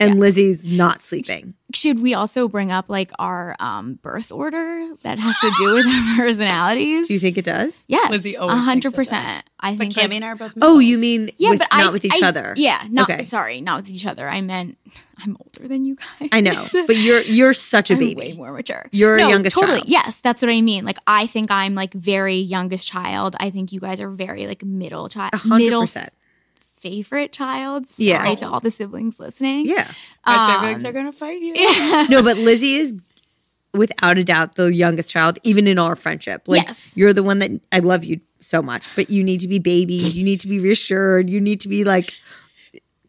And 0.00 0.20
Lizzie's 0.20 0.64
not 0.64 1.02
sleeping. 1.02 1.54
should 1.74 2.00
we 2.00 2.14
also 2.14 2.48
bring 2.48 2.70
up 2.70 2.88
like 2.88 3.10
our 3.18 3.54
um, 3.60 3.94
birth 4.02 4.30
order 4.32 4.94
that 5.02 5.18
has 5.18 5.38
to 5.40 5.50
do 5.58 5.74
with 5.74 5.86
our 5.86 6.16
personalities? 6.24 7.08
Do 7.08 7.14
you 7.14 7.20
think 7.20 7.36
it 7.38 7.44
does? 7.44 7.84
yes, 7.88 8.10
Lizzie 8.10 8.34
a 8.34 8.40
always 8.40 8.64
hundred 8.64 8.92
thinks 8.94 9.08
it 9.10 9.12
does. 9.12 9.20
percent. 9.24 9.44
I 9.60 9.70
But 9.72 9.78
think. 9.78 9.92
Cammy 9.94 10.02
like- 10.02 10.12
and 10.12 10.24
I 10.24 10.28
are 10.28 10.36
both. 10.36 10.58
Oh, 10.62 10.78
you 10.78 10.98
mean 10.98 11.30
yeah, 11.36 11.50
with, 11.50 11.58
but 11.60 11.68
not 11.72 11.88
I, 11.88 11.90
with 11.90 12.04
each 12.04 12.22
I- 12.22 12.28
other? 12.28 12.54
Yeah, 12.56 12.82
not 12.90 13.10
Okay. 13.10 13.22
sorry, 13.24 13.60
not 13.60 13.80
with 13.82 13.90
each 13.90 14.06
other. 14.06 14.28
I 14.28 14.40
meant 14.40 14.78
I'm 15.22 15.36
older 15.40 15.66
than 15.68 15.84
you 15.84 15.96
guys. 15.96 16.28
I 16.30 16.40
know, 16.40 16.66
but 16.86 16.96
you're 16.96 17.22
you're 17.22 17.52
such 17.52 17.90
a 17.90 17.94
I'm 17.94 17.98
baby. 18.00 18.14
way 18.30 18.32
more 18.36 18.52
mature. 18.52 18.86
You're 18.92 19.16
a 19.16 19.20
no, 19.20 19.28
youngest 19.28 19.56
totally. 19.56 19.78
child. 19.80 19.88
Yes, 19.90 20.20
that's 20.20 20.42
what 20.42 20.50
I 20.50 20.60
mean. 20.60 20.84
Like 20.84 20.98
I 21.08 21.26
think 21.26 21.50
I'm 21.50 21.74
like 21.74 21.92
very 21.92 22.36
youngest 22.36 22.86
child. 22.86 23.34
I 23.40 23.50
think 23.50 23.72
you 23.72 23.80
guys 23.80 24.00
are 24.00 24.08
very 24.10 24.46
like 24.46 24.62
middle 24.64 25.08
child, 25.08 25.30
A 25.34 25.38
hundred 25.38 25.64
middle 25.64 25.80
percent. 25.82 26.12
Favorite 26.80 27.32
child. 27.32 27.86
Sorry 27.86 28.08
Yeah. 28.08 28.34
to 28.36 28.46
all 28.48 28.60
the 28.60 28.70
siblings 28.70 29.18
listening. 29.20 29.66
Yeah. 29.66 29.90
My 30.26 30.34
um, 30.34 30.50
siblings 30.62 30.84
are 30.84 30.92
gonna 30.92 31.12
fight 31.12 31.40
you. 31.40 31.54
No, 32.08 32.22
but 32.22 32.36
Lizzie 32.36 32.74
is 32.76 32.94
without 33.74 34.16
a 34.18 34.24
doubt 34.24 34.54
the 34.54 34.72
youngest 34.74 35.10
child, 35.10 35.38
even 35.42 35.66
in 35.66 35.78
our 35.78 35.94
friendship. 35.96 36.42
Like 36.46 36.66
Yes. 36.66 36.96
you're 36.96 37.12
the 37.12 37.22
one 37.22 37.38
that 37.40 37.50
I 37.70 37.80
love 37.80 38.02
you 38.04 38.20
so 38.40 38.62
much, 38.62 38.88
but 38.96 39.10
you 39.10 39.22
need 39.22 39.40
to 39.40 39.48
be 39.48 39.58
babied. 39.58 40.14
You 40.14 40.24
need 40.24 40.40
to 40.40 40.48
be 40.48 40.58
reassured. 40.60 41.28
You 41.28 41.40
need 41.40 41.60
to 41.60 41.68
be 41.68 41.84
like 41.84 42.12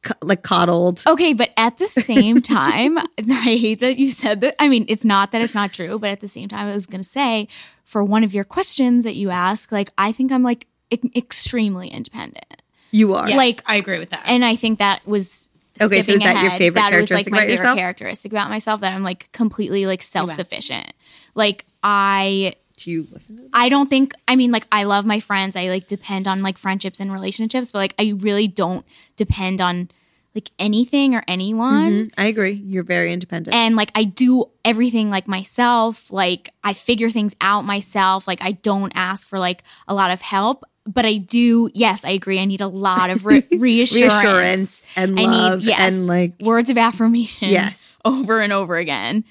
co- 0.04 0.16
like 0.22 0.42
coddled. 0.44 1.02
Okay, 1.08 1.34
but 1.34 1.52
at 1.56 1.78
the 1.78 1.86
same 1.88 2.42
time, 2.58 2.98
I 3.18 3.56
hate 3.58 3.80
that 3.82 3.98
you 3.98 4.12
said 4.12 4.42
that. 4.42 4.56
I 4.62 4.68
mean, 4.68 4.86
it's 4.90 5.06
not 5.06 5.32
that 5.32 5.42
it's 5.42 5.56
not 5.56 5.72
true, 5.74 5.98
but 6.00 6.10
at 6.10 6.20
the 6.20 6.28
same 6.28 6.50
time, 6.50 6.68
I 6.68 6.74
was 6.74 6.86
going 6.86 7.02
to 7.02 7.08
say 7.08 7.48
for 7.86 8.04
one 8.04 8.24
of 8.24 8.34
your 8.34 8.44
questions 8.44 9.04
that 9.06 9.16
you 9.16 9.30
ask, 9.30 9.72
like, 9.72 9.90
I 9.98 10.12
think 10.12 10.32
I'm 10.32 10.44
like 10.44 10.68
e- 10.92 11.00
extremely 11.16 11.88
independent. 11.88 12.59
You 12.92 13.14
are. 13.16 13.28
Yes, 13.28 13.38
Like- 13.38 13.62
I 13.66 13.76
agree 13.76 14.00
with 14.00 14.10
that. 14.12 14.24
And 14.28 14.44
I 14.44 14.56
think 14.56 14.80
that 14.80 15.06
was. 15.08 15.50
Okay, 15.82 16.02
so 16.02 16.12
is 16.12 16.20
that 16.20 16.42
your 16.42 16.52
favorite 16.52 16.82
that 16.82 17.00
was 17.00 17.10
like 17.10 17.30
my 17.30 17.38
about 17.38 17.42
favorite 17.48 17.54
yourself? 17.58 17.78
characteristic 17.78 18.32
about 18.34 18.50
myself 18.50 18.82
that 18.82 18.92
I'm 18.94 19.04
like 19.04 19.32
completely 19.32 19.86
like 19.86 20.02
self-sufficient. 20.02 20.92
Like 21.36 21.64
I 21.82 22.52
Do 22.76 22.92
you 22.92 23.08
listen 23.12 23.38
to 23.38 23.50
I 23.54 23.70
don't 23.70 23.90
think 23.90 24.14
I 24.28 24.36
mean 24.36 24.52
like 24.52 24.66
I 24.74 24.84
love 24.84 25.06
my 25.06 25.22
friends. 25.22 25.56
I 25.56 25.70
like 25.70 25.88
depend 25.88 26.28
on 26.28 26.42
like 26.42 26.58
friendships 26.58 27.00
and 27.00 27.14
relationships, 27.14 27.72
but 27.72 27.80
like 27.80 27.94
I 27.98 28.14
really 28.18 28.46
don't 28.48 28.86
depend 29.16 29.62
on 29.62 29.90
like 30.36 30.52
anything 30.60 31.16
or 31.16 31.24
anyone. 31.30 31.92
Mm-hmm. 32.08 32.20
I 32.20 32.26
agree. 32.26 32.52
You're 32.54 32.84
very 32.84 33.14
independent. 33.14 33.56
And 33.56 33.78
like 33.78 33.92
I 33.96 34.04
do 34.04 34.46
everything 34.66 35.10
like 35.10 35.30
myself. 35.30 36.12
Like 36.12 36.50
I 36.62 36.74
figure 36.74 37.10
things 37.10 37.38
out 37.40 37.64
myself. 37.64 38.28
Like 38.28 38.42
I 38.42 38.52
don't 38.52 38.92
ask 38.96 39.28
for 39.28 39.40
like 39.40 39.64
a 39.88 39.94
lot 39.94 40.12
of 40.12 40.20
help, 40.22 40.66
but 40.94 41.06
I 41.06 41.16
do. 41.18 41.70
Yes, 41.74 42.04
I 42.04 42.10
agree. 42.12 42.40
I 42.40 42.46
need 42.46 42.62
a 42.62 42.68
lot 42.68 43.10
of 43.10 43.26
re- 43.26 43.44
reassurance, 43.52 44.14
Reassurance 44.14 44.88
and 44.96 45.20
I 45.20 45.24
need, 45.24 45.28
love 45.28 45.68
and, 45.70 46.08
like- 46.08 46.34
words 46.42 46.70
of 46.70 46.78
affirmation. 46.78 47.50
Yes. 47.50 47.98
over 48.06 48.42
and 48.42 48.52
over 48.54 48.78
again. 48.78 49.24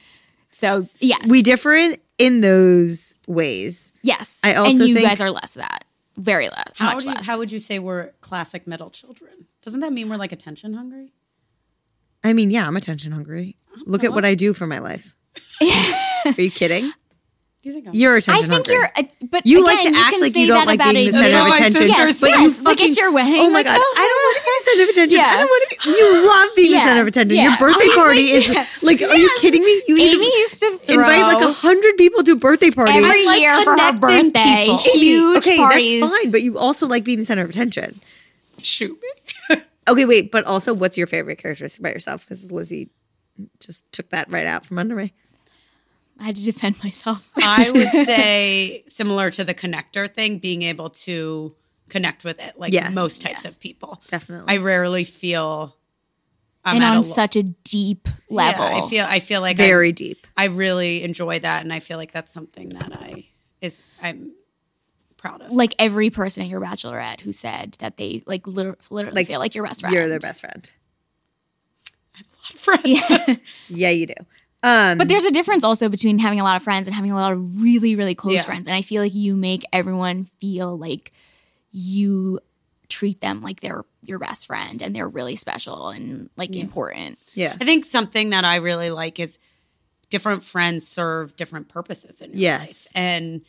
So 0.50 0.82
yes, 1.00 1.26
we 1.28 1.42
differ 1.42 1.74
in, 1.74 1.96
in 2.18 2.40
those 2.40 3.14
ways. 3.26 3.92
yes. 4.02 4.40
I 4.42 4.54
also 4.54 4.70
and 4.78 4.88
you 4.88 4.94
think- 4.94 5.08
guys 5.08 5.20
are 5.20 5.30
less 5.30 5.56
of 5.56 5.62
that. 5.62 5.84
Very 6.16 6.48
less. 6.48 6.72
how 6.74 6.86
much 6.86 6.94
would 6.96 7.04
you, 7.04 7.10
less. 7.12 7.26
how 7.26 7.38
would 7.38 7.52
you 7.52 7.60
say 7.60 7.78
we're 7.78 8.10
classic 8.20 8.66
middle 8.66 8.90
children? 8.90 9.46
Doesn't 9.62 9.80
that 9.80 9.92
mean 9.92 10.08
we're 10.08 10.16
like 10.16 10.32
attention 10.32 10.74
hungry? 10.74 11.12
I 12.24 12.32
mean, 12.32 12.50
yeah, 12.50 12.66
I'm 12.66 12.76
attention 12.76 13.12
hungry. 13.12 13.56
Oh, 13.76 13.82
Look 13.86 14.02
at 14.02 14.12
what 14.12 14.24
I 14.24 14.34
do 14.34 14.52
for 14.52 14.66
my 14.66 14.80
life. 14.80 15.14
Are 15.62 16.32
you 16.36 16.50
kidding? 16.50 16.90
Do 17.60 17.70
you 17.70 17.74
think 17.74 17.88
I'm 17.88 17.94
You're 17.94 18.16
attention 18.16 18.44
I 18.44 18.46
think 18.46 18.66
hungry. 18.68 18.74
you're, 18.74 18.90
uh, 18.94 19.02
but 19.30 19.44
You 19.44 19.58
again, 19.58 19.66
like 19.66 19.82
to 19.82 19.88
you 19.90 19.96
act 19.98 20.10
can 20.12 20.20
like 20.20 20.32
say 20.32 20.40
you 20.42 20.46
don't 20.46 20.58
that 20.60 20.66
like 20.68 20.76
about 20.78 20.94
being 20.94 21.08
a 21.08 21.10
the 21.12 21.18
center 21.18 21.38
of 21.38 21.42
I 21.42 21.58
said 21.58 21.70
attention. 21.72 21.88
yes, 21.88 22.20
but 22.20 22.30
yes, 22.30 22.58
you 22.58 22.62
like 22.64 22.80
at 22.80 22.96
your 22.96 23.12
wedding. 23.12 23.40
Oh 23.40 23.48
my 23.50 23.54
like, 23.58 23.66
god, 23.66 23.78
oh, 23.82 23.94
I 23.98 24.04
don't 24.06 24.22
want 24.22 24.36
to 24.38 24.42
be 24.46 24.50
the 24.54 24.70
center 24.70 24.82
of 24.82 24.88
attention. 24.90 25.18
I 25.18 25.22
Yeah. 25.22 25.36
don't 25.38 25.48
want 25.50 25.70
to. 25.70 25.76
Be, 25.82 25.90
you 25.98 26.28
love 26.28 26.48
being 26.54 26.72
the 26.72 26.78
center 26.78 27.00
of 27.02 27.06
attention. 27.08 27.36
Yeah. 27.36 27.42
Your 27.48 27.58
birthday 27.58 27.88
party 27.96 28.22
like, 28.26 28.32
is 28.34 28.48
yeah. 28.48 28.66
like. 28.82 29.02
Are 29.02 29.16
you 29.16 29.30
kidding 29.40 29.64
me? 29.64 29.82
You 29.88 29.94
need 29.96 30.14
Amy 30.14 30.30
to 30.30 30.38
used 30.38 30.60
to 30.60 30.78
throw 30.78 30.94
invite 31.00 31.22
like 31.34 31.42
a 31.42 31.52
hundred 31.52 31.96
people 31.96 32.22
to 32.22 32.32
a 32.32 32.36
birthday 32.36 32.70
party. 32.70 32.92
every 32.92 33.26
like 33.26 33.40
year 33.40 33.56
for 33.64 33.70
her 33.70 33.76
connecting 33.76 34.00
birthday. 34.00 34.66
people. 34.70 34.78
Amy, 34.94 34.98
Huge 35.02 35.36
okay, 35.38 35.56
parties. 35.56 36.00
that's 36.00 36.22
fine, 36.22 36.30
but 36.30 36.42
you 36.42 36.58
also 36.58 36.86
like 36.86 37.02
being 37.02 37.18
the 37.18 37.24
center 37.24 37.42
of 37.42 37.50
attention. 37.50 38.00
shoot 38.62 38.96
me? 39.02 39.56
Okay, 39.88 40.04
wait, 40.04 40.30
but 40.30 40.44
also, 40.44 40.74
what's 40.74 40.98
your 40.98 41.06
favorite 41.06 41.38
characteristic 41.38 41.80
about 41.80 41.94
yourself? 41.94 42.22
Because 42.22 42.52
Lizzie 42.52 42.90
just 43.58 43.90
took 43.90 44.10
that 44.10 44.30
right 44.30 44.46
out 44.46 44.66
from 44.66 44.78
under 44.78 44.94
me. 44.94 45.14
I 46.20 46.24
had 46.24 46.36
to 46.36 46.44
defend 46.44 46.82
myself. 46.82 47.30
I 47.36 47.70
would 47.70 47.88
say 48.06 48.82
similar 48.86 49.30
to 49.30 49.44
the 49.44 49.54
connector 49.54 50.08
thing, 50.12 50.38
being 50.38 50.62
able 50.62 50.90
to 50.90 51.54
connect 51.90 52.24
with 52.24 52.42
it, 52.42 52.58
like 52.58 52.72
Yes. 52.72 52.92
most 52.94 53.22
types 53.22 53.44
of 53.44 53.58
people. 53.60 54.02
Definitely. 54.10 54.52
I 54.52 54.58
rarely 54.58 55.04
feel 55.04 55.76
I'm 56.64 56.76
and 56.76 56.84
at 56.84 56.90
on 56.90 56.96
a 56.96 57.00
lo- 57.00 57.02
such 57.02 57.36
a 57.36 57.42
deep 57.44 58.08
level. 58.28 58.64
Yeah, 58.68 58.76
I 58.84 58.88
feel 58.88 59.06
I 59.08 59.20
feel 59.20 59.40
like 59.40 59.56
Very 59.56 59.88
I, 59.88 59.92
deep. 59.92 60.26
I 60.36 60.46
really 60.46 61.02
enjoy 61.04 61.38
that, 61.38 61.62
and 61.62 61.72
I 61.72 61.78
feel 61.80 61.96
like 61.98 62.12
that's 62.12 62.32
something 62.32 62.70
that 62.70 62.92
I 62.92 63.24
is 63.60 63.80
I'm 64.02 64.32
proud 65.16 65.40
of. 65.42 65.52
like 65.52 65.74
every 65.78 66.10
person 66.10 66.42
at 66.42 66.48
your 66.48 66.60
bachelorette 66.60 67.20
who 67.20 67.32
said 67.32 67.76
that 67.78 67.96
they 67.96 68.22
like 68.26 68.46
liter- 68.46 68.76
literally 68.90 69.16
Like, 69.16 69.26
feel 69.28 69.38
like 69.40 69.54
your 69.54 69.64
best 69.64 69.80
friend. 69.80 69.94
You're 69.94 70.08
their 70.08 70.18
best 70.18 70.40
friend. 70.40 70.68
I 72.14 72.18
have 72.18 72.26
a 72.26 72.36
lot 72.36 72.54
of 72.54 72.60
friends. 73.26 73.40
Yeah, 73.68 73.90
you 73.90 74.06
do. 74.06 74.14
Um, 74.62 74.98
But 74.98 75.08
there's 75.08 75.24
a 75.24 75.30
difference 75.30 75.62
also 75.64 75.88
between 75.88 76.18
having 76.18 76.40
a 76.40 76.44
lot 76.44 76.56
of 76.56 76.62
friends 76.62 76.88
and 76.88 76.94
having 76.94 77.10
a 77.12 77.14
lot 77.14 77.32
of 77.32 77.62
really, 77.62 77.94
really 77.96 78.14
close 78.14 78.34
Yeah. 78.34 78.42
friends. 78.42 78.66
And 78.66 78.74
I 78.76 78.82
feel 78.82 79.02
like 79.02 79.14
you 79.14 79.36
make 79.36 79.62
everyone 79.72 80.24
feel 80.40 80.76
like 80.76 81.12
you 81.70 82.40
treat 82.88 83.20
them 83.20 83.42
like 83.42 83.60
they're 83.60 83.84
your 84.02 84.18
best 84.18 84.46
friend 84.46 84.80
and 84.82 84.96
they're 84.96 85.06
really 85.08 85.36
special 85.36 85.88
and 85.90 86.30
like 86.36 86.56
important. 86.56 87.18
Yeah. 87.34 87.54
I 87.60 87.64
think 87.64 87.84
something 87.84 88.30
that 88.30 88.44
I 88.44 88.56
really 88.56 88.90
like 88.90 89.20
is 89.20 89.38
different 90.08 90.42
friends 90.42 90.88
serve 90.88 91.36
different 91.36 91.68
purposes 91.68 92.22
in 92.22 92.30
your 92.30 92.40
Yes. 92.40 92.60
life. 92.60 92.86
And 92.96 93.42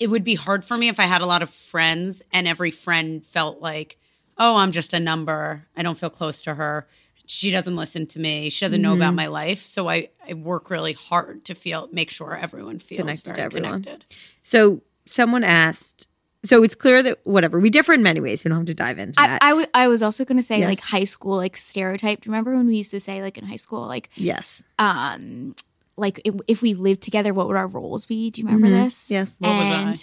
it 0.00 0.08
would 0.10 0.24
be 0.24 0.34
hard 0.34 0.64
for 0.64 0.76
me 0.76 0.88
if 0.88 0.98
I 0.98 1.04
had 1.04 1.20
a 1.22 1.26
lot 1.26 1.42
of 1.42 1.48
friends 1.48 2.22
and 2.32 2.48
every 2.48 2.72
friend 2.72 3.24
felt 3.24 3.60
like, 3.60 3.96
oh, 4.36 4.56
I'm 4.56 4.72
just 4.72 4.92
a 4.92 4.98
number. 5.00 5.66
I 5.76 5.82
don't 5.84 5.96
feel 5.96 6.10
close 6.10 6.42
to 6.42 6.54
her. 6.56 6.88
She 7.26 7.50
doesn't 7.50 7.74
listen 7.76 8.06
to 8.08 8.18
me. 8.18 8.50
She 8.50 8.64
doesn't 8.64 8.82
know 8.82 8.92
Mm-hmm. 8.92 9.00
about 9.02 9.14
my 9.14 9.26
life. 9.28 9.60
So 9.60 9.88
I, 9.88 10.08
I 10.28 10.34
work 10.34 10.70
really 10.70 10.92
hard 10.92 11.44
to 11.46 11.54
feel 11.54 11.88
make 11.92 12.10
sure 12.10 12.36
everyone 12.36 12.78
feels 12.78 13.00
Connected 13.00 13.36
very 13.36 13.46
everyone. 13.46 13.82
connected. 13.82 14.04
So 14.42 14.82
someone 15.06 15.42
asked. 15.44 16.08
So 16.44 16.62
it's 16.62 16.74
clear 16.74 17.02
that 17.02 17.20
whatever 17.24 17.58
we 17.58 17.70
differ 17.70 17.94
in 17.94 18.02
many 18.02 18.20
ways. 18.20 18.44
We 18.44 18.50
don't 18.50 18.58
have 18.58 18.66
to 18.66 18.74
dive 18.74 18.98
into 18.98 19.18
I, 19.18 19.26
that. 19.28 19.42
I, 19.42 19.48
w- 19.50 19.66
I 19.72 19.88
was 19.88 20.02
also 20.02 20.26
going 20.26 20.36
to 20.36 20.42
say 20.42 20.58
Yes. 20.58 20.68
like 20.68 20.80
high 20.82 21.04
school 21.04 21.36
like 21.36 21.56
stereotype. 21.56 22.20
Do 22.20 22.28
you 22.28 22.32
remember 22.32 22.54
when 22.54 22.66
we 22.66 22.76
used 22.76 22.90
to 22.90 23.00
say 23.00 23.22
like 23.22 23.38
in 23.38 23.44
high 23.46 23.56
school 23.56 23.86
like 23.86 24.10
yes. 24.16 24.62
um 24.78 25.54
like 25.96 26.20
if, 26.24 26.34
if 26.46 26.60
we 26.60 26.74
lived 26.74 27.00
together 27.02 27.32
what 27.32 27.46
would 27.48 27.56
our 27.56 27.66
roles 27.66 28.04
be? 28.04 28.30
Do 28.30 28.42
you 28.42 28.46
remember 28.46 28.68
this? 28.68 29.04
Mm-hmm. 29.06 29.14
Yes. 29.14 29.36
What 29.38 29.56
was 29.58 29.68
I? 29.70 29.94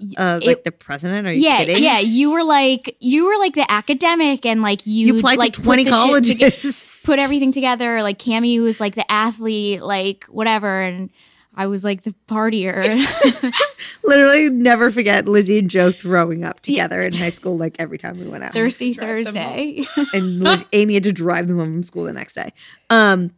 And 0.00 0.14
Uh, 0.18 0.38
it- 0.42 0.46
like 0.46 0.64
the 0.64 0.72
president? 0.72 1.26
Are 1.26 1.32
you 1.32 1.42
yeah, 1.42 1.58
kidding? 1.58 1.82
yeah. 1.82 1.98
You 2.00 2.32
were 2.32 2.42
like 2.44 2.96
you 3.00 3.26
were 3.26 3.36
like 3.38 3.54
the 3.54 3.70
academic 3.70 4.44
and 4.46 4.62
like 4.62 4.86
you 4.86 5.08
You 5.08 5.18
applied 5.18 5.38
like 5.38 5.52
to 5.54 5.62
twenty 5.62 5.84
the 5.84 5.90
colleges. 5.90 6.34
toge- 6.34 7.04
put 7.06 7.18
everything 7.18 7.52
together. 7.52 8.02
Like 8.02 8.18
Cammy 8.18 8.60
was 8.62 8.80
like 8.80 8.94
the 8.94 9.10
athlete, 9.10 9.82
like 9.82 10.24
whatever, 10.24 10.80
and 10.80 11.10
I 11.56 11.66
was 11.68 11.84
like 11.84 12.02
the 12.02 12.14
partier. 12.26 12.82
Literally, 14.04 14.50
never 14.50 14.90
forget 14.90 15.26
Lizzie 15.28 15.58
and 15.58 15.70
Joe 15.70 15.90
throwing 15.92 16.44
up 16.44 16.60
together 16.60 17.00
in 17.02 17.12
high 17.12 17.30
school. 17.30 17.56
Like 17.56 17.76
every 17.78 17.96
time 17.98 18.18
we 18.18 18.26
went 18.26 18.42
out. 18.44 18.52
Thirsty 18.52 18.92
Drive 18.94 19.24
Thursday. 19.26 19.84
and 20.12 20.40
Liz, 20.42 20.64
Amy 20.72 20.94
had 20.94 21.04
to 21.04 21.12
drive 21.12 21.46
them 21.48 21.58
home 21.58 21.72
from 21.72 21.82
school 21.84 22.04
the 22.04 22.12
next 22.12 22.34
day. 22.34 22.52
Um, 22.90 23.30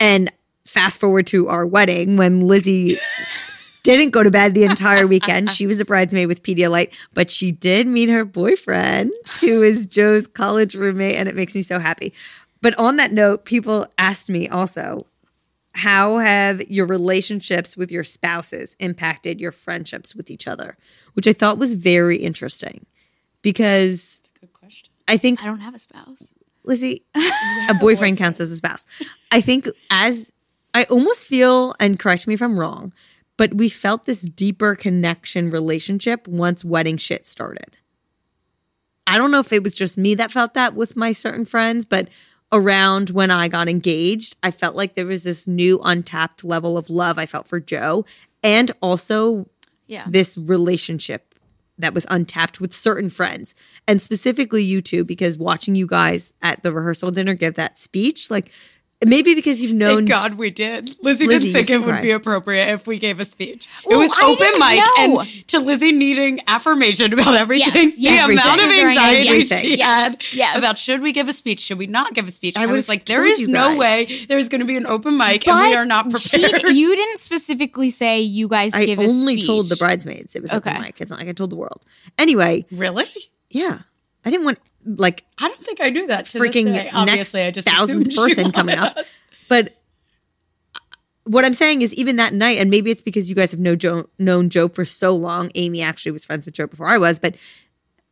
and 0.00 0.30
fast 0.64 0.98
forward 1.00 1.26
to 1.28 1.48
our 1.48 1.66
wedding 1.66 2.16
when 2.16 2.46
Lizzie 2.46 2.96
didn't 3.84 4.10
go 4.10 4.24
to 4.24 4.30
bed 4.30 4.54
the 4.54 4.64
entire 4.64 5.06
weekend. 5.14 5.50
She 5.50 5.68
was 5.68 5.78
a 5.78 5.84
bridesmaid 5.84 6.26
with 6.26 6.42
Pedialyte, 6.42 6.92
but 7.12 7.30
she 7.30 7.52
did 7.52 7.86
meet 7.86 8.08
her 8.08 8.24
boyfriend, 8.24 9.12
who 9.40 9.62
is 9.62 9.86
Joe's 9.86 10.26
college 10.26 10.74
roommate, 10.74 11.14
and 11.14 11.28
it 11.28 11.36
makes 11.36 11.54
me 11.54 11.62
so 11.62 11.78
happy. 11.78 12.12
But 12.60 12.76
on 12.78 12.96
that 12.96 13.12
note, 13.12 13.44
people 13.44 13.86
asked 13.98 14.28
me 14.28 14.48
also, 14.48 15.06
how 15.74 16.18
have 16.18 16.62
your 16.70 16.86
relationships 16.86 17.76
with 17.76 17.92
your 17.92 18.04
spouses 18.04 18.74
impacted 18.80 19.40
your 19.40 19.52
friendships 19.52 20.14
with 20.14 20.30
each 20.30 20.48
other? 20.48 20.76
Which 21.12 21.28
I 21.28 21.32
thought 21.32 21.58
was 21.58 21.74
very 21.74 22.16
interesting 22.16 22.86
because 23.42 24.20
That's 24.20 24.28
a 24.28 24.40
Good 24.40 24.52
question. 24.52 24.92
I 25.06 25.16
think 25.18 25.42
I 25.42 25.46
don't 25.46 25.60
have 25.60 25.74
a 25.74 25.78
spouse. 25.78 26.32
Lizzie, 26.64 27.04
a 27.14 27.74
boyfriend 27.78 28.16
counts 28.16 28.40
as 28.40 28.50
a 28.50 28.56
spouse. 28.56 28.86
I 29.30 29.42
think 29.42 29.68
as 29.90 30.32
I 30.72 30.84
almost 30.84 31.28
feel, 31.28 31.74
and 31.78 31.98
correct 31.98 32.26
me 32.26 32.34
if 32.34 32.42
I'm 32.42 32.58
wrong, 32.58 32.92
but 33.36 33.54
we 33.54 33.68
felt 33.68 34.04
this 34.04 34.20
deeper 34.20 34.74
connection 34.74 35.50
relationship 35.50 36.26
once 36.28 36.64
wedding 36.64 36.96
shit 36.96 37.26
started. 37.26 37.76
I 39.06 39.18
don't 39.18 39.30
know 39.30 39.40
if 39.40 39.52
it 39.52 39.62
was 39.62 39.74
just 39.74 39.98
me 39.98 40.14
that 40.14 40.30
felt 40.32 40.54
that 40.54 40.74
with 40.74 40.96
my 40.96 41.12
certain 41.12 41.44
friends, 41.44 41.84
but 41.84 42.08
around 42.52 43.10
when 43.10 43.30
I 43.30 43.48
got 43.48 43.68
engaged, 43.68 44.36
I 44.42 44.50
felt 44.50 44.76
like 44.76 44.94
there 44.94 45.06
was 45.06 45.24
this 45.24 45.46
new 45.46 45.80
untapped 45.82 46.44
level 46.44 46.78
of 46.78 46.88
love 46.88 47.18
I 47.18 47.26
felt 47.26 47.48
for 47.48 47.60
Joe 47.60 48.04
and 48.42 48.70
also 48.80 49.48
Yeah. 49.86 50.04
this 50.08 50.38
relationship 50.38 51.34
that 51.76 51.92
was 51.92 52.06
untapped 52.08 52.60
with 52.60 52.72
certain 52.72 53.10
friends 53.10 53.52
and 53.88 54.00
specifically 54.00 54.62
you 54.62 54.80
two 54.80 55.02
because 55.04 55.36
watching 55.36 55.74
you 55.74 55.86
guys 55.88 56.32
at 56.40 56.62
the 56.62 56.72
rehearsal 56.72 57.10
dinner 57.10 57.34
give 57.34 57.54
that 57.54 57.78
speech 57.80 58.30
like 58.30 58.48
maybe 59.06 59.34
because 59.34 59.60
you've 59.60 59.74
known 59.74 60.06
Thank 60.06 60.08
God 60.08 60.34
we 60.34 60.50
did. 60.50 60.88
Lizzie, 61.02 61.26
Lizzie, 61.26 61.46
didn't 61.52 61.52
think 61.54 61.70
it 61.70 61.78
would 61.78 61.88
cry. 61.88 62.00
be 62.00 62.10
appropriate 62.12 62.68
if 62.70 62.86
we 62.86 62.98
gave 62.98 63.20
a 63.20 63.24
speech. 63.24 63.68
it 63.88 63.96
was 63.96 64.12
open 64.22 64.50
mic 64.58 64.78
know. 64.78 65.20
and 65.20 65.48
to 65.48 65.60
Lizzie 65.60 65.92
needing 65.92 66.40
affirmation 66.46 67.12
about 67.12 67.34
everything. 67.36 67.72
Yes, 67.74 67.98
yes, 67.98 68.26
the 68.26 68.32
amount 68.34 68.60
of 68.62 68.68
anxiety 68.70 69.28
Everything. 69.28 69.58
she 69.58 69.78
Yes, 69.78 70.12
had 70.32 70.36
yes. 70.36 70.58
about 70.58 70.78
should 70.78 71.02
we 71.02 71.12
give 71.12 71.28
a 71.28 71.32
speech, 71.32 71.60
should 71.60 71.78
we 71.78 71.86
not 71.86 72.14
give 72.14 72.26
a 72.26 72.30
speech. 72.30 72.56
I, 72.56 72.62
would've 72.62 72.74
was 72.74 72.88
like, 72.88 73.06
there 73.06 73.24
is 73.24 73.46
no 73.48 73.76
way 73.76 74.06
there's 74.28 74.48
going 74.48 74.60
to 74.60 74.66
be 74.66 74.76
an 74.76 74.86
open 74.86 75.16
mic 75.18 75.46
and 75.48 75.60
we 75.68 75.74
are 75.74 75.86
not 75.86 76.10
prepared. 76.10 76.62
she- 76.62 76.74
you 76.78 76.94
didn't 76.96 77.18
specifically 77.18 77.90
say 77.90 78.20
you 78.20 78.48
guys 78.48 78.74
I 78.74 78.84
give 78.86 78.98
a 78.98 79.02
speech. 79.02 79.10
I 79.14 79.18
only 79.20 79.40
told 79.42 79.68
the 79.68 79.76
bridesmaids 79.76 80.34
it 80.34 80.42
was 80.42 80.52
open 80.52 80.80
mic. 80.80 81.00
It's 81.00 81.10
not 81.10 81.18
like 81.20 81.28
I 81.28 81.32
told 81.32 81.50
the 81.50 81.56
world. 81.56 81.84
Anyway, 82.18 82.64
really? 82.70 83.06
yeah. 83.50 83.80
I 84.26 84.30
didn't 84.30 84.46
want 84.46 84.58
like 84.84 85.24
I 85.38 85.48
don't 85.48 85.60
think 85.60 85.80
I 85.80 85.90
do 85.90 86.06
that 86.08 86.26
to 86.26 86.38
freaking 86.38 86.64
this 86.64 86.84
day. 86.84 86.90
Obviously, 86.92 87.42
I 87.42 87.50
just 87.50 87.68
thousand 87.68 88.06
assumed 88.06 88.12
she 88.12 88.34
person 88.34 88.52
coming 88.52 88.78
up. 88.78 88.96
But 89.48 89.76
what 91.24 91.44
I'm 91.44 91.54
saying 91.54 91.82
is, 91.82 91.94
even 91.94 92.16
that 92.16 92.32
night, 92.32 92.58
and 92.58 92.70
maybe 92.70 92.90
it's 92.90 93.02
because 93.02 93.28
you 93.28 93.36
guys 93.36 93.50
have 93.50 93.60
know 93.60 93.76
Joe, 93.76 94.08
known 94.18 94.50
Joe 94.50 94.68
for 94.68 94.84
so 94.84 95.14
long. 95.14 95.50
Amy 95.54 95.82
actually 95.82 96.12
was 96.12 96.24
friends 96.24 96.46
with 96.46 96.54
Joe 96.54 96.66
before 96.66 96.86
I 96.86 96.98
was, 96.98 97.18
but 97.18 97.36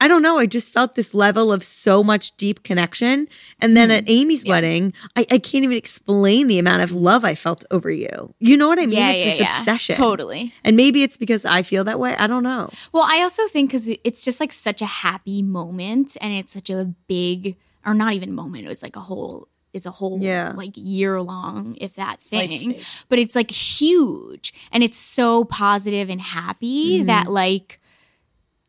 I 0.02 0.08
don't 0.08 0.22
know. 0.22 0.36
I 0.38 0.46
just 0.46 0.72
felt 0.72 0.94
this 0.94 1.14
level 1.14 1.52
of 1.52 1.62
so 1.62 2.02
much 2.02 2.36
deep 2.36 2.62
connection. 2.64 3.28
And 3.60 3.76
then 3.76 3.88
Hmm. 3.88 3.98
at 3.98 4.04
Amy's 4.10 4.44
wedding, 4.44 4.92
I, 5.16 5.20
I 5.30 5.38
can't 5.38 5.62
even 5.64 5.76
explain 5.76 6.48
the 6.48 6.58
amount 6.58 6.82
of 6.82 6.90
love 6.92 7.24
I 7.24 7.34
felt 7.36 7.64
over 7.70 7.90
you. 7.90 8.34
You 8.40 8.56
know 8.56 8.68
what 8.68 8.78
I 8.80 8.86
mean? 8.86 8.98
Yeah, 8.98 9.10
it's 9.12 9.24
yeah, 9.26 9.30
this 9.30 9.40
yeah. 9.40 9.58
obsession. 9.60 9.94
Totally. 9.96 10.52
And 10.64 10.76
maybe 10.76 11.02
it's 11.04 11.16
because 11.16 11.44
I 11.44 11.62
feel 11.62 11.84
that 11.84 12.00
way. 12.00 12.16
I 12.16 12.26
don't 12.26 12.42
know. 12.42 12.68
Well, 12.92 13.04
I 13.06 13.22
also 13.22 13.46
think 13.46 13.70
because 13.70 13.86
it's 14.02 14.24
just 14.24 14.40
like 14.40 14.52
such 14.52 14.82
a 14.82 14.86
happy 14.86 15.40
moment 15.42 16.16
and 16.20 16.32
it's 16.32 16.52
such 16.52 16.68
a 16.70 16.84
big, 17.06 17.56
or 17.86 17.94
not 17.94 18.14
even 18.14 18.34
moment, 18.34 18.64
it 18.64 18.68
was 18.68 18.82
like 18.82 18.96
a 18.96 19.00
whole, 19.00 19.46
it's 19.72 19.86
a 19.86 19.90
whole 19.92 20.18
Yeah. 20.20 20.52
like 20.56 20.72
year 20.74 21.20
long, 21.22 21.76
if 21.80 21.94
that 21.94 22.20
thing. 22.20 22.76
But 23.08 23.18
it's 23.20 23.36
like 23.36 23.50
huge 23.52 24.52
and 24.72 24.82
it's 24.82 24.98
so 24.98 25.44
positive 25.44 26.10
and 26.10 26.20
happy 26.20 27.04
that 27.04 27.30
like 27.30 27.78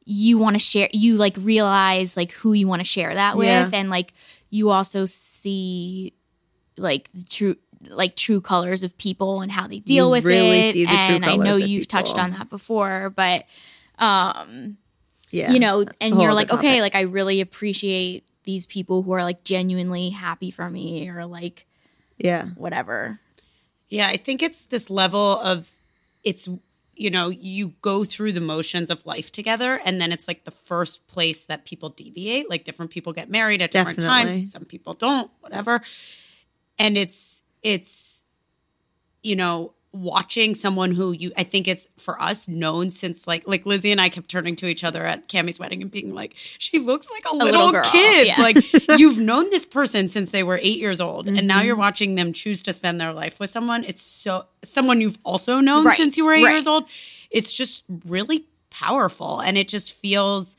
you 0.05 0.37
want 0.37 0.55
to 0.55 0.59
share, 0.59 0.89
you 0.91 1.15
like 1.15 1.35
realize 1.39 2.17
like 2.17 2.31
who 2.31 2.53
you 2.53 2.67
want 2.67 2.81
to 2.81 2.85
share 2.87 3.13
that 3.13 3.37
with. 3.37 3.47
Yeah. 3.47 3.69
And 3.73 3.89
like 3.89 4.13
you 4.49 4.69
also 4.69 5.05
see 5.05 6.13
like 6.77 7.09
the 7.13 7.23
true 7.23 7.55
like 7.89 8.15
true 8.15 8.39
colors 8.41 8.83
of 8.83 8.97
people 8.97 9.41
and 9.41 9.51
how 9.51 9.67
they 9.67 9.79
deal 9.79 10.05
You 10.05 10.11
with 10.11 10.25
really 10.25 10.59
it. 10.59 10.73
see 10.73 10.85
the 10.85 10.91
true 10.91 11.15
and 11.15 11.25
I 11.25 11.35
know 11.35 11.55
of 11.55 11.67
you've 11.67 11.87
touched 11.87 12.17
on 12.17 12.31
that 12.31 12.49
before, 12.49 13.09
but 13.09 13.45
um 13.99 14.77
Yeah. 15.31 15.51
you 15.51 15.59
know, 15.59 15.85
and 15.99 16.21
you're 16.21 16.33
like, 16.33 16.51
okay, 16.51 16.81
like 16.81 16.95
I 16.95 17.01
really 17.01 17.41
appreciate 17.41 18.25
these 18.45 18.65
people 18.65 19.03
who 19.03 19.11
are 19.13 19.23
like 19.23 19.43
genuinely 19.43 20.09
happy 20.09 20.51
for 20.51 20.69
me 20.69 21.09
or 21.09 21.25
like 21.25 21.65
yeah. 22.17 22.45
whatever. 22.55 23.19
Yeah, 23.89 24.07
I 24.07 24.17
think 24.17 24.41
it's 24.43 24.65
this 24.67 24.89
level 24.89 25.39
of 25.39 25.71
it's 26.23 26.47
you 26.95 27.09
know, 27.09 27.29
you 27.29 27.73
go 27.81 28.03
through 28.03 28.33
the 28.33 28.41
motions 28.41 28.89
of 28.89 29.05
life 29.05 29.31
together 29.31 29.79
and 29.83 29.99
then 29.99 30.11
it's 30.11 30.27
like 30.27 30.43
the 30.43 30.51
first 30.51 31.07
place 31.07 31.45
that 31.45 31.65
people 31.65 31.89
deviate. 31.89 32.49
Like 32.49 32.63
different 32.63 32.91
people 32.91 33.13
get 33.13 33.29
married 33.29 33.61
at 33.61 33.71
different 33.71 33.99
Definitely. 33.99 34.31
times, 34.31 34.51
some 34.51 34.65
people 34.65 34.93
don't, 34.93 35.31
whatever. 35.41 35.81
And 36.77 36.97
it's 36.97 37.41
it's 37.61 38.23
you 39.23 39.35
know, 39.35 39.73
watching 39.95 40.55
someone 40.55 40.91
who 40.91 41.11
you 41.11 41.31
I 41.37 41.43
think 41.43 41.67
it's 41.67 41.87
for 41.99 42.19
us 42.19 42.47
known 42.47 42.89
since 42.89 43.27
like 43.27 43.47
like 43.47 43.65
Lizzie 43.65 43.91
and 43.91 44.01
I 44.01 44.09
kept 44.09 44.27
turning 44.27 44.55
to 44.57 44.65
each 44.65 44.83
other 44.83 45.05
at 45.05 45.29
Cammy's 45.29 45.59
wedding 45.59 45.83
and 45.83 45.91
being 45.91 46.13
like, 46.15 46.33
she 46.35 46.79
looks 46.79 47.09
like 47.11 47.23
a, 47.31 47.35
little, 47.35 47.65
little 47.67 47.81
kid. 47.83 48.25
yeah. 48.27 48.41
Like 48.41 48.57
you've 48.99 49.19
known 49.19 49.49
this 49.51 49.65
person 49.65 50.07
since 50.07 50.31
they 50.31 50.41
were 50.43 50.59
eight 50.63 50.79
years 50.79 50.99
old, 50.99 51.27
and 51.27 51.47
now 51.47 51.57
Mm-hmm. 51.59 51.67
you're 51.67 51.75
watching 51.75 52.15
them 52.15 52.33
choose 52.33 52.63
to 52.63 52.73
spend 52.73 52.99
their 52.99 53.13
life 53.13 53.39
with 53.39 53.51
someone. 53.51 53.83
It's 53.83 54.01
so 54.01 54.45
someone 54.63 54.99
you've 54.99 55.19
also 55.23 55.59
known 55.59 55.85
Right, 55.85 55.95
since 55.97 56.17
you 56.17 56.25
were 56.25 56.33
eight 56.33 56.43
right. 56.43 56.51
years 56.51 56.65
old. 56.65 56.89
It's 57.29 57.53
just 57.53 57.83
really 58.07 58.45
powerful, 58.71 59.39
and 59.41 59.57
it 59.59 59.67
just 59.67 59.93
feels 59.93 60.57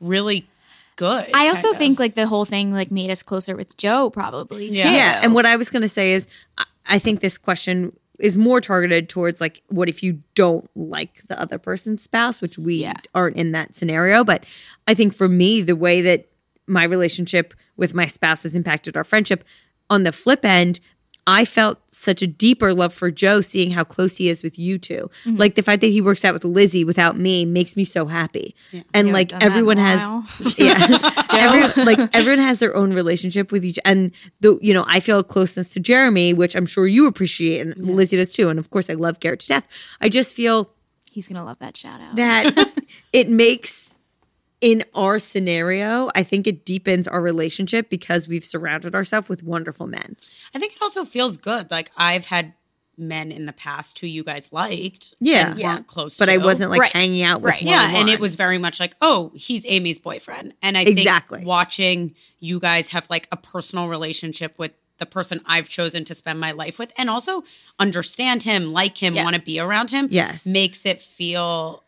really 0.00 0.46
good. 0.94 1.28
I 1.34 1.48
also 1.48 1.62
kind 1.62 1.74
of. 1.74 1.78
think 1.78 1.98
like 1.98 2.14
the 2.14 2.26
whole 2.28 2.44
thing 2.44 2.72
like 2.72 2.90
made 2.92 3.10
us 3.10 3.22
closer 3.22 3.56
with 3.56 3.76
Joe 3.76 4.10
probably. 4.10 4.68
Yeah. 4.70 4.82
too. 4.84 4.90
Yeah. 4.90 5.20
And 5.24 5.34
what 5.34 5.44
I 5.46 5.56
was 5.56 5.70
going 5.70 5.82
to 5.82 5.88
say 5.88 6.12
is, 6.12 6.28
I- 6.56 6.64
I 6.88 6.98
think 7.00 7.18
this 7.20 7.36
question 7.36 7.90
is 8.18 8.36
more 8.36 8.60
targeted 8.60 9.08
towards 9.08 9.40
like, 9.40 9.62
what 9.68 9.88
if 9.88 10.02
you 10.02 10.22
don't 10.34 10.68
like 10.74 11.26
the 11.28 11.38
other 11.40 11.58
person's 11.58 12.02
spouse, 12.02 12.40
which 12.40 12.58
we 12.58 12.76
Yeah. 12.76 12.94
aren't 13.14 13.36
in 13.36 13.52
that 13.52 13.76
scenario. 13.76 14.24
But 14.24 14.44
I 14.86 14.94
think 14.94 15.14
for 15.14 15.28
me, 15.28 15.60
the 15.62 15.76
way 15.76 16.00
that 16.02 16.28
my 16.66 16.84
relationship 16.84 17.54
with 17.76 17.94
my 17.94 18.06
spouse 18.06 18.42
has 18.42 18.54
impacted 18.54 18.96
our 18.96 19.04
friendship 19.04 19.44
on 19.90 20.02
the 20.02 20.12
flip 20.12 20.44
end, 20.44 20.80
I 21.26 21.44
felt 21.44 21.78
such 21.92 22.22
a 22.22 22.26
deeper 22.26 22.72
love 22.72 22.94
for 22.94 23.10
Joe 23.10 23.40
seeing 23.40 23.70
how 23.70 23.82
close 23.82 24.16
he 24.16 24.28
is 24.28 24.42
with 24.42 24.58
you 24.58 24.78
2 24.78 24.96
Mm-hmm. 24.96 25.36
Like 25.36 25.54
the 25.56 25.62
fact 25.62 25.80
that 25.80 25.88
he 25.88 26.00
works 26.00 26.24
out 26.24 26.34
with 26.34 26.44
Lizzie 26.44 26.84
without 26.84 27.16
me 27.18 27.44
makes 27.44 27.76
me 27.76 27.84
so 27.84 28.06
happy. 28.06 28.54
And 28.72 29.08
haven't 29.08 29.12
like 29.12 29.28
done 29.28 29.40
that 29.40 29.46
in 29.46 29.50
a 29.50 29.54
everyone 29.54 29.76
has 29.78 30.58
yeah. 30.58 31.24
Every, 31.32 31.84
like 31.84 31.98
everyone 32.14 32.38
has 32.38 32.60
their 32.60 32.74
own 32.76 32.92
relationship 32.92 33.50
with 33.52 33.64
each 33.64 33.78
and 33.84 34.12
the 34.40 34.58
you 34.62 34.72
know, 34.72 34.84
I 34.88 35.00
feel 35.00 35.18
a 35.18 35.24
closeness 35.24 35.72
to 35.74 35.80
Jeremy, 35.80 36.32
which 36.32 36.54
I'm 36.54 36.66
sure 36.66 36.86
you 36.86 37.06
appreciate 37.06 37.60
and 37.60 37.76
Lizzie 37.84 38.16
does 38.16 38.30
too. 38.32 38.48
And 38.48 38.58
of 38.58 38.70
course 38.70 38.88
I 38.88 38.94
love 38.94 39.20
Garrett 39.20 39.40
to 39.40 39.48
death. 39.48 39.66
I 40.00 40.08
just 40.08 40.36
feel 40.36 40.70
He's 41.12 41.28
gonna 41.28 41.44
love 41.44 41.58
that 41.58 41.76
shout 41.76 42.00
out. 42.00 42.16
that 42.16 42.72
it 43.12 43.28
makes 43.28 43.95
in 44.60 44.84
our 44.94 45.18
scenario, 45.18 46.08
I 46.14 46.22
think 46.22 46.46
it 46.46 46.64
deepens 46.64 47.06
our 47.06 47.20
relationship 47.20 47.90
because 47.90 48.26
we've 48.26 48.44
surrounded 48.44 48.94
ourselves 48.94 49.28
with 49.28 49.42
wonderful 49.42 49.86
men. 49.86 50.16
I 50.54 50.58
think 50.58 50.72
it 50.74 50.82
also 50.82 51.04
feels 51.04 51.36
good. 51.36 51.70
Like 51.70 51.90
I've 51.96 52.26
had 52.26 52.54
men 52.98 53.30
in 53.30 53.44
the 53.44 53.52
past 53.52 53.98
who 53.98 54.06
you 54.06 54.24
guys 54.24 54.54
liked, 54.54 55.14
Yeah. 55.20 55.50
and 55.50 55.58
Yeah. 55.60 55.74
weren't 55.74 55.86
close. 55.86 56.16
But 56.16 56.26
to. 56.26 56.32
I 56.32 56.36
wasn't 56.38 56.70
like 56.70 56.80
Right. 56.80 56.92
hanging 56.92 57.22
out 57.22 57.42
with 57.42 57.50
Right. 57.52 57.62
yeah, 57.62 57.96
and 57.96 58.08
it 58.08 58.18
was 58.18 58.36
very 58.36 58.56
much 58.56 58.80
like, 58.80 58.94
oh, 59.02 59.32
he's 59.34 59.66
Amy's 59.66 59.98
boyfriend, 59.98 60.54
and 60.62 60.78
I 60.78 60.82
Exactly. 60.82 61.40
think 61.40 61.48
watching 61.48 62.14
you 62.40 62.58
guys 62.58 62.88
have 62.90 63.06
like 63.10 63.28
a 63.30 63.36
personal 63.36 63.88
relationship 63.88 64.58
with 64.58 64.72
the 64.96 65.04
person 65.04 65.42
I've 65.44 65.68
chosen 65.68 66.04
to 66.04 66.14
spend 66.14 66.40
my 66.40 66.52
life 66.52 66.78
with, 66.78 66.90
and 66.96 67.10
also 67.10 67.44
understand 67.78 68.44
him, 68.44 68.72
like 68.72 68.96
him, 68.96 69.14
Yeah. 69.14 69.24
want 69.24 69.36
to 69.36 69.42
be 69.42 69.60
around 69.60 69.90
him, 69.90 70.08
Yes. 70.10 70.46
makes 70.46 70.86
it 70.86 71.02
feel 71.02 71.84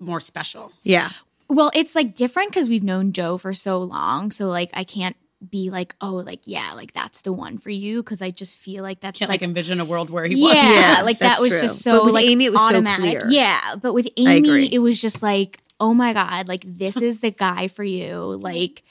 more 0.00 0.20
special. 0.20 0.72
yeah. 0.82 1.10
Well, 1.48 1.70
it's 1.74 1.94
like 1.94 2.14
different 2.14 2.50
because 2.50 2.68
we've 2.68 2.82
known 2.84 3.12
Joe 3.12 3.38
for 3.38 3.54
so 3.54 3.78
long. 3.78 4.30
So 4.30 4.48
like 4.48 4.70
I 4.74 4.84
can't 4.84 5.16
be 5.50 5.70
like, 5.70 5.94
oh, 6.00 6.16
like 6.16 6.40
yeah, 6.44 6.72
like 6.74 6.92
that's 6.92 7.22
the 7.22 7.32
one 7.32 7.58
for 7.58 7.70
you 7.70 8.02
because 8.02 8.20
I 8.20 8.30
just 8.30 8.58
feel 8.58 8.82
like 8.82 9.00
that's 9.00 9.18
Can't 9.18 9.28
like, 9.28 9.40
like 9.40 9.48
envision 9.48 9.80
a 9.80 9.84
world 9.84 10.10
where 10.10 10.26
he 10.26 10.34
was. 10.42 10.54
yeah, 10.54 10.96
Yeah, 10.98 11.02
like 11.02 11.20
that 11.20 11.40
was 11.40 11.50
true. 11.52 11.60
just 11.62 11.80
so 11.82 11.92
But 11.98 12.04
with 12.06 12.14
like 12.14 12.26
Amy, 12.26 12.46
it 12.46 12.52
was 12.52 12.60
so 12.60 12.66
automatic. 12.66 13.20
clear. 13.20 13.30
Yeah, 13.30 13.76
but 13.76 13.92
with. 13.94 14.08
Amy, 14.16 14.72
it 14.74 14.80
was 14.80 15.00
just 15.00 15.22
like, 15.22 15.58
oh 15.80 15.94
my 15.94 16.12
god, 16.12 16.48
like 16.48 16.64
this 16.66 16.96
is 17.00 17.20
the 17.20 17.30
guy 17.30 17.68
for 17.68 17.84
you. 17.84 18.16
Like 18.40 18.82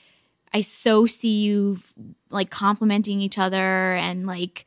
I 0.54 0.62
so 0.62 1.06
see 1.06 1.44
you 1.44 1.80
like 2.30 2.50
complimenting 2.50 3.20
each 3.22 3.38
other 3.38 3.58
and 3.94 4.26
like 4.26 4.66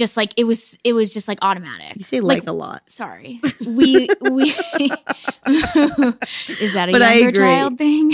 just 0.00 0.16
like 0.16 0.32
it 0.36 0.44
was 0.44 0.76
it 0.82 0.94
was 0.94 1.12
just 1.14 1.28
like 1.28 1.38
automatic. 1.42 1.94
You 1.96 2.02
say 2.02 2.20
like, 2.20 2.48
a 2.48 2.52
lot. 2.52 2.82
Sorry, 2.90 3.40
we 3.66 4.08
we 4.20 4.50
is 5.46 6.72
that 6.74 6.88
a 6.88 6.92
But 6.92 7.00
younger 7.02 7.28
agree. 7.28 7.32
child 7.44 7.78
thing? 7.78 8.10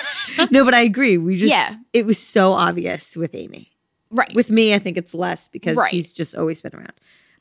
no, 0.50 0.64
but 0.64 0.74
I 0.74 0.80
agree. 0.82 1.18
We 1.18 1.36
just 1.36 1.50
Yeah. 1.50 1.76
it 1.92 2.06
was 2.06 2.18
so 2.18 2.52
obvious 2.52 3.16
with 3.16 3.34
Amy. 3.34 3.68
right. 4.10 4.32
With 4.34 4.50
me, 4.50 4.74
I 4.74 4.78
think 4.78 4.96
it's 4.96 5.14
less 5.14 5.48
because 5.48 5.76
Right. 5.76 5.90
he's 5.90 6.12
just 6.12 6.34
always 6.36 6.60
been 6.60 6.74
around. 6.74 6.92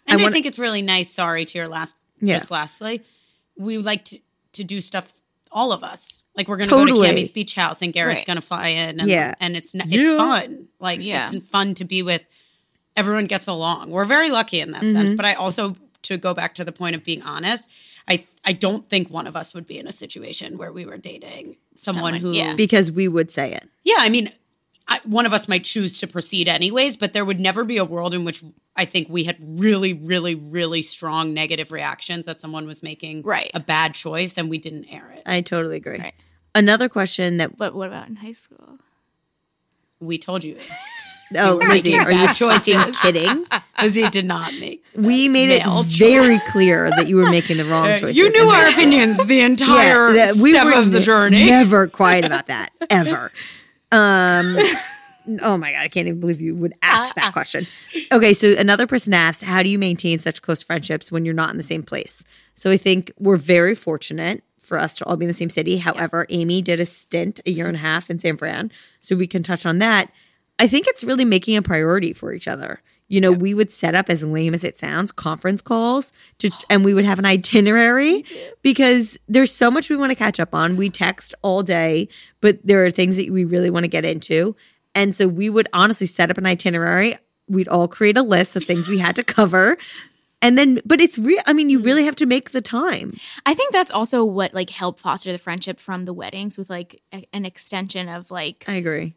And 0.08 0.20
I, 0.20 0.24
wanna- 0.24 0.32
think 0.34 0.46
it's 0.46 0.60
really 0.60 0.82
nice. 0.82 1.10
Sorry 1.12 1.46
to 1.46 1.58
your 1.58 1.68
last, 1.68 1.94
Yeah. 2.22 2.36
just 2.40 2.52
lastly, 2.52 3.02
we 3.58 3.78
like 3.78 4.06
to, 4.06 4.20
to 4.54 4.64
do 4.64 4.82
stuff. 4.82 5.12
All 5.52 5.72
of 5.72 5.84
us, 5.84 6.22
like 6.38 6.48
we're 6.48 6.58
going 6.58 6.70
to 6.70 6.76
Totally. 6.76 7.08
go 7.08 7.14
to 7.14 7.20
Cammy's 7.22 7.32
beach 7.32 7.56
house, 7.56 7.82
and 7.82 7.92
Garrett's 7.92 8.20
Right. 8.20 8.28
going 8.28 8.36
to 8.38 8.42
fly 8.42 8.68
in, 8.68 9.00
and, 9.00 9.10
Yeah. 9.10 9.34
and 9.40 9.58
it's 9.58 9.74
n- 9.74 9.82
it's 9.92 9.98
Yeah. 9.98 10.16
fun. 10.18 10.68
Like 10.80 11.00
Yeah. 11.02 11.32
it's 11.34 11.48
fun 11.50 11.74
to 11.76 11.86
be 11.86 12.04
with. 12.04 12.22
Everyone 13.00 13.26
gets 13.26 13.48
along. 13.48 13.90
We're 13.92 14.06
very 14.06 14.30
lucky 14.30 14.60
in 14.60 14.72
that 14.72 14.82
Mm-hmm. 14.84 14.92
sense. 14.92 15.14
But 15.14 15.26
I 15.26 15.34
also, 15.34 15.76
to 16.04 16.18
go 16.18 16.34
back 16.34 16.54
to 16.56 16.64
the 16.66 16.72
point 16.72 16.96
of 16.96 17.04
being 17.04 17.22
honest, 17.24 17.70
I 18.08 18.26
I 18.46 18.54
don't 18.54 18.88
think 18.90 19.10
one 19.10 19.28
of 19.28 19.36
us 19.36 19.54
would 19.54 19.66
be 19.68 19.78
in 19.80 19.88
a 19.88 19.92
situation 19.92 20.58
where 20.58 20.72
we 20.72 20.86
were 20.86 20.98
dating 20.98 21.58
someone, 21.76 22.14
Someone, 22.14 22.14
who 22.22 22.32
yeah. 22.34 22.56
because 22.56 22.92
we 22.92 23.08
would 23.08 23.32
say 23.32 23.54
it. 23.54 23.68
yeah, 23.84 23.98
I 24.00 24.10
mean, 24.10 24.30
I, 24.92 25.00
one 25.04 25.26
of 25.28 25.34
us 25.34 25.48
might 25.48 25.64
choose 25.64 26.00
to 26.00 26.08
proceed 26.08 26.48
anyways, 26.48 26.98
but 26.98 27.14
there 27.14 27.24
would 27.24 27.40
never 27.40 27.64
be 27.64 27.78
a 27.78 27.86
world 27.86 28.14
in 28.16 28.24
which 28.26 28.44
I 28.76 28.86
think 28.86 29.08
we 29.10 29.24
had 29.26 29.38
really, 29.60 29.94
really, 29.94 30.34
really 30.36 30.82
strong 30.82 31.34
negative 31.34 31.72
reactions 31.72 32.26
that 32.26 32.42
someone 32.42 32.66
was 32.66 32.82
making 32.82 33.22
Right. 33.24 33.52
a 33.54 33.60
bad 33.60 33.94
choice 33.94 34.38
and 34.38 34.50
we 34.50 34.58
didn't 34.58 34.86
air 34.92 35.12
it. 35.16 35.22
I 35.28 35.42
totally 35.42 35.78
agree. 35.78 36.00
Right. 36.00 36.16
Another 36.56 36.90
question 36.90 37.38
that 37.38 37.56
but 37.56 37.76
what 37.76 37.88
about 37.88 38.08
in 38.10 38.16
high 38.16 38.32
school? 38.34 38.80
We 40.00 40.18
told 40.18 40.44
you. 40.44 40.58
oh 41.38 41.60
Lizzie, 41.68 41.96
are 41.98 42.12
you 42.12 42.28
fucking 42.28 42.94
kidding? 43.02 43.46
Lizzie 43.82 44.10
did 44.10 44.26
not 44.26 44.52
make. 44.60 44.84
We 44.96 45.30
made 45.30 45.50
it 45.50 45.64
male 45.66 45.84
very 45.84 46.40
clear 46.52 46.90
that 46.90 47.08
you 47.08 47.16
were 47.16 47.30
making 47.30 47.58
the 47.58 47.64
wrong 47.66 47.86
choices. 48.00 48.18
You 48.18 48.30
knew 48.32 48.50
our 48.50 48.68
opinions 48.70 49.18
the 49.28 49.40
entire 49.42 50.12
that 50.14 50.36
we 50.36 50.52
step 50.52 50.76
of 50.76 50.92
the 50.92 51.00
journey. 51.00 51.46
Never 51.46 51.88
quiet 51.88 52.26
about 52.26 52.48
that 52.48 52.72
ever. 52.90 53.32
Um, 53.94 54.58
oh 55.42 55.58
my 55.58 55.72
god, 55.72 55.80
I 55.82 55.88
can't 55.88 56.08
even 56.08 56.20
believe 56.20 56.42
you 56.42 56.56
would 56.56 56.74
ask 56.82 57.12
Uh, 57.12 57.14
that 57.22 57.34
question. 57.34 57.66
Okay, 58.12 58.34
so 58.34 58.56
another 58.58 58.88
person 58.88 59.14
asked, 59.14 59.44
"How 59.44 59.64
do 59.64 59.70
you 59.70 59.80
maintain 59.80 60.20
such 60.20 60.42
close 60.42 60.62
friendships 60.62 61.12
when 61.12 61.24
you're 61.24 61.34
not 61.34 61.52
in 61.52 61.58
the 61.58 61.64
same 61.64 61.84
place?" 61.84 62.24
So 62.56 62.72
I 62.72 62.78
think 62.78 63.12
we're 63.18 63.38
very 63.38 63.76
fortunate 63.76 64.44
for 64.60 64.78
us 64.78 64.98
to 64.98 65.06
all 65.06 65.16
be 65.16 65.26
in 65.26 65.30
the 65.30 65.34
same 65.34 65.50
city. 65.50 65.78
However, 65.78 66.26
Amy 66.30 66.62
did 66.62 66.80
a 66.80 66.86
stint 66.86 67.40
a 67.46 67.52
year 67.52 67.68
and 67.68 67.76
a 67.78 67.80
half 67.80 68.10
in 68.10 68.20
San 68.20 68.36
Fran, 68.38 68.72
so 69.00 69.16
we 69.16 69.28
can 69.28 69.44
touch 69.44 69.66
on 69.66 69.78
that. 69.80 70.12
I 70.60 70.68
think 70.68 70.88
it's 70.88 71.04
really 71.04 71.26
making 71.26 71.56
a 71.56 71.62
priority 71.62 72.14
for 72.14 72.34
each 72.34 72.48
other. 72.48 72.82
You 73.08 73.20
know, 73.22 73.32
we 73.32 73.56
would 73.56 73.72
set 73.72 73.96
up 73.96 74.10
as 74.10 74.24
lame 74.24 74.54
as 74.54 74.64
it 74.64 74.78
sounds, 74.78 75.12
conference 75.12 75.62
calls 75.62 76.14
to 76.40 76.52
and 76.70 76.86
we 76.86 76.94
would 76.94 77.06
have 77.06 77.18
an 77.20 77.26
itinerary 77.26 78.26
because 78.62 79.18
there's 79.28 79.52
so 79.52 79.72
much 79.72 79.90
we 79.90 79.96
want 79.96 80.12
to 80.12 80.16
catch 80.16 80.40
up 80.40 80.54
on. 80.54 80.78
We 80.78 80.90
text 80.90 81.34
all 81.42 81.64
day, 81.64 82.08
but 82.42 82.60
there 82.64 82.86
are 82.86 82.92
things 82.92 83.18
that 83.18 83.30
we 83.32 83.46
really 83.46 83.70
want 83.72 83.86
to 83.86 83.90
get 83.90 84.06
into. 84.06 84.56
And 84.94 85.16
so 85.16 85.28
we 85.28 85.50
would 85.50 85.68
honestly 85.74 86.08
set 86.08 86.30
up 86.30 86.38
an 86.38 86.46
itinerary. 86.46 87.16
We'd 87.48 87.68
all 87.68 87.88
create 87.88 88.18
a 88.18 88.22
list 88.22 88.56
of 88.56 88.64
things 88.64 88.88
we 88.88 89.00
had 89.00 89.16
to 89.16 89.24
cover. 89.24 89.78
And 90.42 90.58
then 90.58 90.80
but 90.86 91.02
it's 91.02 91.18
real 91.18 91.42
I 91.48 91.54
mean, 91.54 91.70
you 91.70 91.80
really 91.80 92.06
have 92.06 92.16
to 92.18 92.26
make 92.26 92.52
the 92.52 92.62
time. 92.62 93.14
I 93.46 93.54
think 93.54 93.74
that's 93.74 93.92
also 93.92 94.24
what 94.24 94.54
like 94.54 94.70
helped 94.70 95.00
foster 95.00 95.32
the 95.32 95.38
friendship 95.38 95.80
from 95.80 96.06
the 96.06 96.14
weddings 96.14 96.58
with 96.58 96.70
like 96.70 97.02
a- 97.14 97.28
an 97.34 97.46
extension 97.46 98.08
of 98.08 98.30
like 98.32 98.66
I 98.68 98.74
agree. 98.76 99.16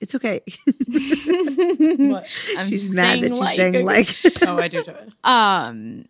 It's 0.00 0.14
okay. 0.14 0.40
What? 0.46 2.26
I'm 2.58 2.66
She's 2.68 2.94
mad 2.94 3.20
that 3.22 3.28
she's 3.30 3.40
like, 3.40 3.56
saying 3.56 3.84
like 3.84 4.14
Oh, 4.46 4.58
I 4.58 4.68
do. 4.68 4.80
it. 4.86 5.12
um 5.24 6.04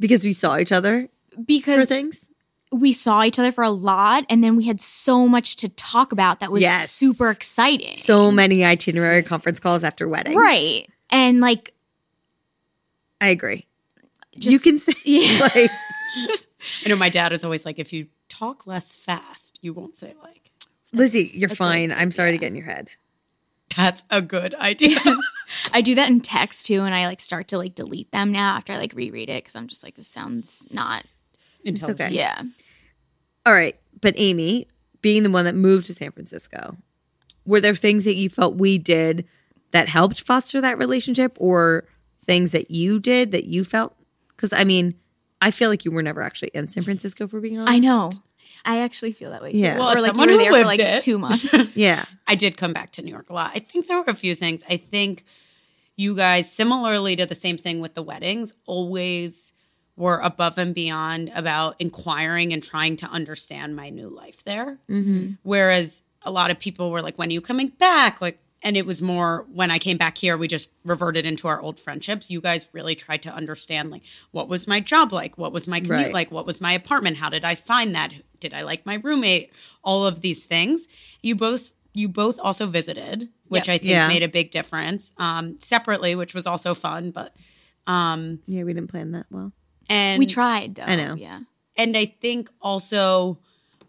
because 0.00 0.24
we 0.24 0.32
saw 0.32 0.58
each 0.58 0.72
other 0.72 1.08
for 1.34 1.42
because 1.42 1.88
things. 1.88 2.28
we 2.72 2.92
saw 2.92 3.22
each 3.22 3.38
other 3.38 3.52
for 3.52 3.62
a 3.62 3.70
lot 3.70 4.24
and 4.28 4.42
then 4.42 4.56
we 4.56 4.66
had 4.66 4.80
so 4.80 5.28
much 5.28 5.56
to 5.56 5.68
talk 5.68 6.10
about 6.12 6.40
that 6.40 6.50
was 6.50 6.62
Yes. 6.62 6.90
super 6.90 7.30
exciting. 7.30 7.96
So 7.98 8.32
many 8.32 8.64
itinerary 8.64 9.22
conference 9.22 9.60
calls 9.60 9.84
after 9.84 10.08
weddings. 10.08 10.36
right. 10.36 10.86
And 11.10 11.40
like 11.40 11.72
I 13.20 13.28
agree. 13.28 13.66
just 14.36 14.50
you 14.52 14.58
can 14.58 14.78
say 14.78 14.94
yeah. 15.04 15.38
like 15.54 15.70
I 16.84 16.88
know 16.88 16.96
my 16.96 17.08
dad 17.08 17.32
is 17.32 17.44
always 17.44 17.64
like, 17.64 17.78
if 17.78 17.92
you 17.92 18.08
talk 18.28 18.66
less 18.66 18.94
fast, 18.96 19.58
you 19.62 19.72
won't 19.72 19.96
say 19.96 20.14
like. 20.22 20.50
Lizzie, 20.92 21.30
you're 21.38 21.48
fine. 21.48 21.90
I'm 21.90 22.10
sorry 22.10 22.32
to 22.32 22.38
get 22.38 22.48
in 22.48 22.54
your 22.56 22.66
head. 22.66 22.90
That's 23.76 24.04
a 24.10 24.20
good 24.22 24.54
idea. 24.54 24.98
I 25.72 25.80
do 25.80 25.94
that 25.94 26.08
in 26.08 26.20
text 26.20 26.66
too 26.66 26.82
and 26.82 26.94
I 26.94 27.06
like 27.06 27.20
start 27.20 27.48
to 27.48 27.58
like 27.58 27.74
delete 27.74 28.10
them 28.10 28.32
now 28.32 28.56
after 28.56 28.72
I 28.72 28.78
like 28.78 28.92
reread 28.94 29.28
it 29.28 29.44
cuz 29.44 29.54
I'm 29.56 29.66
just 29.66 29.82
like 29.82 29.94
this 29.94 30.08
sounds 30.08 30.66
not 30.70 31.04
Intelligent. 31.64 32.00
okay. 32.00 32.14
yeah. 32.14 32.42
All 33.46 33.52
right. 33.52 33.76
But 34.00 34.14
Amy, 34.16 34.66
being 35.00 35.22
the 35.22 35.30
one 35.30 35.44
that 35.44 35.54
moved 35.54 35.86
to 35.86 35.94
San 35.94 36.10
Francisco, 36.10 36.76
were 37.44 37.60
there 37.60 37.74
things 37.74 38.04
that 38.04 38.14
you 38.16 38.28
felt 38.28 38.56
we 38.56 38.78
did 38.78 39.26
that 39.72 39.88
helped 39.88 40.20
foster 40.20 40.60
that 40.60 40.78
relationship 40.78 41.36
or 41.40 41.84
things 42.24 42.52
that 42.52 42.70
you 42.70 42.98
did 43.00 43.32
that 43.32 43.44
you 43.44 43.64
felt? 43.64 43.96
Because 44.34 44.52
I 44.52 44.64
mean, 44.64 44.94
I 45.40 45.50
feel 45.50 45.70
like 45.70 45.84
you 45.84 45.90
were 45.90 46.02
never 46.02 46.22
actually 46.22 46.50
in 46.54 46.68
San 46.68 46.82
Francisco 46.82 47.26
for 47.26 47.40
being 47.40 47.58
honest. 47.58 47.72
I 47.72 47.78
know. 47.78 48.10
I 48.64 48.78
actually 48.78 49.12
feel 49.12 49.30
that 49.30 49.42
way 49.42 49.52
too. 49.52 49.58
Yeah. 49.58 49.78
Well, 49.78 49.96
or 49.96 50.00
like 50.00 50.14
you 50.14 50.20
were 50.20 50.26
who 50.26 50.38
there 50.38 50.46
for 50.46 50.52
lived 50.52 50.66
like 50.66 50.80
it. 50.80 51.02
2 51.02 51.18
months. 51.18 51.54
Yeah. 51.74 52.04
I 52.26 52.34
did 52.34 52.56
come 52.56 52.72
back 52.72 52.92
to 52.92 53.02
New 53.02 53.10
York 53.10 53.30
a 53.30 53.34
lot. 53.34 53.52
I 53.54 53.58
think 53.58 53.86
there 53.86 53.98
were 53.98 54.04
a 54.08 54.14
few 54.14 54.34
things. 54.34 54.62
I 54.68 54.76
think 54.76 55.24
you 55.96 56.16
guys, 56.16 56.50
similarly 56.50 57.16
to 57.16 57.26
the 57.26 57.34
same 57.34 57.58
thing 57.58 57.80
with 57.80 57.94
the 57.94 58.02
weddings, 58.02 58.54
always 58.66 59.52
were 59.96 60.18
above 60.20 60.58
and 60.58 60.74
beyond 60.74 61.30
about 61.34 61.76
inquiring 61.78 62.52
and 62.52 62.62
trying 62.62 62.96
to 62.96 63.06
understand 63.06 63.76
my 63.76 63.90
new 63.90 64.08
life 64.08 64.42
there. 64.44 64.78
Mm-hmm. 64.88 65.32
Whereas 65.42 66.02
a 66.22 66.30
lot 66.30 66.50
of 66.50 66.58
people 66.58 66.90
were 66.90 67.02
like, 67.02 67.18
when 67.18 67.28
are 67.28 67.32
you 67.32 67.40
coming 67.40 67.68
back? 67.68 68.20
Like, 68.20 68.38
and 68.62 68.76
it 68.76 68.86
was 68.86 69.02
more 69.02 69.46
when 69.52 69.70
I 69.70 69.78
came 69.78 69.96
back 69.96 70.16
here, 70.18 70.36
we 70.36 70.46
just 70.48 70.70
reverted 70.84 71.26
into 71.26 71.48
our 71.48 71.60
old 71.60 71.80
friendships. 71.80 72.30
You 72.30 72.40
guys 72.40 72.68
really 72.72 72.94
tried 72.94 73.22
to 73.22 73.30
understand, 73.34 73.90
like, 73.90 74.02
what 74.30 74.48
was 74.48 74.66
my 74.68 74.80
job 74.80 75.12
like? 75.12 75.36
What 75.38 75.52
was 75.52 75.66
my 75.68 75.80
commute 75.80 76.06
Right. 76.06 76.12
like? 76.12 76.30
What 76.30 76.46
was 76.46 76.60
my 76.60 76.72
apartment? 76.72 77.16
How 77.16 77.28
did 77.28 77.44
I 77.44 77.54
find 77.54 77.94
that? 77.94 78.12
Did 78.40 78.54
I 78.54 78.62
like 78.62 78.86
my 78.86 78.94
roommate? 78.94 79.50
All 79.82 80.06
of 80.06 80.20
these 80.20 80.44
things. 80.46 80.86
You 81.22 81.34
both 81.36 81.72
you 81.94 82.08
both 82.08 82.38
also 82.40 82.64
visited, 82.66 83.28
which 83.48 83.68
Yep. 83.68 83.74
I 83.74 83.78
think 83.78 83.90
Yeah. 83.90 84.08
made 84.08 84.22
a 84.22 84.28
big 84.28 84.50
difference. 84.50 85.12
Um, 85.18 85.56
separately, 85.60 86.14
which 86.14 86.32
was 86.34 86.46
also 86.46 86.72
fun, 86.74 87.10
but 87.10 87.34
um, 87.86 88.38
Yeah, 88.46 88.62
we 88.62 88.72
didn't 88.72 88.88
plan 88.90 89.10
that 89.12 89.26
well. 89.30 89.52
and 89.90 90.18
we 90.18 90.24
tried 90.24 90.76
though. 90.76 90.84
I 90.84 90.94
know. 90.96 91.14
Yeah. 91.16 91.40
and 91.76 91.94
I 91.96 92.06
think 92.06 92.48
also 92.62 93.38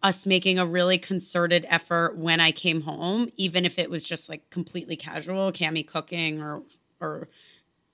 us 0.04 0.28
making 0.28 0.60
a 0.60 0.66
really 0.66 0.97
concerted 0.97 1.66
effort 1.70 2.18
when 2.18 2.39
I 2.41 2.51
came 2.51 2.82
home, 2.82 3.30
even 3.38 3.66
if 3.66 3.80
it 3.80 3.89
was 3.89 4.04
just 4.04 4.28
like 4.30 4.49
completely 4.49 4.95
casual, 4.97 5.51
Cami 5.51 5.86
cooking 5.88 6.41
or 6.41 6.62
or 7.01 7.30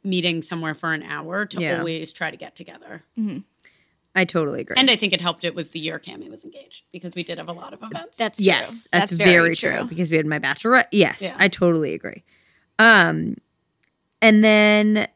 meeting 0.03 0.41
somewhere 0.41 0.73
for 0.73 0.93
an 0.93 1.03
hour 1.03 1.45
to 1.45 1.61
Yeah. 1.61 1.77
always 1.79 2.11
try 2.13 2.31
to 2.31 2.37
get 2.37 2.55
together. 2.55 3.03
I 4.15 4.25
totally 4.25 4.61
agree. 4.61 4.75
And 4.77 4.89
I 4.89 4.95
think 4.95 5.13
it 5.13 5.21
helped. 5.21 5.43
It 5.45 5.53
was 5.55 5.69
the 5.71 5.79
year 5.79 5.99
Cami 5.99 6.29
was 6.29 6.43
engaged 6.43 6.83
because 6.91 7.15
we 7.15 7.23
did 7.23 7.37
have 7.37 7.47
a 7.49 7.53
lot 7.53 7.73
of 7.73 7.83
events. 7.83 8.17
That's 8.17 8.37
true. 8.37 8.45
yes, 8.45 8.87
that's, 8.91 9.11
very, 9.11 9.55
true. 9.55 9.83
because 9.85 10.09
we 10.09 10.17
had 10.17 10.25
my 10.25 10.39
bachelorette. 10.39 10.87
Yes, 10.91 11.21
Yeah. 11.21 11.35
I 11.37 11.47
totally 11.47 11.93
agree. 11.93 12.23
Um, 12.79 13.35
and 14.21 14.43
then 14.43 15.07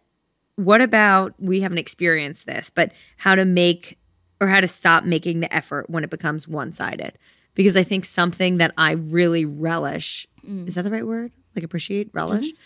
what 0.58 0.82
about 0.82 1.34
we 1.40 1.62
haven't 1.62 1.80
experienced 1.80 2.46
this, 2.46 2.70
but 2.70 2.92
how 3.18 3.36
to 3.36 3.46
make 3.46 3.98
or 4.44 4.48
how 4.48 4.60
to 4.60 4.68
stop 4.68 5.06
making 5.06 5.40
the 5.40 5.56
effort 5.56 5.90
when 5.90 6.04
it 6.04 6.10
becomes 6.10 6.50
one 6.50 6.74
sided. 6.74 7.18
Because 7.56 7.78
I 7.78 7.84
think 7.84 8.04
something 8.04 8.58
that 8.58 8.74
I 8.78 8.92
really 8.92 9.46
relish 9.46 10.28
mm. 10.46 10.68
is 10.68 10.76
that 10.76 10.82
the 10.82 10.92
right 10.92 11.08
word? 11.08 11.32
Like 11.56 11.64
appreciate, 11.64 12.10
relish 12.12 12.48
mm-hmm. 12.48 12.58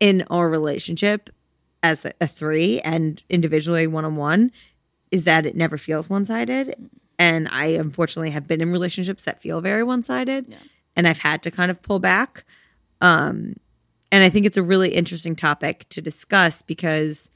in 0.00 0.24
our 0.30 0.48
relationship 0.48 1.28
as 1.82 2.06
a, 2.06 2.12
a 2.22 2.26
three 2.26 2.80
and 2.80 3.22
individually 3.28 3.86
one 3.86 4.06
on 4.06 4.16
one 4.16 4.50
is 5.10 5.24
that 5.24 5.44
it 5.44 5.56
never 5.56 5.76
feels 5.76 6.08
one 6.08 6.24
sided. 6.24 6.68
Mm. 6.68 6.88
And 7.18 7.48
I 7.50 7.66
unfortunately 7.66 8.30
have 8.30 8.48
been 8.48 8.62
in 8.62 8.72
relationships 8.72 9.24
that 9.24 9.42
feel 9.42 9.60
very 9.60 9.82
one 9.82 10.02
sided. 10.02 10.54
And 10.96 11.06
I've 11.06 11.18
had 11.18 11.42
to 11.42 11.50
kind 11.50 11.70
of 11.70 11.82
pull 11.82 11.98
back. 11.98 12.44
Um, 13.02 13.56
and 14.10 14.24
I 14.24 14.30
think 14.30 14.46
it's 14.46 14.56
a 14.56 14.62
really 14.62 14.94
interesting 14.94 15.36
topic 15.36 15.86
to 15.90 16.00
discuss 16.00 16.62
because 16.62 17.30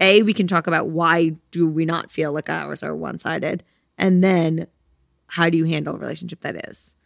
A, 0.00 0.22
we 0.22 0.34
can 0.34 0.46
talk 0.46 0.66
about 0.66 0.88
why 0.88 1.36
do 1.50 1.66
we 1.66 1.84
not 1.84 2.12
feel 2.12 2.32
like 2.32 2.50
ours 2.50 2.82
are 2.82 2.94
one 2.94 3.18
sided? 3.18 3.64
And 3.96 4.22
then 4.22 4.66
how 5.28 5.48
do 5.48 5.56
you 5.56 5.64
handle 5.64 5.94
a 5.94 5.98
relationship 5.98 6.40
that 6.40 6.68
is? 6.68 6.96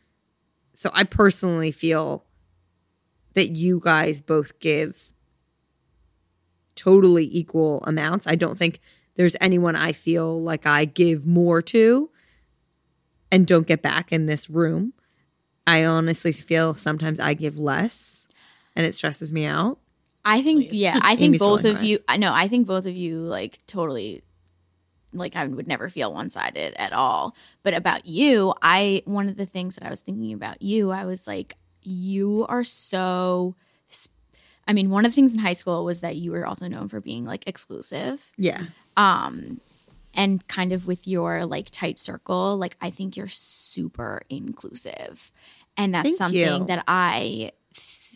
So 0.74 0.90
I 0.92 1.04
personally 1.04 1.72
feel 1.72 2.24
that 3.34 3.50
you 3.50 3.80
guys 3.82 4.20
both 4.20 4.58
give 4.60 5.12
totally 6.74 7.28
equal 7.30 7.84
amounts. 7.84 8.26
I 8.26 8.34
don't 8.34 8.58
think 8.58 8.80
there's 9.14 9.36
anyone 9.40 9.76
I 9.76 9.92
feel 9.92 10.40
like 10.42 10.66
I 10.66 10.84
give 10.84 11.26
more 11.26 11.62
to 11.62 12.10
and 13.30 13.46
don't 13.46 13.66
get 13.66 13.82
back 13.82 14.12
in 14.12 14.26
this 14.26 14.50
room. 14.50 14.94
I 15.66 15.84
honestly 15.84 16.32
feel 16.32 16.74
sometimes 16.74 17.20
I 17.20 17.34
give 17.34 17.58
less 17.58 18.26
and 18.74 18.86
it 18.86 18.94
stresses 18.94 19.32
me 19.32 19.46
out. 19.46 19.78
I 20.30 20.42
think 20.42 20.68
yeah, 20.70 20.98
I 21.02 21.16
think 21.16 21.38
both 21.38 21.64
of 21.64 21.82
you 21.82 21.98
I 22.08 22.16
know, 22.16 22.32
I 22.32 22.46
think 22.46 22.66
both 22.66 22.86
of 22.86 22.94
you 22.94 23.18
like 23.20 23.58
totally 23.66 24.22
like 25.12 25.34
I 25.34 25.44
would 25.44 25.66
never 25.66 25.88
feel 25.88 26.14
one-sided 26.14 26.74
at 26.76 26.92
all. 26.92 27.34
But 27.64 27.74
about 27.74 28.06
you, 28.06 28.54
I 28.62 29.02
one 29.06 29.28
of 29.28 29.36
the 29.36 29.46
things 29.46 29.74
that 29.76 29.84
I 29.84 29.90
was 29.90 30.00
thinking 30.00 30.32
about 30.32 30.62
you, 30.62 30.90
I 30.90 31.04
was 31.04 31.26
like 31.26 31.54
you 31.82 32.46
are 32.48 32.62
so 32.62 33.56
I 34.68 34.72
mean, 34.72 34.90
one 34.90 35.04
of 35.04 35.10
the 35.10 35.16
things 35.16 35.34
in 35.34 35.40
high 35.40 35.54
school 35.54 35.84
was 35.84 35.98
that 36.00 36.14
you 36.14 36.30
were 36.30 36.46
also 36.46 36.68
known 36.68 36.86
for 36.86 37.00
being 37.00 37.24
like 37.24 37.42
exclusive 37.48 38.32
Yeah. 38.36 38.62
Um 38.96 39.60
and 40.14 40.46
kind 40.48 40.72
of 40.72 40.86
with 40.86 41.08
your 41.08 41.44
like 41.44 41.70
tight 41.70 41.98
circle, 41.98 42.56
like 42.56 42.76
I 42.80 42.90
think 42.90 43.16
you're 43.16 43.28
super 43.28 44.22
inclusive. 44.28 45.32
And 45.76 45.94
that's 45.94 46.04
Thank 46.04 46.16
something 46.18 46.60
you. 46.62 46.66
that 46.66 46.84
I 46.86 47.52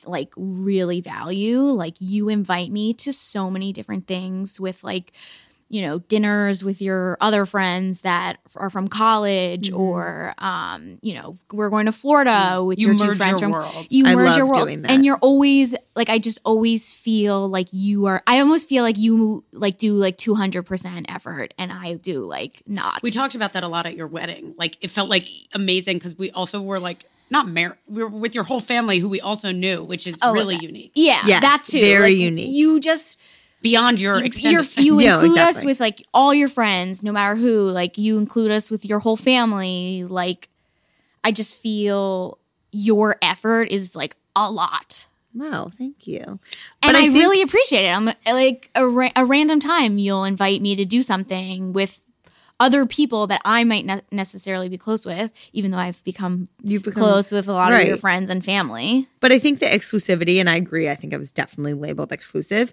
like 0.06 0.32
really 0.36 1.00
value. 1.00 1.60
Like 1.60 1.96
you 2.00 2.28
invite 2.28 2.70
me 2.70 2.94
to 2.94 3.12
so 3.12 3.50
many 3.50 3.72
different 3.72 4.06
things 4.06 4.60
with 4.60 4.84
like 4.84 5.12
you 5.70 5.80
know 5.80 5.98
dinners 5.98 6.62
with 6.62 6.82
your 6.82 7.16
other 7.22 7.46
friends 7.46 8.02
that 8.02 8.36
are 8.54 8.68
from 8.68 8.86
college 8.86 9.70
Mm-hmm. 9.70 9.80
or 9.80 10.34
um 10.36 10.98
you 11.00 11.14
know 11.14 11.36
we're 11.52 11.70
going 11.70 11.86
to 11.86 11.92
Florida 11.92 12.62
with 12.62 12.78
You 12.78 12.88
your 12.88 12.98
two 12.98 13.14
friends 13.14 13.40
your 13.40 13.48
from 13.50 13.52
worlds. 13.52 13.90
you 13.90 14.04
I 14.06 14.14
merge 14.14 14.36
your 14.36 14.46
world 14.46 14.70
and 14.70 15.04
you're 15.06 15.16
always 15.22 15.74
like 15.96 16.10
I 16.10 16.18
just 16.18 16.38
always 16.44 16.92
feel 16.92 17.48
like 17.48 17.68
you 17.72 18.04
are 18.06 18.22
I 18.26 18.40
almost 18.40 18.68
feel 18.68 18.84
like 18.84 18.98
you 18.98 19.42
like 19.52 19.78
do 19.78 19.94
like 19.94 20.18
200% 20.18 21.06
effort 21.08 21.54
and 21.58 21.72
I 21.72 21.94
do 21.94 22.26
like 22.26 22.62
not 22.66 23.02
We 23.02 23.10
talked 23.10 23.34
about 23.34 23.54
that 23.54 23.62
a 23.64 23.68
lot 23.68 23.86
at 23.86 23.96
your 23.96 24.06
wedding. 24.06 24.54
Like 24.58 24.76
it 24.82 24.90
felt 24.90 25.08
like 25.08 25.26
amazing 25.54 25.96
because 25.96 26.16
we 26.16 26.30
also 26.32 26.60
were 26.60 26.78
like 26.78 27.04
not 27.30 27.48
married. 27.48 27.78
With 27.88 28.34
your 28.34 28.44
whole 28.44 28.60
family 28.60 28.98
who 28.98 29.08
we 29.08 29.20
also 29.20 29.50
knew, 29.52 29.82
which 29.82 30.06
is 30.06 30.18
oh, 30.22 30.32
really 30.32 30.56
unique. 30.56 30.92
yeah 30.94 31.20
Yes, 31.26 31.42
that 31.42 31.62
too 31.66 31.80
very 31.80 32.12
Like, 32.12 32.18
unique. 32.18 32.54
you 32.54 32.80
just 32.80 33.20
Beyond 33.62 33.98
your 33.98 34.16
you're, 34.16 34.24
extended 34.26 34.76
you 34.76 34.96
No, 35.00 35.20
include 35.20 35.38
us 35.38 35.64
with 35.64 35.80
like 35.80 36.02
all 36.12 36.34
your 36.34 36.48
friends 36.50 37.02
no 37.02 37.12
matter 37.12 37.34
who 37.34 37.68
like 37.70 37.96
you 37.96 38.18
include 38.18 38.50
us 38.50 38.70
with 38.70 38.84
your 38.84 38.98
whole 38.98 39.16
family 39.16 40.04
like 40.06 40.50
I 41.24 41.32
just 41.32 41.56
feel 41.56 42.36
your 42.72 43.16
effort 43.22 43.68
is 43.70 43.96
like 43.96 44.16
a 44.36 44.50
lot 44.50 45.08
Wow, 45.36 45.68
thank 45.76 46.06
you. 46.06 46.20
and 46.24 46.38
But 46.82 46.94
I, 46.94 47.00
think- 47.04 47.14
really 47.14 47.42
appreciate 47.42 47.84
it. 47.86 47.90
I'm 47.90 48.08
like 48.26 48.70
a, 48.76 48.86
ra- 48.86 49.10
a 49.16 49.24
random 49.24 49.58
time 49.58 49.98
you'll 49.98 50.22
invite 50.24 50.62
me 50.62 50.76
to 50.76 50.84
do 50.84 51.02
something 51.02 51.72
with 51.72 52.03
other 52.60 52.86
people 52.86 53.26
that 53.26 53.40
I 53.44 53.64
might 53.64 53.84
not 53.84 54.04
necessarily 54.12 54.68
be 54.68 54.78
close 54.78 55.04
with, 55.04 55.32
even 55.52 55.70
though 55.70 55.78
I've 55.78 56.02
become, 56.04 56.48
You've 56.62 56.82
become- 56.84 57.02
close 57.02 57.32
with 57.32 57.48
a 57.48 57.52
lot 57.52 57.72
of 57.72 57.86
your 57.86 57.96
friends 57.96 58.30
and 58.30 58.44
family. 58.44 59.08
But 59.20 59.32
I 59.32 59.38
think 59.38 59.58
the 59.58 59.66
exclusivity, 59.66 60.38
and 60.38 60.48
I 60.48 60.56
agree, 60.56 60.88
I 60.88 60.94
think 60.94 61.12
I 61.12 61.16
was 61.16 61.32
definitely 61.32 61.74
labeled 61.74 62.12
exclusive. 62.12 62.72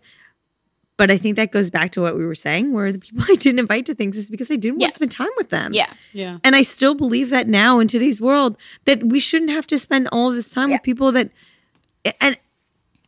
But 0.97 1.09
I 1.09 1.17
think 1.17 1.36
that 1.38 1.51
goes 1.51 1.71
back 1.71 1.93
to 1.93 2.01
what 2.01 2.15
we 2.15 2.23
were 2.27 2.36
saying, 2.36 2.73
where 2.73 2.91
the 2.91 2.99
people 2.99 3.23
I 3.29 3.36
didn't 3.36 3.57
invite 3.57 3.88
to 3.88 3.95
things 3.95 4.17
is 4.17 4.29
because 4.29 4.51
I 4.51 4.55
didn't 4.55 4.79
want 4.79 4.91
to 4.91 4.95
spend 4.95 5.11
time 5.11 5.29
with 5.38 5.49
them. 5.49 5.73
Yeah. 5.73 5.91
Yeah. 6.13 6.38
And 6.43 6.55
I 6.55 6.61
still 6.61 6.93
believe 6.93 7.32
that 7.32 7.47
now 7.47 7.79
in 7.79 7.88
today's 7.88 8.21
world 8.21 8.57
that 8.86 9.03
we 9.03 9.19
shouldn't 9.19 9.49
have 9.49 9.65
to 9.67 9.79
spend 9.79 10.09
all 10.11 10.29
this 10.32 10.51
time 10.51 10.69
with 10.69 10.84
people 10.84 11.11
that 11.13 11.32
and 12.19 12.38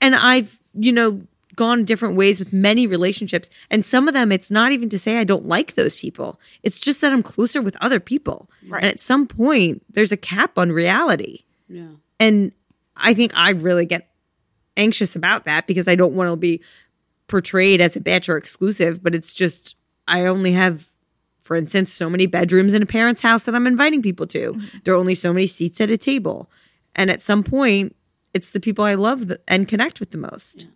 and 0.01 0.15
I've, 0.15 0.59
you 0.74 0.91
know, 0.91 1.21
gone 1.56 1.86
different 1.86 2.16
ways 2.16 2.39
with 2.39 2.54
many 2.54 2.88
relationships. 2.88 3.49
And 3.70 3.86
some 3.86 4.08
of 4.08 4.14
them 4.14 4.32
it's 4.32 4.51
not 4.51 4.72
even 4.72 4.89
to 4.89 4.99
say 4.99 5.18
I 5.18 5.24
don't 5.24 5.45
like 5.45 5.76
those 5.76 5.95
people. 5.95 6.39
It's 6.64 6.80
just 6.80 7.01
that 7.01 7.14
I'm 7.14 7.24
closer 7.24 7.62
with 7.62 7.78
other 7.82 7.99
people. 7.99 8.49
Right. 8.68 8.84
And 8.84 8.91
at 8.91 8.99
some 8.99 9.28
point 9.28 9.84
there's 9.89 10.12
a 10.12 10.18
cap 10.18 10.58
on 10.58 10.72
reality. 10.72 11.39
Yeah. 11.68 11.88
And 12.20 12.51
I 12.95 13.14
think 13.14 13.32
I 13.36 13.51
really 13.51 13.86
get 13.86 14.10
anxious 14.78 15.16
about 15.16 15.45
that 15.45 15.68
because 15.68 15.88
I 15.88 15.95
don't 15.95 16.14
want 16.14 16.32
to 16.32 16.38
be 16.38 16.62
portrayed 17.28 17.82
as 17.82 17.95
a 17.95 17.99
bitch 17.99 18.30
or 18.30 18.38
exclusive, 18.38 19.01
but 19.01 19.16
it's 19.16 19.34
just 19.34 19.76
I 20.08 20.26
only 20.26 20.51
have, 20.51 20.89
for 21.39 21.56
instance, 21.56 21.93
so 21.93 22.10
many 22.10 22.26
bedrooms 22.26 22.74
in 22.74 22.84
a 22.84 22.86
parent's 22.86 23.22
house 23.22 23.45
that 23.45 23.56
I'm 23.56 23.68
inviting 23.68 24.01
people 24.01 24.28
to. 24.28 24.54
Mm-hmm. 24.54 24.78
There 24.84 24.93
are 24.93 24.97
only 24.97 25.16
so 25.16 25.34
many 25.34 25.47
seats 25.47 25.82
at 25.82 25.91
a 25.91 25.97
table. 25.97 26.49
And 26.95 27.10
at 27.10 27.24
some 27.24 27.43
point, 27.43 27.95
it's 28.34 28.51
the 28.51 28.60
people 28.60 28.86
I 28.86 28.95
love 28.95 29.28
th- 29.28 29.39
and 29.47 29.68
connect 29.68 29.99
with 29.99 30.12
the 30.12 30.18
most. 30.18 30.68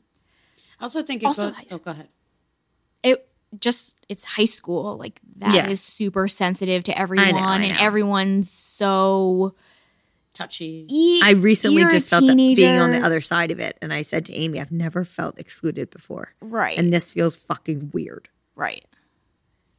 I 0.80 0.84
also 0.84 1.02
think 1.04 1.24
it 1.24 1.26
Also 1.26 1.48
goes. 1.50 1.56
high 1.56 1.66
Oh, 1.72 1.78
go 1.80 1.92
ahead. 1.92 2.08
It 3.04 3.28
just, 3.60 3.98
it's 4.10 4.26
high 4.26 4.46
school. 4.46 4.98
Like 4.98 5.20
that 5.38 5.56
is 5.56 5.56
Yeah. 5.70 5.74
super 5.76 6.28
sensitive 6.28 6.84
to 6.86 6.98
everyone, 6.98 7.36
I 7.36 7.64
and 7.64 7.74
know. 7.74 7.80
everyone's 7.80 8.50
so. 8.52 9.56
Touchy. 10.34 10.86
E- 10.88 11.20
I 11.24 11.32
recently 11.32 11.82
you're 11.82 11.90
just 11.90 12.12
felt 12.12 12.28
that 12.28 12.36
being 12.36 12.78
on 12.80 12.92
the 12.92 13.00
other 13.00 13.22
side 13.22 13.50
of 13.50 13.60
it. 13.60 13.76
And 13.82 13.92
I 13.92 14.04
said 14.04 14.24
to 14.26 14.34
Amy, 14.34 14.60
I've 14.62 14.72
never 14.72 15.04
felt 15.04 15.40
excluded 15.40 15.90
before. 15.90 16.36
Right. 16.42 16.78
And 16.78 16.94
this 16.94 17.10
feels 17.10 17.36
fucking 17.36 17.90
weird. 17.92 18.30
Right. 18.56 18.86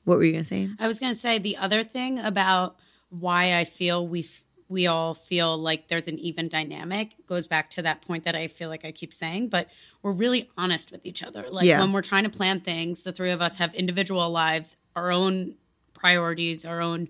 What 0.02 0.18
were 0.18 0.24
you 0.24 0.32
going 0.32 0.42
to 0.42 0.48
say? 0.48 0.68
I 0.80 0.88
was 0.88 0.98
going 0.98 1.12
to 1.12 1.18
say 1.18 1.38
the 1.38 1.56
other 1.58 1.84
thing 1.84 2.18
about 2.18 2.76
why 3.08 3.54
I 3.56 3.62
feel 3.62 4.04
we 4.04 4.20
f- 4.20 4.42
we 4.68 4.86
all 4.86 5.14
feel 5.14 5.56
like 5.56 5.88
there's 5.88 6.08
an 6.08 6.18
even 6.18 6.48
dynamic 6.48 7.14
goes 7.26 7.46
back 7.46 7.70
to 7.70 7.82
that 7.82 8.02
point 8.02 8.24
that 8.24 8.34
I 8.34 8.48
feel 8.48 8.68
like 8.68 8.84
I 8.84 8.92
keep 8.92 9.14
saying, 9.14 9.48
but 9.48 9.68
we're 10.02 10.12
really 10.12 10.50
honest 10.58 10.92
with 10.92 11.06
each 11.06 11.22
other. 11.22 11.46
Like 11.50 11.64
Yeah. 11.66 11.80
when 11.80 11.92
we're 11.92 12.02
trying 12.02 12.24
to 12.24 12.30
plan 12.30 12.60
things, 12.60 13.02
the 13.02 13.12
three 13.12 13.30
of 13.30 13.40
us 13.40 13.56
have 13.58 13.74
individual 13.74 14.28
lives, 14.30 14.76
our 14.94 15.10
own 15.10 15.54
priorities, 15.94 16.64
our 16.66 16.80
own 16.82 17.08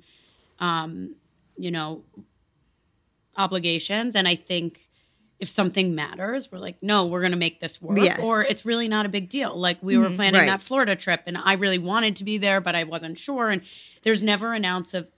um, 0.61 1.15
you 1.57 1.71
know, 1.73 2.03
obligations, 3.37 4.17
and 4.17 4.27
I 4.27 4.35
think 4.35 4.89
if 5.39 5.49
something 5.49 5.95
matters, 5.95 6.51
we're 6.51 6.59
like, 6.59 6.83
no, 6.83 7.07
we're 7.07 7.21
going 7.21 7.31
to 7.33 7.39
make 7.39 7.61
this 7.61 7.81
work, 7.81 7.99
Yes. 7.99 8.19
or 8.21 8.43
it's 8.43 8.67
really 8.67 8.89
not 8.89 9.07
a 9.07 9.09
big 9.09 9.29
deal. 9.29 9.57
Like 9.57 9.81
we 9.81 9.97
were 9.97 10.11
planning 10.11 10.41
Right. 10.41 10.47
that 10.49 10.61
Florida 10.63 10.97
trip, 10.97 11.23
and 11.27 11.39
I 11.39 11.53
really 11.55 11.79
wanted 11.79 12.17
to 12.17 12.25
be 12.25 12.39
there, 12.39 12.61
but 12.61 12.75
I 12.75 12.83
wasn't 12.83 13.19
sure. 13.19 13.49
And 13.49 13.63
there's 14.03 14.21
never 14.21 14.53
an 14.53 14.65
ounce 14.65 14.95
of 14.95 15.09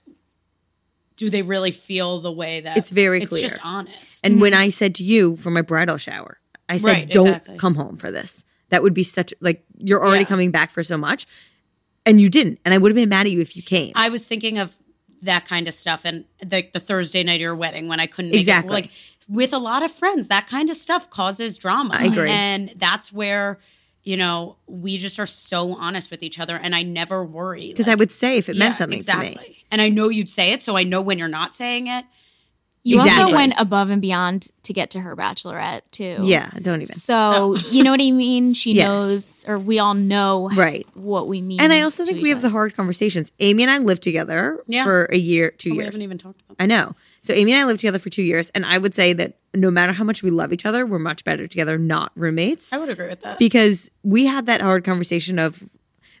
do 1.21 1.29
they 1.29 1.43
really 1.43 1.69
feel 1.69 2.19
the 2.19 2.31
way 2.31 2.61
that 2.61 2.77
It's 2.77 2.89
very 2.89 3.23
clear. 3.27 3.43
it's 3.45 3.53
just 3.53 3.63
honest. 3.63 4.25
And 4.25 4.41
when 4.41 4.53
mm-hmm. 4.53 4.61
I 4.61 4.69
said 4.69 4.95
to 4.95 5.03
you 5.03 5.37
for 5.37 5.51
my 5.51 5.61
bridal 5.61 5.97
shower, 5.97 6.39
I 6.67 6.77
said, 6.77 6.87
Right, 6.87 7.09
don't 7.11 7.27
exactly. 7.27 7.57
come 7.59 7.75
home 7.75 7.97
for 7.97 8.09
this. 8.09 8.43
That 8.69 8.81
would 8.81 8.95
be 8.95 9.03
such, 9.03 9.35
like, 9.39 9.63
you're 9.77 10.03
already 10.03 10.23
Yeah. 10.23 10.29
coming 10.29 10.49
back 10.49 10.71
for 10.71 10.83
so 10.83 10.97
much. 10.97 11.27
And 12.07 12.19
you 12.19 12.27
didn't. 12.27 12.57
And 12.65 12.73
I 12.73 12.79
would 12.79 12.89
have 12.89 12.95
been 12.95 13.09
mad 13.09 13.27
at 13.27 13.31
you 13.31 13.39
if 13.39 13.55
you 13.55 13.61
came. 13.61 13.91
I 13.93 14.09
was 14.09 14.25
thinking 14.25 14.57
of 14.57 14.75
that 15.21 15.45
kind 15.45 15.67
of 15.67 15.75
stuff 15.75 16.05
and 16.05 16.25
like 16.51 16.73
the, 16.73 16.79
Thursday 16.79 17.21
night 17.23 17.35
of 17.35 17.41
your 17.41 17.55
wedding 17.55 17.87
when 17.87 17.99
I 17.99 18.07
couldn't 18.07 18.31
make 18.31 18.39
Exactly. 18.39 18.71
it. 18.71 18.73
Like 18.73 18.91
with 19.29 19.53
a 19.53 19.59
lot 19.59 19.83
of 19.83 19.91
friends, 19.91 20.27
that 20.29 20.47
kind 20.47 20.71
of 20.71 20.75
stuff 20.75 21.11
causes 21.11 21.59
drama. 21.59 21.93
I 21.93 22.05
agree. 22.05 22.31
And 22.31 22.69
that's 22.77 23.13
where, 23.13 23.59
you 24.03 24.17
know, 24.17 24.57
we 24.67 24.97
just 24.97 25.19
are 25.19 25.25
so 25.25 25.75
honest 25.75 26.09
with 26.11 26.23
each 26.23 26.39
other 26.39 26.55
and 26.55 26.73
I 26.75 26.81
never 26.83 27.23
worry. 27.23 27.67
Because 27.69 27.87
I 27.87 27.95
would 27.95 28.11
say 28.11 28.37
if 28.37 28.49
it 28.49 28.57
meant 28.57 28.77
something 28.77 28.99
to 28.99 29.17
me. 29.19 29.63
And 29.71 29.81
I 29.81 29.89
know 29.89 30.09
you'd 30.09 30.29
say 30.29 30.51
it, 30.53 30.63
so 30.63 30.75
I 30.75 30.83
know 30.83 31.01
when 31.01 31.19
you're 31.19 31.27
not 31.27 31.53
saying 31.55 31.87
it. 31.87 32.05
You 32.83 32.95
Exactly. 32.99 33.23
also 33.25 33.35
went 33.35 33.53
above 33.59 33.91
and 33.91 34.01
beyond 34.01 34.47
to 34.63 34.73
get 34.73 34.89
to 34.91 34.99
her 35.01 35.15
bachelorette 35.15 35.81
too. 35.91 36.17
Yeah, 36.23 36.49
don't 36.63 36.81
even. 36.81 36.95
So 36.95 37.55
you 37.69 37.83
know 37.83 37.91
what 37.91 38.01
I 38.01 38.09
mean? 38.09 38.55
She 38.55 38.73
Yes. 38.73 38.87
knows, 38.87 39.45
or 39.47 39.59
we 39.59 39.77
all 39.77 39.93
know, 39.93 40.49
Right. 40.51 40.87
what 40.95 41.27
we 41.27 41.43
mean. 41.43 41.61
And 41.61 41.71
I 41.71 41.81
also 41.81 42.03
think 42.03 42.23
we 42.23 42.29
have 42.31 42.41
the 42.41 42.49
hard 42.49 42.75
conversations. 42.75 43.31
Amy 43.39 43.61
and 43.61 43.71
I 43.71 43.77
lived 43.77 44.01
together 44.01 44.63
Yeah. 44.65 44.83
for 44.83 45.05
a 45.11 45.17
year, 45.17 45.51
two 45.51 45.69
We 45.71 45.75
years. 45.77 45.85
haven't 45.89 46.01
even 46.01 46.17
talked 46.17 46.41
about 46.41 46.55
I 46.59 46.65
know. 46.65 46.95
So 47.21 47.33
Amy 47.35 47.51
and 47.53 47.61
I 47.61 47.65
lived 47.65 47.81
together 47.81 47.99
for 47.99 48.09
two 48.09 48.23
years. 48.23 48.49
And 48.55 48.65
I 48.65 48.79
would 48.79 48.95
say 48.95 49.13
that 49.13 49.35
no 49.53 49.69
matter 49.71 49.91
how 49.91 50.03
much 50.03 50.23
we 50.23 50.29
love 50.29 50.53
each 50.53 50.65
other, 50.65 50.85
we're 50.85 50.99
much 50.99 51.23
better 51.23 51.47
together, 51.47 51.77
not 51.77 52.11
roommates. 52.15 52.71
I 52.71 52.77
would 52.77 52.89
agree 52.89 53.07
with 53.07 53.21
that. 53.21 53.37
because 53.39 53.89
we 54.03 54.25
had 54.25 54.45
that 54.45 54.61
hard 54.61 54.83
conversation 54.83 55.39
of 55.39 55.63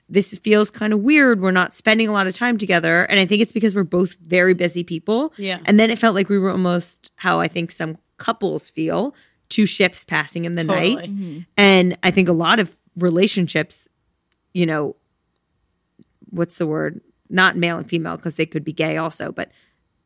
this 0.09 0.37
feels 0.39 0.69
kind 0.69 0.91
of 0.91 0.99
weird. 0.99 1.39
We're 1.39 1.51
not 1.51 1.73
spending 1.73 2.09
a 2.09 2.11
lot 2.11 2.27
of 2.27 2.35
time 2.35 2.57
together. 2.57 3.05
And 3.05 3.17
I 3.19 3.25
think 3.25 3.41
it's 3.41 3.53
because 3.53 3.73
we're 3.73 3.83
both 3.85 4.17
very 4.21 4.53
busy 4.53 4.83
people. 4.83 5.33
Yeah. 5.37 5.59
And 5.65 5.79
then 5.79 5.89
it 5.89 5.97
felt 5.97 6.15
like 6.15 6.27
we 6.27 6.37
were 6.37 6.51
almost 6.51 7.11
how 7.15 7.39
I 7.39 7.47
think 7.47 7.71
some 7.71 7.97
couples 8.17 8.69
feel 8.69 9.15
two 9.47 9.65
ships 9.65 10.03
passing 10.03 10.43
in 10.43 10.55
the 10.55 10.65
Totally. 10.65 10.95
night. 10.95 11.09
Mm-hmm. 11.09 11.39
And 11.55 11.97
I 12.03 12.11
think 12.11 12.27
a 12.27 12.33
lot 12.33 12.59
of 12.59 12.75
relationships, 12.97 13.87
you 14.53 14.65
know, 14.65 14.97
what's 16.29 16.57
the 16.57 16.67
word? 16.67 16.99
Not 17.29 17.55
male 17.55 17.77
and 17.77 17.87
female 17.89 18.17
because 18.17 18.35
they 18.35 18.45
could 18.45 18.65
be 18.65 18.73
gay 18.73 18.97
also, 18.97 19.31
but 19.31 19.49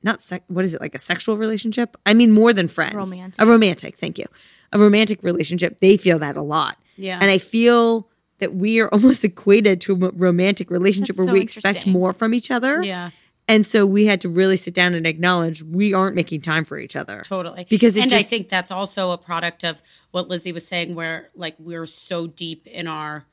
not 0.06 0.22
sec- 0.22 0.43
what 0.47 0.64
is 0.64 0.74
it 0.74 0.80
like 0.80 0.95
a 0.95 0.99
sexual 0.99 1.36
relationship? 1.36 1.97
I 2.06 2.14
mean 2.14 2.32
more 2.32 2.53
than 2.53 2.68
friends. 2.68 2.95
Romantic. 2.95 3.41
A 3.41 3.45
romantic, 3.45 3.95
thank 3.97 4.18
you. 4.18 4.26
A 4.72 4.80
romantic 4.80 5.24
relationship, 5.24 5.80
they 5.82 5.97
feel 5.97 6.20
that 6.20 6.38
a 6.38 6.43
lot. 6.43 6.78
Yeah. 6.95 7.20
And 7.20 7.30
I 7.30 7.39
feel 7.39 8.10
that 8.38 8.53
we 8.53 8.80
are 8.80 8.88
almost 8.93 9.24
equated 9.26 9.82
to 9.82 9.93
a 9.93 10.12
romantic 10.12 10.70
relationship 10.70 11.16
That's 11.16 11.26
where 11.26 11.28
so 11.30 11.34
we 11.34 11.41
expect 11.41 11.88
more 11.88 12.14
from 12.14 12.34
each 12.34 12.51
other. 12.51 12.82
Yeah. 12.84 13.10
And 13.47 13.66
so 13.66 13.86
we 13.86 14.06
had 14.06 14.22
to 14.22 14.30
really 14.30 14.58
sit 14.58 14.74
down 14.74 14.95
and 14.95 15.06
acknowledge 15.06 15.62
we 15.62 15.93
aren't 15.93 16.16
making 16.16 16.41
time 16.41 16.66
for 16.66 16.80
each 16.80 16.95
other. 16.95 17.22
Totally. 17.26 17.66
Because 17.70 17.95
and 17.95 18.12
I 18.12 18.24
think 18.24 18.49
that's 18.49 18.72
also 18.72 19.12
a 19.12 19.20
product 19.20 19.64
of 19.64 19.84
what 20.12 20.28
Lizzie 20.28 20.51
was 20.51 20.68
saying, 20.68 20.95
where 20.95 21.30
like 21.36 21.56
we're 21.60 21.86
so 21.86 22.26
deep 22.26 22.66
in 22.66 22.88
our 22.88 23.26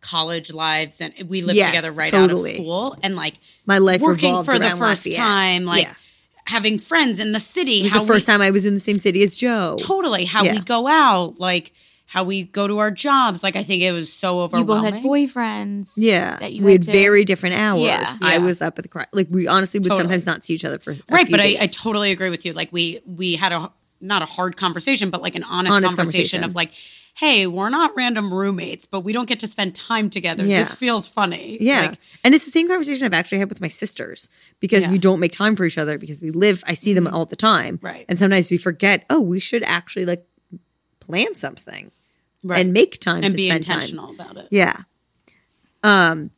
college 0.00 0.52
lives 0.52 1.00
and 1.00 1.12
we 1.28 1.42
lived 1.42 1.56
Yes, 1.56 1.70
together 1.74 1.92
right 1.92 2.10
totally. 2.10 2.52
out 2.52 2.56
of 2.58 2.64
school 2.64 2.96
and 3.02 3.16
like 3.16 3.34
My 3.66 3.78
life 3.78 4.00
working 4.00 4.42
for 4.44 4.58
the 4.58 4.70
first 4.70 5.06
Lafayette. 5.06 5.16
time, 5.18 5.64
like 5.64 5.82
Yeah. 5.84 5.94
having 6.46 6.78
friends 6.78 7.18
in 7.20 7.32
the 7.32 7.40
city. 7.40 7.80
It 7.80 7.82
was 7.84 7.92
how 7.92 8.00
the 8.00 8.06
first 8.06 8.26
we, 8.26 8.32
time 8.32 8.40
I 8.42 8.50
was 8.50 8.64
in 8.64 8.74
the 8.74 8.80
same 8.80 8.98
city 8.98 9.22
as 9.22 9.36
Joe. 9.36 9.76
totally 9.80 10.24
how 10.24 10.42
Yeah. 10.44 10.52
we 10.52 10.60
go 10.60 10.86
out, 10.88 11.38
like 11.38 11.72
how 12.06 12.24
we 12.24 12.42
go 12.42 12.66
to 12.66 12.78
our 12.78 12.90
jobs. 12.90 13.42
Like 13.44 13.54
I 13.56 13.62
think 13.62 13.82
it 13.82 13.92
was 13.92 14.12
so 14.12 14.42
You 14.42 14.48
both 14.48 14.54
overwhelming. 14.78 14.94
had 14.94 15.02
boyfriends. 15.04 15.92
Yeah, 15.96 16.38
that 16.38 16.52
you 16.52 16.64
we 16.64 16.72
had 16.72 16.82
to- 16.82 16.90
very 16.90 17.24
different 17.24 17.54
hours. 17.56 17.82
Yeah. 17.82 18.16
I 18.22 18.38
was 18.38 18.60
up 18.60 18.78
at 18.78 18.82
the 18.82 18.88
cri- 18.88 19.04
like 19.12 19.28
we 19.30 19.46
honestly 19.46 19.78
would 19.78 19.84
Totally. 19.88 20.02
sometimes 20.04 20.26
not 20.26 20.44
see 20.44 20.54
each 20.54 20.64
other 20.64 20.78
for 20.78 20.90
a 20.92 20.96
right 21.10 21.26
few 21.26 21.36
but 21.36 21.40
I. 21.40 21.56
I 21.60 21.66
totally 21.66 22.10
agree 22.10 22.30
with 22.30 22.44
you 22.44 22.52
like 22.52 22.72
we 22.72 23.00
we 23.06 23.36
had 23.36 23.52
a 23.52 23.70
not 24.00 24.22
a 24.22 24.26
hard 24.26 24.56
conversation 24.56 25.10
but 25.10 25.22
like 25.22 25.34
an 25.34 25.44
honest, 25.44 25.72
Honest 25.72 25.88
conversation, 25.96 26.40
conversation. 26.40 26.44
of 26.44 26.54
like 26.54 26.72
hey 27.16 27.46
we're 27.46 27.68
not 27.70 27.92
random 27.96 28.32
roommates 28.32 28.86
but 28.86 29.00
we 29.00 29.12
don't 29.12 29.28
get 29.28 29.40
to 29.40 29.46
spend 29.46 29.74
time 29.74 30.08
together 30.08 30.44
Yeah. 30.46 30.58
this 30.58 30.74
feels 30.74 31.08
funny 31.08 31.58
Yeah. 31.60 31.80
like, 31.88 31.98
and 32.24 32.34
it's 32.34 32.44
the 32.44 32.50
same 32.50 32.68
conversation 32.68 33.04
I've 33.04 33.12
actually 33.14 33.38
had 33.38 33.48
with 33.48 33.60
my 33.60 33.68
sisters 33.68 34.28
because 34.60 34.80
Yeah. 34.80 34.86
Mm-hmm. 34.86 34.92
we 34.92 34.98
don't 34.98 35.20
make 35.20 35.32
time 35.32 35.56
for 35.56 35.64
each 35.64 35.76
other 35.78 35.98
because 35.98 36.22
we 36.22 36.30
live, 36.30 36.62
I 36.66 36.74
see 36.74 36.92
them 36.94 37.06
all 37.08 37.26
the 37.26 37.36
time. 37.36 37.78
Right. 37.82 38.04
And 38.08 38.18
sometimes 38.18 38.50
we 38.50 38.56
forget, 38.58 39.04
oh, 39.10 39.20
we 39.20 39.40
should 39.40 39.62
actually 39.64 40.04
like 40.06 40.24
plan 41.00 41.34
something 41.34 41.90
right. 42.44 42.60
and 42.64 42.72
make 42.72 43.00
time 43.00 43.22
and 43.24 43.32
to 43.32 43.36
be 43.36 43.48
spend 43.48 43.66
time. 43.66 43.74
intentional 43.76 44.10
about 44.14 44.36
it 44.36 44.46
Yeah. 44.50 44.76
Um, 45.82 46.30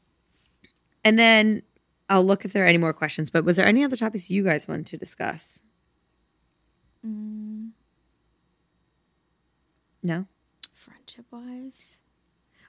and 1.05 1.19
then 1.19 1.63
I'll 2.09 2.25
look 2.25 2.45
if 2.45 2.53
there 2.53 2.65
are 2.65 2.67
any 2.69 2.79
more 2.79 2.93
questions, 2.93 3.31
but 3.31 3.45
was 3.45 3.57
there 3.57 3.67
any 3.67 3.85
other 3.85 3.97
topics 3.97 4.31
you 4.31 4.43
guys 4.45 4.67
wanted 4.69 4.87
to 4.87 4.97
discuss? 4.97 5.63
Mm. 7.07 7.71
No? 10.03 10.27
friendship 10.75 11.25
wise. 11.31 11.99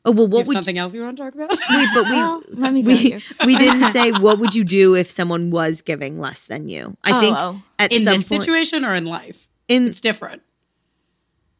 Oh, 0.06 0.12
well, 0.12 0.26
You 0.26 0.30
what 0.30 0.38
have 0.40 0.48
would 0.48 0.54
something 0.56 0.78
else 0.78 0.94
you 0.94 1.02
want 1.02 1.18
to 1.18 1.24
talk 1.24 1.34
about 1.34 1.50
we, 1.50 1.88
but 1.96 2.06
we, 2.06 2.12
Well, 2.12 2.44
let 2.50 2.74
me 2.74 2.84
tell 2.84 2.94
we, 2.96 3.14
you. 3.14 3.20
we 3.46 3.58
didn't 3.58 3.92
say 3.94 4.12
what 4.12 4.38
would 4.38 4.54
you 4.54 4.64
do 4.64 4.96
if 4.96 5.10
someone 5.10 5.50
was 5.50 5.82
giving 5.82 6.20
less 6.20 6.46
than 6.46 6.70
you. 6.70 6.96
I 7.04 7.12
Oh, 7.12 7.20
think 7.22 7.36
oh. 7.38 7.62
at 7.80 7.92
in 7.92 8.04
some 8.04 8.18
this 8.18 8.28
point, 8.30 8.44
situation 8.44 8.86
or 8.86 8.94
in 8.94 9.06
life 9.06 9.48
in 9.68 9.88
it's 9.88 10.00
different 10.02 10.42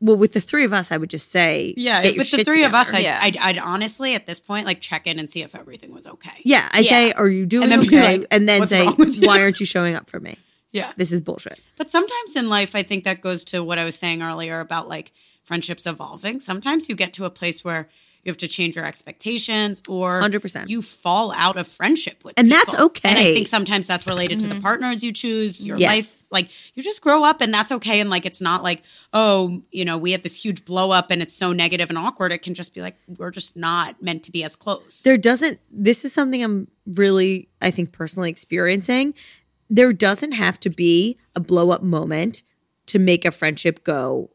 well, 0.02 0.18
with 0.18 0.34
the 0.34 0.42
three 0.42 0.66
of 0.66 0.74
us, 0.74 0.92
I 0.92 0.98
would 0.98 1.10
just 1.10 1.32
say, 1.32 1.74
yeah 1.78 2.04
get 2.04 2.16
your 2.16 2.22
with 2.24 2.32
the 2.32 2.38
shit 2.40 2.46
three 2.46 2.66
of 2.66 2.74
us. 2.74 2.94
I'd, 2.94 3.04
Yeah. 3.04 3.18
I'd, 3.22 3.38
I'd 3.38 3.58
honestly 3.58 4.14
at 4.16 4.28
this 4.28 4.40
point 4.40 4.66
like 4.68 4.82
check 4.82 5.08
in 5.08 5.18
and 5.18 5.32
see 5.32 5.42
if 5.44 5.56
everything 5.56 5.94
was 5.94 6.06
okay 6.06 6.42
yeah, 6.44 6.68
I'd 6.74 6.84
Yeah. 6.86 6.90
say, 6.92 7.12
are 7.14 7.30
you 7.30 7.46
doing 7.48 7.70
then 7.70 7.80
okay? 7.80 8.18
like, 8.20 8.28
and 8.30 8.48
then 8.48 8.68
say, 8.68 8.86
wrong 8.86 8.96
with 8.98 9.16
you?" 9.18 9.28
why 9.28 9.42
aren't 9.42 9.60
you 9.62 9.66
showing 9.66 9.96
up 9.96 10.08
for 10.10 10.20
me? 10.20 10.38
Yeah 10.74 10.92
This 10.98 11.12
is 11.14 11.22
bullshit. 11.22 11.62
But 11.78 11.90
sometimes 11.90 12.36
in 12.36 12.50
life, 12.50 12.76
I 12.76 12.84
think 12.84 13.06
that 13.06 13.22
goes 13.22 13.44
to 13.46 13.64
what 13.64 13.78
I 13.80 13.86
was 13.86 13.96
saying 13.98 14.22
earlier 14.22 14.60
about 14.60 14.90
like 14.90 15.12
friendships 15.46 15.86
evolving. 15.86 16.40
Sometimes 16.42 16.90
you 16.90 16.96
get 16.96 17.14
to 17.14 17.26
a 17.26 17.30
place 17.30 17.64
where 17.64 17.88
you 18.24 18.30
have 18.30 18.38
to 18.38 18.48
change 18.48 18.78
your 18.78 18.86
expectations 18.86 19.82
or 19.90 20.22
100%. 20.22 20.70
you 20.70 20.82
fall 20.82 21.34
out 21.34 21.58
of 21.58 21.68
friendship 21.68 22.24
with 22.24 22.34
And 22.38 22.48
people. 22.48 22.66
that's 22.66 22.80
okay. 22.82 23.10
And 23.10 23.18
I 23.20 23.34
think 23.34 23.48
sometimes 23.48 23.86
that's 23.86 24.08
related 24.08 24.40
to 24.40 24.48
the 24.48 24.56
mm. 24.56 24.62
partners 24.62 25.04
you 25.04 25.12
choose, 25.12 25.66
your 25.68 25.76
Yes. 25.78 25.90
life. 25.92 26.24
Like 26.32 26.48
you 26.74 26.82
just 26.82 27.02
grow 27.02 27.26
up 27.26 27.42
and 27.42 27.54
that's 27.54 27.74
okay. 27.74 28.00
And 28.00 28.10
like 28.10 28.26
it's 28.26 28.40
not 28.40 28.64
like, 28.64 28.84
oh, 29.12 29.62
you 29.72 29.84
know, 29.84 29.98
we 29.98 30.14
had 30.14 30.24
this 30.24 30.42
huge 30.42 30.64
blow 30.64 30.92
up 30.92 31.12
and 31.12 31.22
it's 31.22 31.34
so 31.34 31.52
negative 31.52 31.90
and 31.90 31.98
awkward. 31.98 32.32
It 32.32 32.42
can 32.44 32.54
just 32.54 32.74
be 32.74 32.82
like, 32.82 32.96
we're 33.18 33.30
just 33.32 33.58
not 33.58 34.02
meant 34.02 34.24
to 34.24 34.32
be 34.32 34.46
as 34.46 34.56
close. 34.56 35.04
There 35.04 35.18
doesn't, 35.18 35.60
this 35.70 36.06
is 36.06 36.14
something 36.14 36.42
I'm 36.42 36.70
really, 36.86 37.50
I 37.62 37.72
think, 37.72 37.92
personally 37.92 38.30
experiencing. 38.30 39.16
There 39.74 39.92
doesn't 39.92 40.34
have 40.34 40.60
to 40.60 40.70
be 40.70 41.18
a 41.36 41.40
blow 41.40 41.72
up 41.72 41.82
moment 41.82 42.44
to 42.86 43.00
make 43.00 43.26
a 43.26 43.32
friendship 43.32 43.84
go 43.84 44.30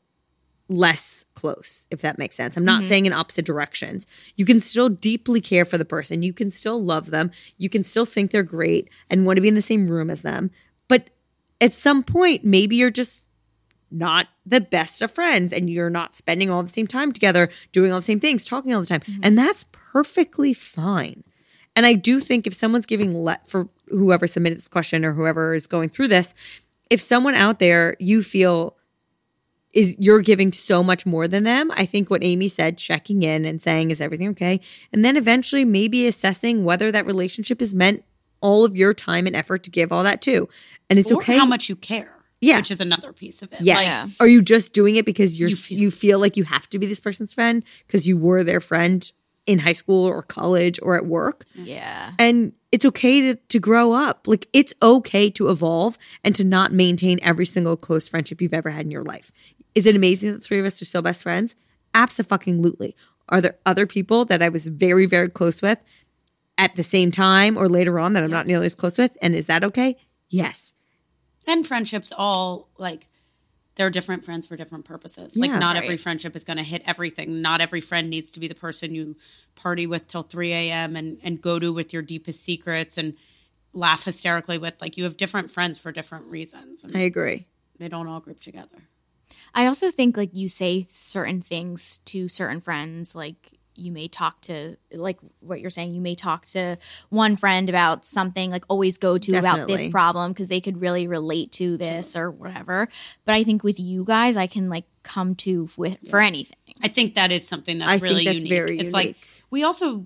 less 0.69 1.25
close, 1.35 1.87
if 1.93 2.01
that 2.01 2.19
makes 2.19 2.35
sense. 2.35 2.57
I'm 2.57 2.65
not 2.65 2.81
mm-hmm. 2.81 2.89
saying 2.89 3.07
in 3.07 3.13
opposite 3.13 3.45
directions. 3.45 4.05
You 4.35 4.45
can 4.45 4.61
still 4.61 4.89
deeply 4.89 5.41
care 5.41 5.65
for 5.65 5.79
the 5.79 5.85
person. 5.85 6.25
You 6.25 6.33
can 6.33 6.51
still 6.51 6.83
love 6.83 7.11
them. 7.11 7.31
You 7.57 7.69
can 7.69 7.85
still 7.85 8.05
think 8.05 8.33
they're 8.33 8.43
great 8.43 8.91
and 9.09 9.25
want 9.25 9.37
to 9.37 9.41
be 9.41 9.47
in 9.47 9.55
the 9.55 9.63
same 9.63 9.87
room 9.87 10.11
as 10.11 10.23
them. 10.23 10.51
But 10.89 11.11
at 11.61 11.73
some 11.73 12.03
point, 12.03 12.45
maybe 12.45 12.75
you're 12.75 12.91
just 12.91 13.29
not 13.93 14.27
the 14.45 14.61
best 14.61 15.03
of 15.03 15.13
friends 15.13 15.53
and 15.53 15.71
you're 15.71 15.89
not 15.89 16.17
spending 16.17 16.51
all 16.51 16.65
the 16.65 16.69
same 16.69 16.89
time 16.89 17.13
together, 17.13 17.49
doing 17.71 17.93
all 17.93 18.01
the 18.01 18.05
same 18.05 18.19
things, 18.19 18.45
talking 18.45 18.75
all 18.75 18.81
the 18.81 18.87
time. 18.89 19.03
Mm-hmm. 19.03 19.21
And 19.23 19.39
that's 19.39 19.67
perfectly 19.71 20.53
fine. 20.53 21.23
And 21.77 21.87
I 21.87 21.95
do 21.95 22.19
think 22.19 22.49
if 22.49 22.55
someone's 22.55 22.87
giving 22.87 23.15
let 23.15 23.49
for 23.49 23.69
whoever 23.91 24.27
submitted 24.27 24.59
this 24.59 24.69
question 24.69 25.05
or 25.05 25.13
whoever 25.13 25.55
is 25.55 25.67
going 25.67 25.89
through 25.89 26.09
this, 26.09 26.35
if 26.91 27.01
someone 27.01 27.35
out 27.35 27.59
there 27.59 27.97
you 27.99 28.23
feel 28.23 28.77
is 29.73 29.95
you're 29.99 30.21
giving 30.23 30.51
so 30.53 30.83
much 30.83 31.05
more 31.05 31.29
than 31.29 31.45
them, 31.45 31.71
I 31.73 31.85
think 31.85 32.09
what 32.09 32.25
Amy 32.25 32.49
said, 32.49 32.79
checking 32.79 33.23
in 33.23 33.45
and 33.45 33.61
saying, 33.61 33.91
is 33.91 34.01
everything 34.01 34.29
okay? 34.31 34.61
And 34.93 35.05
then 35.05 35.17
eventually 35.17 35.65
maybe 35.65 36.07
assessing 36.07 36.65
whether 36.65 36.91
that 36.91 37.05
relationship 37.07 37.61
is 37.61 37.75
meant 37.75 38.03
all 38.41 38.65
of 38.65 38.77
your 38.77 38.95
time 38.95 39.27
and 39.27 39.37
effort 39.37 39.63
to 39.65 39.71
give 39.71 39.93
all 39.93 40.03
that 40.05 40.23
to. 40.23 40.49
And 40.89 40.99
it's 40.99 41.13
or 41.13 41.17
okay. 41.19 41.37
how 41.37 41.45
much 41.45 41.69
you 41.69 41.77
care. 41.77 42.15
Yeah. 42.41 42.57
Which 42.57 42.71
is 42.71 42.81
another 42.81 43.13
piece 43.13 43.43
of 43.43 43.53
it. 43.53 43.61
Yes. 43.61 44.05
Like, 44.05 44.13
Are 44.21 44.29
you 44.29 44.41
just 44.43 44.73
doing 44.73 44.97
it 44.97 45.05
because 45.05 45.39
you're 45.39 45.49
You 45.49 45.57
you 45.69 45.91
feel- 45.91 45.91
feel, 45.91 46.19
like 46.19 46.37
you 46.37 46.45
have 46.45 46.71
to 46.71 46.79
be 46.79 46.87
this 46.87 47.01
person's 47.01 47.33
friend 47.33 47.63
because 47.87 48.07
you 48.09 48.17
were 48.17 48.45
their 48.45 48.61
friend 48.61 49.11
in 49.45 49.59
high 49.61 49.73
school 49.73 50.07
or 50.07 50.23
college 50.23 50.79
or 50.83 50.95
at 50.97 51.05
work? 51.05 51.45
Yeah. 51.55 52.13
And 52.19 52.53
it's 52.71 52.85
okay 52.85 53.21
to, 53.21 53.35
to 53.35 53.59
grow 53.59 53.93
up. 53.93 54.27
Like 54.27 54.49
it's 54.53 54.75
okay 54.83 55.31
to 55.31 55.49
evolve 55.49 55.97
and 56.23 56.35
to 56.35 56.45
not 56.45 56.73
maintain 56.73 57.19
every 57.23 57.47
single 57.47 57.77
close 57.77 58.09
friendship 58.09 58.41
you've 58.43 58.55
ever 58.55 58.71
had 58.71 58.85
in 58.85 58.91
your 58.91 59.05
life. 59.05 59.33
Is 59.75 59.87
it 59.87 59.97
amazing 59.97 60.33
that 60.33 60.39
the 60.39 60.45
three 60.45 60.61
of 60.61 60.67
us 60.67 60.83
are 60.83 60.85
still 60.85 61.03
best 61.03 61.23
friends? 61.23 61.55
Absolutely. 61.95 62.95
Are 63.29 63.41
there 63.41 63.59
other 63.67 63.87
people 63.87 64.25
that 64.27 64.43
I 64.43 64.49
was 64.49 64.69
very, 64.69 65.07
very 65.07 65.29
close 65.29 65.63
with 65.63 65.79
at 66.57 66.77
the 66.77 66.83
same 66.83 67.11
time 67.11 67.57
or 67.57 67.69
later 67.69 67.99
on 67.99 68.13
that 68.15 68.25
I'm 68.25 68.31
not 68.31 68.47
nearly 68.47 68.67
as 68.67 68.75
close 68.75 68.99
with? 68.99 69.17
And 69.23 69.35
is 69.35 69.47
that 69.47 69.65
okay? 69.65 69.97
Yes. 70.29 70.75
and 71.47 71.67
friendships 71.67 72.13
all 72.17 72.69
like 72.77 73.09
they're 73.79 73.89
different 73.89 74.25
friends 74.25 74.47
for 74.47 74.57
different 74.57 74.85
purposes. 74.85 75.37
Like 75.37 75.51
Yeah. 75.51 75.59
not 75.59 75.77
every 75.77 75.97
friendship 75.97 76.37
is 76.37 76.45
going 76.45 76.59
to 76.59 76.63
hit 76.63 76.83
everything. 76.85 77.41
Not 77.41 77.63
every 77.63 77.81
friend 77.81 78.11
needs 78.11 78.33
to 78.33 78.41
be 78.41 78.49
the 78.49 78.55
person 78.55 78.95
you 78.95 79.17
party 79.55 79.87
with 79.87 80.07
till 80.09 80.23
three 80.23 80.53
a.m. 80.53 80.97
and 80.97 81.19
and 81.23 81.41
go 81.41 81.59
to 81.59 81.73
with 81.73 81.95
your 81.95 82.03
deepest 82.03 82.45
secrets 82.45 82.99
and 82.99 83.15
laugh 83.73 84.05
hysterically 84.05 84.59
with. 84.59 84.75
Like 84.81 84.97
you 84.99 85.05
have 85.05 85.17
different 85.17 85.51
friends 85.51 85.79
for 85.79 85.93
different 85.93 86.27
reasons, 86.27 86.85
and 86.85 86.95
I 86.97 87.01
agree. 87.01 87.47
they 87.79 87.89
don't 87.89 88.09
all 88.09 88.21
group 88.21 88.41
together. 88.41 88.89
I 89.55 89.67
also 89.67 89.91
think 89.91 90.17
like 90.17 90.35
you 90.35 90.49
say 90.49 90.89
certain 90.91 91.41
things 91.41 91.99
to 92.07 92.29
certain 92.29 92.61
friends, 92.61 93.15
like 93.15 93.58
you 93.79 93.93
may 93.93 94.09
talk 94.09 94.41
to 94.43 94.77
like 94.93 95.19
what 95.41 95.61
you're 95.61 95.71
saying, 95.71 95.95
you 95.95 96.01
may 96.01 96.15
talk 96.15 96.47
to 96.47 96.77
one 97.09 97.37
friend 97.37 97.69
about 97.69 98.05
something, 98.05 98.51
like 98.51 98.65
always 98.69 98.99
go 98.99 99.19
to 99.19 99.37
about 99.37 99.67
this 99.69 99.89
problem 99.89 100.33
because 100.33 100.49
they 100.49 100.61
could 100.61 100.81
really 100.81 101.07
relate 101.07 101.53
to 101.53 101.77
this 101.77 102.17
or 102.17 102.31
whatever. 102.31 102.89
But 103.25 103.35
I 103.35 103.45
think 103.45 103.63
with 103.63 103.79
you 103.81 104.05
guys, 104.05 104.37
I 104.37 104.47
can 104.47 104.69
like 104.69 104.85
come 105.03 105.35
to 105.37 105.69
with 105.77 106.09
for 106.09 106.21
anything. 106.21 106.57
I 106.83 106.89
think 106.89 107.15
that 107.15 107.33
is 107.33 107.47
something 107.47 107.79
that's 107.79 107.91
I 107.91 107.93
think 107.95 108.03
really 108.03 108.25
that's 108.25 108.37
unique. 108.39 108.53
very 108.53 108.79
it's 108.79 108.93
like 108.93 109.17
we 109.51 109.65
also 109.65 110.05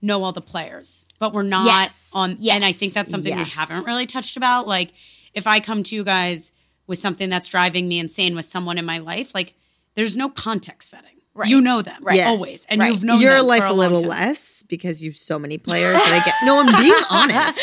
know 0.00 0.22
all 0.22 0.32
the 0.32 0.40
players, 0.40 1.06
but 1.18 1.32
we're 1.32 1.42
not 1.42 1.66
Yes. 1.66 2.12
on. 2.14 2.36
Yes. 2.38 2.54
And 2.56 2.64
I 2.64 2.72
think 2.72 2.92
that's 2.92 3.10
something 3.10 3.32
Yes. 3.36 3.46
we 3.46 3.50
haven't 3.50 3.84
really 3.84 4.06
touched 4.06 4.36
about. 4.36 4.66
Like 4.68 4.92
if 5.34 5.46
I 5.46 5.60
come 5.60 5.82
to 5.82 5.96
you 5.96 6.04
guys 6.04 6.52
with 6.86 6.98
something 6.98 7.28
that's 7.28 7.48
driving 7.48 7.88
me 7.88 7.98
insane 7.98 8.34
with 8.34 8.44
someone 8.46 8.78
in 8.78 8.84
my 8.86 8.98
life, 8.98 9.34
like 9.34 9.54
there's 9.94 10.16
no 10.16 10.28
context 10.28 10.88
setting. 10.90 11.17
Right. 11.38 11.48
You 11.48 11.60
know 11.60 11.82
them 11.82 11.96
Right. 12.02 12.20
always, 12.22 12.66
and 12.68 12.80
Right. 12.80 12.92
you've 12.92 13.04
known 13.04 13.20
your 13.20 13.36
them 13.38 13.46
life 13.46 13.62
for 13.62 13.68
a 13.68 13.72
a, 13.72 13.74
little 13.74 14.00
time. 14.00 14.08
less 14.10 14.64
because 14.68 15.02
you 15.02 15.10
have 15.10 15.16
so 15.16 15.38
many 15.38 15.56
players 15.68 15.94
that 15.94 16.20
I 16.20 16.24
get. 16.24 16.34
No, 16.44 16.60
I'm 16.60 16.82
being 16.82 16.94
honest. 17.10 17.58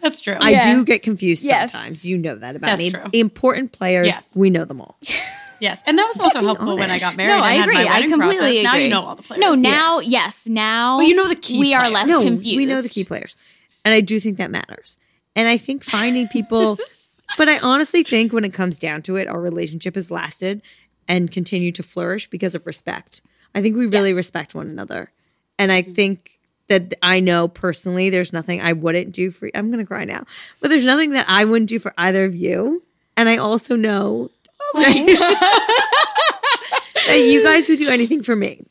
That's 0.00 0.20
true. 0.20 0.36
I 0.40 0.50
Yeah. 0.50 0.74
do 0.74 0.84
get 0.84 1.02
confused 1.02 1.44
Yes. 1.44 1.72
sometimes. 1.72 2.04
You 2.06 2.16
know 2.18 2.36
that 2.36 2.56
about 2.56 2.68
That's 2.68 2.78
me. 2.78 2.90
true. 2.90 3.02
Important 3.12 3.72
players, 3.72 4.06
Yes. 4.06 4.34
we 4.36 4.48
know 4.50 4.64
them 4.64 4.80
all. 4.80 4.98
Yes, 5.62 5.82
and 5.86 5.98
that 5.98 6.06
was 6.06 6.18
also 6.18 6.42
helpful 6.42 6.78
when 6.78 6.90
I 6.90 6.98
got 6.98 7.18
married. 7.18 7.32
No, 7.32 7.36
and 7.36 7.44
I 7.44 7.52
had 7.52 7.68
agree. 7.68 7.84
My 7.84 7.92
I 7.92 8.00
completely 8.08 8.36
process. 8.36 8.48
agree. 8.48 8.62
Now 8.62 8.74
you 8.76 8.88
know 8.88 9.02
all 9.02 9.14
the 9.14 9.22
players. 9.22 9.40
No, 9.42 9.52
now 9.52 9.98
yes, 10.00 10.46
now 10.46 10.96
But 10.96 11.06
you 11.06 11.14
know 11.14 11.28
the 11.28 11.34
key 11.34 11.60
We 11.60 11.74
are 11.74 11.90
less 11.90 12.08
no, 12.08 12.22
confused. 12.22 12.56
we 12.56 12.64
know 12.64 12.80
the 12.80 12.88
key 12.88 13.04
players, 13.04 13.36
and 13.84 13.92
I 13.92 14.00
do 14.00 14.18
think 14.20 14.38
that 14.38 14.50
matters. 14.50 14.96
And 15.36 15.48
I 15.50 15.58
think 15.58 15.84
finding 15.84 16.28
people, 16.28 16.78
but 17.36 17.50
I 17.50 17.58
honestly 17.58 18.02
think 18.02 18.32
when 18.32 18.44
it 18.44 18.54
comes 18.54 18.78
down 18.78 19.02
to 19.02 19.16
it, 19.16 19.28
our 19.28 19.38
relationship 19.38 19.96
has 19.96 20.10
lasted 20.10 20.62
and 21.10 21.30
continue 21.30 21.72
to 21.72 21.82
flourish 21.82 22.30
because 22.30 22.54
of 22.54 22.66
respect. 22.66 23.20
I 23.54 23.60
think 23.60 23.76
we 23.76 23.86
really 23.86 24.14
respect 24.14 24.54
one 24.54 24.68
another, 24.68 25.12
and 25.58 25.70
I 25.70 25.82
think 25.82 26.38
that 26.68 26.94
I 27.02 27.20
know 27.20 27.48
personally, 27.48 28.08
there's 28.08 28.32
nothing 28.32 28.62
I 28.62 28.72
wouldn't 28.72 29.12
do 29.12 29.30
for. 29.30 29.50
I'm 29.54 29.70
gonna 29.70 29.84
cry 29.84 30.04
now, 30.04 30.24
but 30.60 30.68
there's 30.68 30.86
nothing 30.86 31.10
that 31.10 31.26
I 31.28 31.44
wouldn't 31.44 31.68
do 31.68 31.78
for 31.78 31.92
either 31.98 32.24
of 32.24 32.34
you, 32.34 32.82
and 33.16 33.28
I 33.28 33.36
also 33.36 33.76
know 33.76 34.30
oh. 34.74 34.82
that 37.06 37.18
you 37.18 37.42
guys 37.42 37.68
would 37.68 37.78
do 37.78 37.90
anything 37.90 38.22
for 38.22 38.36
me. 38.36 38.64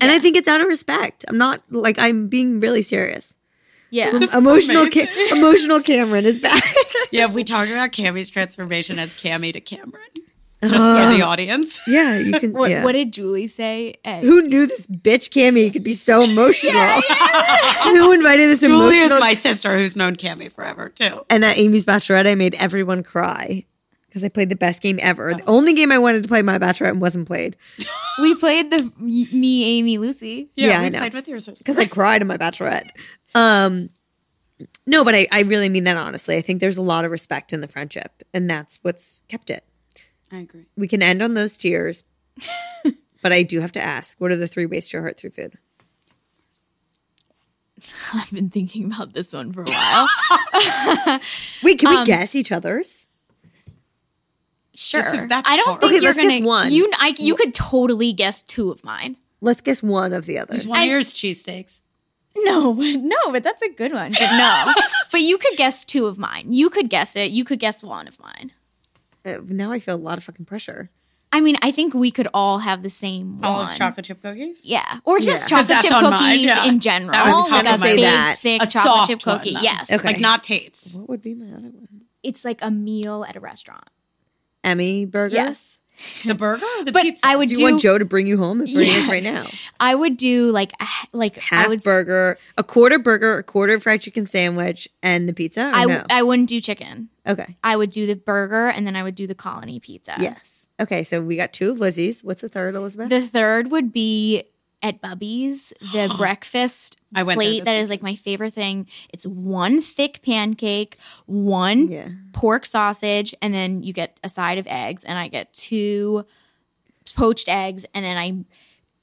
And 0.00 0.10
I 0.10 0.18
think 0.18 0.36
it's 0.36 0.48
out 0.48 0.60
of 0.60 0.68
respect. 0.68 1.24
I'm 1.26 1.38
not 1.38 1.62
like 1.70 1.98
I'm 1.98 2.28
being 2.28 2.60
really 2.60 2.82
serious. 2.82 3.34
Yeah. 3.90 4.18
Emotional, 4.36 4.90
Ca- 4.90 5.06
emotional 5.30 5.80
Cameron 5.80 6.26
is 6.26 6.38
back. 6.38 6.62
Yeah, 7.12 7.26
we 7.26 7.44
talked 7.44 7.70
about 7.70 7.92
Cammy's 7.92 8.30
transformation 8.30 8.98
as 8.98 9.14
Cammy 9.14 9.52
to 9.52 9.60
Cameron, 9.60 10.02
just 10.62 10.74
for 10.74 11.16
the 11.16 11.22
audience. 11.22 11.80
yeah, 11.86 12.18
you 12.18 12.32
can. 12.38 12.52
What, 12.52 12.70
yeah. 12.70 12.84
what 12.84 12.92
did 12.92 13.12
Julie 13.12 13.46
say? 13.46 13.96
At- 14.04 14.22
Who 14.24 14.42
knew 14.42 14.66
this 14.66 14.86
bitch 14.86 15.30
Cammy 15.30 15.72
could 15.72 15.84
be 15.84 15.92
so 15.92 16.22
emotional? 16.22 16.72
Who 17.84 18.12
invited 18.12 18.48
this 18.50 18.60
Julie 18.60 18.96
is 18.98 19.10
my 19.20 19.34
sister, 19.34 19.76
who's 19.76 19.96
known 19.96 20.16
Cammy 20.16 20.50
forever 20.50 20.88
too. 20.88 21.24
and 21.30 21.44
at 21.44 21.56
Amy's 21.58 21.84
Bachelorette, 21.84 22.26
I 22.26 22.34
made 22.34 22.54
everyone 22.56 23.02
cry 23.02 23.64
because 24.08 24.24
I 24.24 24.28
played 24.28 24.48
the 24.48 24.56
best 24.56 24.82
game 24.82 24.98
ever. 25.02 25.34
The 25.34 25.48
only 25.48 25.74
game 25.74 25.92
I 25.92 25.98
wanted 25.98 26.22
to 26.22 26.28
play 26.28 26.42
my 26.42 26.58
Bachelorette 26.58 26.90
and 26.92 27.00
wasn't 27.00 27.26
played 27.26 27.56
we 28.20 28.34
played 28.34 28.70
the 28.70 28.90
me, 28.98 29.78
Amy, 29.78 29.98
Lucy. 29.98 30.48
Yeah, 30.54 30.68
Yeah, 30.68 30.78
I 30.78 30.82
we 30.84 30.90
know. 30.90 30.98
played 31.00 31.14
with 31.14 31.28
your 31.28 31.38
sister. 31.38 31.62
because 31.62 31.78
I 31.78 31.84
cried 31.86 32.22
in 32.22 32.28
my 32.28 32.38
Bachelorette. 32.38 32.88
Um, 33.34 33.90
no, 34.86 35.04
but 35.04 35.14
I, 35.14 35.28
I 35.30 35.40
really 35.40 35.68
mean 35.68 35.84
that 35.84 35.96
honestly. 35.98 36.36
I 36.36 36.40
think 36.40 36.60
there's 36.60 36.78
a 36.78 36.82
lot 36.82 37.04
of 37.04 37.10
respect 37.10 37.52
in 37.52 37.60
the 37.60 37.68
friendship, 37.68 38.22
and 38.32 38.48
that's 38.48 38.78
what's 38.82 39.22
kept 39.28 39.50
it. 39.50 39.64
I 40.32 40.38
agree. 40.38 40.66
We 40.76 40.88
can 40.88 41.02
end 41.02 41.22
on 41.22 41.34
those 41.34 41.56
tears, 41.56 42.04
but 43.22 43.32
I 43.32 43.42
do 43.42 43.60
have 43.60 43.72
to 43.72 43.82
ask: 43.82 44.20
What 44.20 44.30
are 44.32 44.36
the 44.36 44.48
three 44.48 44.66
ways 44.66 44.88
to 44.88 44.96
your 44.96 45.02
heart 45.02 45.18
through 45.18 45.30
food? 45.30 45.56
I've 48.14 48.32
been 48.32 48.50
thinking 48.50 48.86
about 48.86 49.12
this 49.12 49.32
one 49.32 49.52
for 49.52 49.62
a 49.62 49.66
while. 49.66 50.08
Wait, 51.62 51.78
can 51.78 51.90
we 51.90 51.96
Um, 51.96 52.04
guess 52.04 52.34
each 52.34 52.50
other's? 52.50 53.06
Sure. 54.74 55.02
This 55.02 55.20
is- 55.22 55.28
that's 55.28 55.48
I 55.48 55.56
don't 55.56 55.66
hard. 55.68 55.80
think 55.80 55.92
Okay, 55.92 56.02
you're 56.02 56.12
let's 56.14 56.20
guess 56.20 56.32
gonna. 56.34 56.46
one. 56.46 56.72
You, 56.72 56.90
I, 56.98 57.14
you 57.18 57.34
could 57.34 57.54
totally 57.54 58.12
guess 58.12 58.42
two 58.42 58.70
of 58.70 58.82
mine. 58.84 59.16
Let's 59.40 59.60
guess 59.60 59.82
one 59.82 60.12
of 60.12 60.26
the 60.26 60.38
others. 60.38 60.66
One 60.66 60.80
of 60.80 60.86
yours 60.86 61.12
cheesesteaks. 61.14 61.80
No, 62.38 62.72
no, 62.74 63.16
but 63.32 63.42
that's 63.42 63.62
a 63.62 63.70
good 63.70 63.92
one. 63.92 64.12
But 64.12 64.36
no, 64.36 64.72
but 65.10 65.22
you 65.22 65.38
could 65.38 65.56
guess 65.56 65.86
two 65.86 66.04
of 66.06 66.18
mine. 66.18 66.52
You 66.52 66.68
could 66.68 66.90
guess 66.90 67.16
it. 67.16 67.30
You 67.30 67.44
could 67.44 67.58
guess 67.58 67.82
one 67.82 68.06
of 68.08 68.18
mine. 68.20 68.52
Uh, 69.26 69.38
now 69.46 69.72
I 69.72 69.78
feel 69.80 69.96
a 69.96 69.98
lot 69.98 70.16
of 70.18 70.24
fucking 70.24 70.44
pressure. 70.46 70.90
I 71.32 71.40
mean, 71.40 71.56
I 71.60 71.72
think 71.72 71.92
we 71.92 72.10
could 72.12 72.28
all 72.32 72.58
have 72.60 72.82
the 72.82 72.88
same 72.88 73.40
one. 73.40 73.44
Olive's 73.50 73.76
chocolate 73.76 74.06
chip 74.06 74.22
cookies. 74.22 74.64
Yeah, 74.64 75.00
or 75.04 75.18
just 75.18 75.42
Yeah. 75.50 75.56
chocolate 75.58 75.68
That's 75.68 75.82
chip 75.84 75.92
on 75.94 76.02
cookies 76.04 76.20
mine, 76.20 76.40
yeah. 76.40 76.64
in 76.66 76.78
general. 76.80 77.12
That 77.12 77.26
was 77.26 77.50
like 77.50 77.64
top 77.64 77.72
a 77.72 77.74
of 77.74 77.80
my 77.80 77.86
big, 77.88 77.98
list. 77.98 78.12
that. 78.12 78.38
thick 78.40 78.62
A 78.62 78.66
chocolate 78.66 78.94
soft 78.94 79.10
chip 79.10 79.26
one, 79.26 79.38
cookie. 79.38 79.54
though. 79.54 79.60
yes, 79.60 79.92
Okay. 79.92 80.06
Like 80.08 80.20
not 80.20 80.44
Tate's. 80.44 80.94
What 80.94 81.08
would 81.08 81.22
be 81.22 81.34
my 81.34 81.46
other 81.52 81.70
one? 81.70 81.88
it's 82.22 82.44
like 82.44 82.58
a 82.62 82.70
meal 82.70 83.24
at 83.28 83.36
a 83.36 83.40
restaurant. 83.40 83.88
Emmy 84.64 85.04
burger. 85.04 85.34
Yes, 85.34 85.78
The 86.26 86.34
burger 86.34 86.64
or 86.78 86.84
the 86.84 86.92
but 86.92 87.02
pizza? 87.02 87.26
I 87.26 87.36
would 87.36 87.48
Do 87.48 87.54
do. 87.54 87.60
you 87.60 87.66
want 87.70 87.82
Joe 87.82 87.96
to 87.98 88.04
bring 88.04 88.26
you 88.26 88.36
home? 88.38 88.58
That's 88.58 88.74
where 88.74 88.84
he 88.84 88.90
is 88.90 89.04
Yeah. 89.06 89.10
right 89.10 89.22
now. 89.22 89.46
I 89.80 89.94
would 89.94 90.16
do 90.16 90.50
like 90.52 90.72
a, 90.80 90.86
like 91.12 91.38
I 91.38 91.40
Half 91.56 91.68
would. 91.68 91.82
burger, 91.82 92.38
a 92.58 92.62
quarter 92.64 92.98
burger, 92.98 93.38
a 93.38 93.42
quarter 93.42 93.78
fried 93.80 94.00
chicken 94.02 94.26
sandwich, 94.26 94.88
and 95.02 95.28
the 95.28 95.32
pizza. 95.32 95.68
Or 95.68 95.72
I, 95.74 95.84
no? 95.86 96.04
I 96.10 96.22
wouldn't 96.22 96.48
do 96.48 96.60
chicken. 96.60 97.08
okay. 97.26 97.56
I 97.64 97.76
would 97.76 97.90
do 97.90 98.06
the 98.06 98.16
burger 98.16 98.68
and 98.68 98.86
then 98.86 98.94
I 98.96 99.02
would 99.02 99.14
do 99.14 99.26
the 99.26 99.34
colony 99.34 99.80
pizza. 99.80 100.14
Yes. 100.18 100.66
Okay. 100.80 101.02
So 101.04 101.20
we 101.22 101.36
got 101.36 101.52
two 101.52 101.70
of 101.70 101.80
Lizzie's. 101.80 102.22
What's 102.22 102.42
the 102.42 102.48
third, 102.48 102.74
Elizabeth? 102.74 103.08
The 103.08 103.22
third 103.26 103.70
would 103.70 103.92
be 103.92 104.44
at 104.82 105.00
Bubby's, 105.00 105.72
the 105.80 106.12
breakfast 106.18 106.98
I 107.16 107.22
went 107.24 107.38
there 107.38 107.44
plate 107.46 107.58
this 107.60 107.64
that 107.64 107.76
is 107.76 107.90
like 107.90 108.02
my 108.02 108.14
favorite 108.14 108.54
thing. 108.54 108.86
It's 109.12 109.26
one 109.26 109.80
thick 109.80 110.20
pancake, 110.22 110.96
one 111.26 111.88
Yeah. 111.90 112.08
pork 112.32 112.66
sausage, 112.66 113.34
and 113.42 113.52
then 113.52 113.82
you 113.82 113.92
get 113.92 114.18
a 114.22 114.28
side 114.28 114.58
of 114.58 114.66
eggs, 114.68 115.02
and 115.02 115.18
I 115.18 115.28
get 115.28 115.52
two 115.54 116.24
poached 117.14 117.48
eggs, 117.48 117.84
and 117.94 118.04
then 118.04 118.16
I 118.16 118.44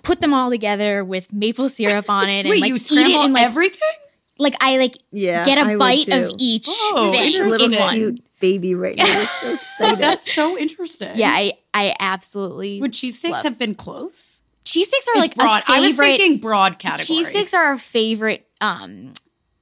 put 0.03 0.22
them 0.22 0.34
all 0.34 0.49
together 0.49 1.03
with 1.03 1.34
maple 1.34 1.70
syrup 1.70 2.09
on 2.09 2.30
it. 2.30 2.39
And 2.45 2.49
Wait, 2.49 2.61
like 2.61 2.68
you 2.70 2.76
eat 2.76 2.82
it 2.82 2.86
scramble 2.86 3.24
in, 3.24 3.32
like, 3.32 3.43
everything? 3.43 3.80
like 4.38 4.55
I 4.61 4.78
like 4.78 4.95
Yeah, 5.11 5.45
get 5.45 5.57
I 5.57 5.61
a 5.61 5.66
would 5.70 5.80
bite 5.80 6.07
of 6.09 6.32
each 6.38 6.68
Oh, 6.70 7.11
thing 7.11 7.24
She's 7.32 7.39
a 7.39 7.45
little 7.45 7.72
in 7.74 7.80
one. 7.80 7.93
cute 7.95 8.24
baby 8.39 8.76
right 8.76 8.97
now. 8.97 9.05
He's 9.05 9.30
so 9.32 9.53
excited. 9.53 9.99
That's 9.99 10.34
so 10.34 10.57
interesting. 10.57 11.11
Yeah, 11.18 11.32
I 11.32 11.53
I 11.74 11.95
absolutely 11.99 12.80
Would 12.82 12.91
cheesesteaks 12.91 13.32
love- 13.32 13.43
have 13.43 13.57
been 13.57 13.74
close? 13.76 14.41
Cheesesteaks 14.80 15.07
are 15.07 15.17
It's 15.17 15.19
like 15.19 15.36
broad. 15.36 15.61
a 15.61 15.65
favorite. 15.65 15.76
I 15.78 15.80
was 15.88 15.95
thinking 15.95 16.38
broad 16.39 16.80
categories. 16.80 17.30
cheesesteaks 17.30 17.53
are 17.53 17.74
a 17.74 17.78
favorite 17.78 18.47
um 18.61 19.13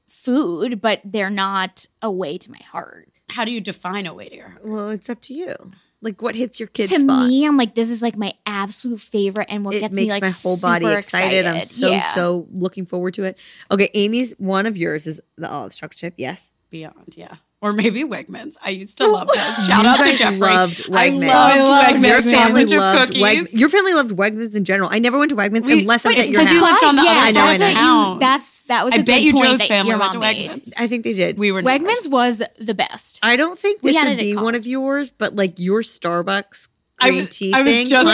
food, 0.09 0.81
but 0.81 1.01
they're 1.03 1.29
not 1.29 1.85
a 2.01 2.11
way 2.11 2.37
to 2.37 2.51
my 2.51 2.59
heart. 2.71 3.09
How 3.29 3.45
do 3.45 3.51
you 3.51 3.61
define 3.61 4.05
a 4.05 4.13
way 4.13 4.29
to 4.29 4.35
your 4.35 4.49
heart? 4.49 4.65
well, 4.65 4.89
it's 4.89 5.09
up 5.09 5.21
to 5.21 5.33
you. 5.33 5.55
Like, 6.03 6.19
what 6.19 6.33
hits 6.33 6.59
your 6.59 6.67
kid 6.67 6.87
to 6.89 6.99
spot? 6.99 7.27
me, 7.27 7.45
I'm 7.45 7.57
like, 7.57 7.75
this 7.75 7.91
is 7.91 8.01
like 8.01 8.17
my 8.17 8.33
absolute 8.47 8.99
favorite, 8.99 9.45
and 9.51 9.63
what 9.63 9.75
it 9.75 9.81
gets 9.81 9.93
makes 9.95 10.05
me 10.07 10.11
like 10.11 10.23
my 10.23 10.29
whole 10.31 10.57
body 10.57 10.85
super 10.85 10.97
excited. 10.97 11.45
I'm 11.45 11.61
so 11.61 11.89
Yeah. 11.91 12.15
so 12.15 12.47
looking 12.51 12.87
forward 12.87 13.13
to 13.15 13.23
it. 13.25 13.37
Okay, 13.69 13.89
Amy's 13.93 14.33
one 14.39 14.65
of 14.65 14.77
yours 14.77 15.05
is 15.05 15.21
the 15.37 15.47
olive 15.49 15.73
chocolate 15.73 15.97
chip. 15.97 16.13
Yes, 16.17 16.51
Beyond, 16.71 17.15
yeah. 17.17 17.35
Or 17.61 17.73
maybe 17.73 18.03
Wegmans. 18.03 18.55
I 18.63 18.69
used 18.71 18.97
to 18.99 19.07
love 19.07 19.27
those. 19.27 19.35
Shout 19.67 19.85
out 19.85 19.97
to 19.97 20.03
guys 20.03 20.17
Jeffrey. 20.17 20.39
loved 20.39 20.89
I 20.91 21.09
loved 21.09 21.29
I 21.29 21.93
Wegmans 21.93 22.01
your 22.07 22.21
family 22.31 22.65
loved 22.65 22.97
cookies. 23.09 23.21
Weg- 23.21 23.47
your 23.51 23.69
family 23.69 23.93
loved 23.93 24.11
Wegmans 24.11 24.55
in 24.55 24.63
general. 24.65 24.89
I 24.91 24.97
never 24.99 25.19
went 25.19 25.29
to 25.29 25.35
Wegmans 25.35 25.65
We- 25.65 25.81
unless 25.81 26.05
I 26.05 26.09
was 26.09 26.17
at 26.17 26.23
it's 26.25 26.31
your 26.31 26.41
'cause 26.41 26.51
you 26.53 26.59
house. 26.59 26.71
lived 26.71 26.83
on 26.85 26.95
the 26.95 27.03
yeah, 27.03 27.09
other 27.11 27.19
I 27.19 27.31
know, 27.31 27.41
I 27.43 27.57
side 27.57 27.67
of 27.71 27.73
town. 27.77 28.13
Hmm, 28.13 28.19
that's 28.19 28.63
that 28.63 28.85
was. 28.85 28.93
I 28.93 28.97
a 28.97 28.99
bet 29.03 29.05
good 29.19 29.23
you 29.25 29.33
point 29.33 29.45
Joe's 29.45 29.57
that 29.59 29.67
family 29.67 29.89
your 29.89 29.99
went 29.99 30.11
to 30.13 30.17
mom 30.19 30.27
made. 30.33 30.49
Wegmans. 30.49 30.73
I 30.77 30.87
think 30.87 31.03
they 31.03 31.13
did. 31.13 31.37
We 31.37 31.51
were 31.51 31.61
neighbors. 31.61 31.87
Wegmans 32.07 32.11
was 32.11 32.41
the 32.57 32.73
best. 32.73 33.19
I 33.21 33.35
don't 33.35 33.59
think 33.59 33.81
this 33.81 33.95
would 34.01 34.17
be 34.17 34.35
one 34.35 34.55
of 34.55 34.65
yours, 34.65 35.11
but 35.11 35.35
like 35.35 35.55
your 35.59 35.81
Starbucks 35.83 36.69
I 36.99 37.09
green 37.09 37.19
was- 37.25 37.37
tea 37.37 37.53
I 37.53 37.61
was 37.63 37.71
thing. 37.73 37.85
just- 37.87 38.07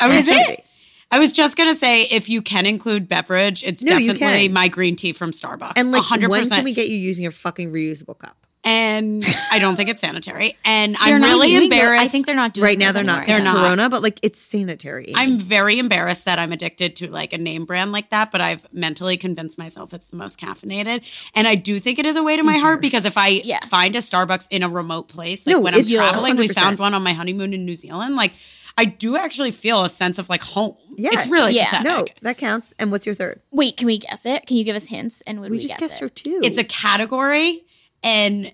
I 0.00 0.08
was 0.08 0.18
Is 0.18 0.26
just- 0.28 0.50
it? 0.50 0.64
I 1.10 1.18
was 1.18 1.32
just 1.32 1.56
gonna 1.56 1.74
say 1.74 2.02
if 2.02 2.28
you 2.28 2.42
can 2.42 2.66
include 2.66 3.08
beverage, 3.08 3.62
it's 3.64 3.82
No, 3.82 3.98
definitely 3.98 4.48
my 4.48 4.68
green 4.68 4.94
tea 4.96 5.12
from 5.12 5.30
Starbucks. 5.30 5.72
and 5.76 5.90
like, 5.92 6.02
100%. 6.02 6.28
when 6.28 6.40
can 6.40 6.48
percent. 6.50 6.64
we 6.64 6.74
get 6.74 6.88
you 6.88 6.96
using 6.96 7.26
a 7.26 7.30
fucking 7.30 7.72
reusable 7.72 8.18
cup? 8.18 8.36
And 8.64 9.24
I 9.52 9.60
don't 9.60 9.76
think 9.76 9.88
it's 9.88 10.00
sanitary. 10.00 10.58
And 10.64 10.96
They're 10.96 11.14
I'm 11.14 11.22
really 11.22 11.48
doing 11.48 11.70
the- 11.70 11.76
embarrassed. 11.76 12.02
I 12.04 12.08
think 12.08 12.26
they're 12.26 12.34
not 12.34 12.52
doing 12.52 12.64
Right 12.64 12.76
now, 12.78 12.90
they're 12.92 13.04
not. 13.04 13.22
anymore. 13.22 13.26
They're 13.26 13.38
because 13.38 13.54
not. 13.54 13.60
Corona, 13.66 13.88
but 13.88 14.02
like 14.02 14.18
it's 14.20 14.40
sanitary. 14.40 15.12
I'm 15.14 15.38
very 15.38 15.78
embarrassed 15.78 16.24
that 16.26 16.38
I'm 16.40 16.52
addicted 16.52 16.96
to 16.96 17.10
like 17.10 17.32
a 17.32 17.38
name 17.38 17.64
brand 17.64 17.92
like 17.92 18.10
that, 18.10 18.30
but 18.32 18.40
I've 18.42 18.66
mentally 18.72 19.16
convinced 19.16 19.56
myself 19.58 19.94
it's 19.94 20.08
the 20.08 20.16
most 20.16 20.38
caffeinated. 20.40 21.02
And 21.34 21.46
I 21.46 21.54
do 21.54 21.78
think 21.78 21.98
it 22.00 22.04
is 22.04 22.16
a 22.16 22.22
way 22.22 22.36
to 22.36 22.42
my 22.42 22.58
heart 22.58 22.82
because 22.82 23.04
if 23.06 23.16
I 23.16 23.28
Yeah. 23.28 23.60
find 23.60 23.94
a 23.94 24.00
Starbucks 24.00 24.48
in 24.50 24.62
a 24.64 24.68
remote 24.68 25.08
place, 25.08 25.46
like 25.46 25.54
No, 25.54 25.60
when 25.60 25.74
I'm 25.74 25.86
traveling, 25.86 26.36
we 26.36 26.48
100%. 26.48 26.54
found 26.54 26.78
one 26.80 26.92
on 26.94 27.02
my 27.02 27.12
honeymoon 27.12 27.54
in 27.54 27.64
New 27.64 27.76
Zealand, 27.76 28.16
like 28.16 28.32
I 28.78 28.84
do 28.86 29.16
actually 29.16 29.50
feel 29.50 29.84
a 29.84 29.88
sense 29.88 30.18
of 30.18 30.28
like 30.30 30.42
home. 30.42 30.76
Yeah. 30.96 31.10
It's 31.12 31.26
really 31.28 31.54
Yeah. 31.56 31.64
pathetic. 31.80 31.86
no, 31.86 32.04
that 32.22 32.38
counts. 32.38 32.72
And 32.78 32.90
what's 32.90 33.04
your 33.04 33.14
third? 33.14 33.42
Wait, 33.50 33.76
can 33.76 33.86
we 33.86 33.98
guess 33.98 34.24
it? 34.24 34.46
Can 34.46 34.56
you 34.56 34.64
give 34.64 34.76
us 34.76 34.86
hints? 34.86 35.20
And 35.26 35.40
would 35.40 35.50
we, 35.50 35.56
We 35.58 35.62
just 35.62 35.74
guess 35.78 35.90
guessed 35.90 35.96
it? 36.00 36.04
her 36.04 36.08
two. 36.08 36.40
It's 36.42 36.56
a 36.58 36.64
category 36.64 37.64
and 38.02 38.52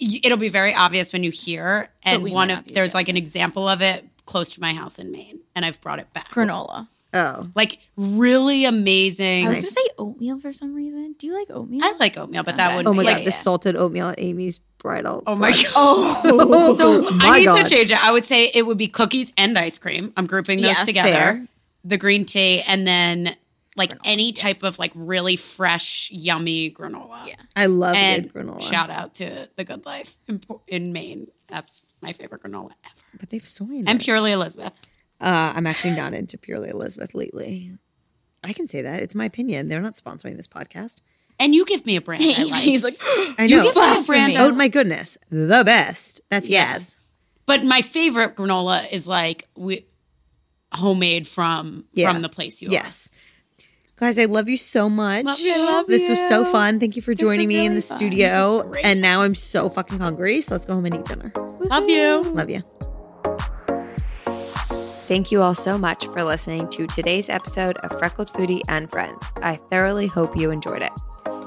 it'll 0.00 0.38
be 0.38 0.48
very 0.48 0.74
obvious 0.74 1.12
when 1.12 1.22
you 1.24 1.30
hear 1.30 1.90
and 2.04 2.22
one 2.30 2.50
of 2.50 2.66
there's 2.68 2.94
like 2.94 3.06
guessing. 3.06 3.14
an 3.14 3.16
example 3.18 3.68
of 3.68 3.82
it 3.82 4.04
close 4.26 4.52
to 4.52 4.60
my 4.60 4.72
house 4.72 4.98
in 4.98 5.10
Maine 5.12 5.40
and 5.54 5.64
I've 5.64 5.80
brought 5.80 5.98
it 5.98 6.12
back. 6.12 6.30
granola. 6.32 6.88
Oh. 7.14 7.46
Like 7.54 7.78
really 7.96 8.64
amazing. 8.64 9.46
I 9.46 9.48
was 9.48 9.58
gonna 9.58 9.68
say 9.70 9.86
oatmeal 9.98 10.38
for 10.40 10.52
some 10.52 10.74
reason. 10.74 11.14
Do 11.18 11.26
you 11.26 11.34
like 11.34 11.50
oatmeal? 11.50 11.84
I 11.84 11.94
like 11.98 12.16
oatmeal, 12.18 12.42
but 12.42 12.56
that 12.56 12.68
Okay. 12.68 12.76
wouldn't 12.76 12.92
Oh 12.92 12.96
my 12.96 13.02
be 13.02 13.08
god, 13.08 13.16
like 13.16 13.24
the 13.24 13.32
salted 13.32 13.76
oatmeal 13.76 14.08
at 14.08 14.16
Amy's 14.20 14.58
bridal. 14.78 15.22
Oh 15.26 15.34
my 15.36 15.50
brunch. 15.50 15.64
god. 15.74 16.22
Oh, 16.24 16.70
So 16.76 17.02
my 17.16 17.26
I 17.28 17.38
need 17.40 17.44
god. 17.46 17.64
to 17.66 17.70
change 17.70 17.92
it. 17.92 18.04
I 18.04 18.12
would 18.12 18.24
say 18.24 18.50
it 18.54 18.66
would 18.66 18.78
be 18.78 18.88
cookies 18.88 19.32
and 19.36 19.56
ice 19.58 19.78
cream. 19.78 20.12
I'm 20.16 20.26
grouping 20.26 20.58
those 20.58 20.66
Yes, 20.70 20.86
together. 20.86 21.08
fair. 21.10 21.46
The 21.84 21.98
green 21.98 22.24
tea 22.24 22.62
and 22.66 22.86
then 22.86 23.34
like 23.76 23.92
any 24.04 24.32
type 24.32 24.62
of 24.62 24.78
like 24.78 24.92
really 24.94 25.34
fresh, 25.36 26.10
yummy 26.12 26.70
granola. 26.70 27.26
Yeah. 27.26 27.36
I 27.56 27.66
love 27.66 27.96
And 27.96 28.32
good 28.32 28.46
granola, 28.46 28.60
shout 28.62 28.90
out 28.90 29.14
to 29.16 29.48
the 29.56 29.64
Good 29.64 29.86
Life 29.86 30.16
in, 30.28 30.40
in 30.68 30.92
Maine. 30.92 31.28
That's 31.48 31.86
my 32.02 32.12
favorite 32.12 32.42
granola 32.42 32.72
ever. 32.84 33.02
but 33.18 33.30
they've 33.30 33.46
soy 33.46 33.64
in 33.76 33.88
And 33.88 34.00
it. 34.00 34.04
purely 34.04 34.32
Elizabeth. 34.32 34.74
Uh, 35.22 35.52
I'm 35.54 35.66
actually 35.66 35.94
not 35.96 36.14
into 36.14 36.36
purely 36.36 36.68
Elizabeth 36.68 37.14
lately. 37.14 37.72
I 38.44 38.52
can 38.52 38.66
say 38.68 38.82
that 38.82 39.02
it's 39.02 39.14
my 39.14 39.24
opinion. 39.24 39.68
They're 39.68 39.80
not 39.80 39.94
sponsoring 39.94 40.36
this 40.36 40.48
podcast. 40.48 41.00
And 41.38 41.54
you 41.54 41.64
give 41.64 41.86
me 41.86 41.96
a 41.96 42.00
brand 42.00 42.22
I 42.24 42.42
like. 42.44 42.62
He's 42.62 42.84
like, 42.84 42.96
I 43.00 43.46
You 43.48 43.62
give 43.62 43.74
me 43.76 43.98
a 44.00 44.02
brand 44.02 44.34
Oh 44.36 44.52
my 44.52 44.68
goodness, 44.68 45.16
the 45.30 45.62
best. 45.64 46.20
That's 46.28 46.48
yes. 46.48 46.96
But 47.46 47.64
my 47.64 47.82
favorite 47.82 48.36
granola 48.36 48.90
is 48.92 49.06
like 49.08 49.48
we 49.56 49.86
homemade 50.72 51.26
from 51.26 51.84
Yeah. 51.92 52.12
from 52.12 52.22
the 52.22 52.28
place 52.28 52.60
you 52.62 52.68
are. 52.68 52.72
Yes. 52.72 53.08
Guys, 53.96 54.18
I 54.18 54.24
love 54.24 54.48
you 54.48 54.56
so 54.56 54.88
much. 54.88 55.24
Love 55.24 55.38
you. 55.38 55.52
I 55.54 55.58
love 55.64 55.86
this 55.86 56.08
was 56.08 56.18
so 56.28 56.44
fun. 56.44 56.80
Thank 56.80 56.96
you 56.96 57.02
for 57.02 57.14
joining 57.14 57.46
me 57.46 57.64
in 57.64 57.74
the 57.74 57.80
fun. 57.82 57.96
studio. 57.98 58.28
This 58.56 58.62
was 58.64 58.72
great. 58.72 58.84
And 58.84 59.00
now 59.00 59.22
I'm 59.22 59.34
so 59.36 59.68
fucking 59.68 59.98
hungry. 60.00 60.40
So 60.40 60.54
let's 60.54 60.66
go 60.66 60.74
home 60.74 60.86
and 60.86 60.96
eat 60.96 61.04
dinner. 61.04 61.32
Love 61.60 61.88
you. 61.88 62.22
Love 62.32 62.50
you. 62.50 62.62
Thank 65.12 65.30
you 65.30 65.42
all 65.42 65.54
so 65.54 65.76
much 65.76 66.06
for 66.06 66.24
listening 66.24 66.70
to 66.70 66.86
today's 66.86 67.28
episode 67.28 67.76
of 67.76 67.98
Freckled 67.98 68.30
Foodie 68.30 68.62
and 68.66 68.90
Friends. 68.90 69.22
I 69.42 69.56
thoroughly 69.56 70.06
hope 70.06 70.34
you 70.34 70.50
enjoyed 70.50 70.80
it. 70.80 70.90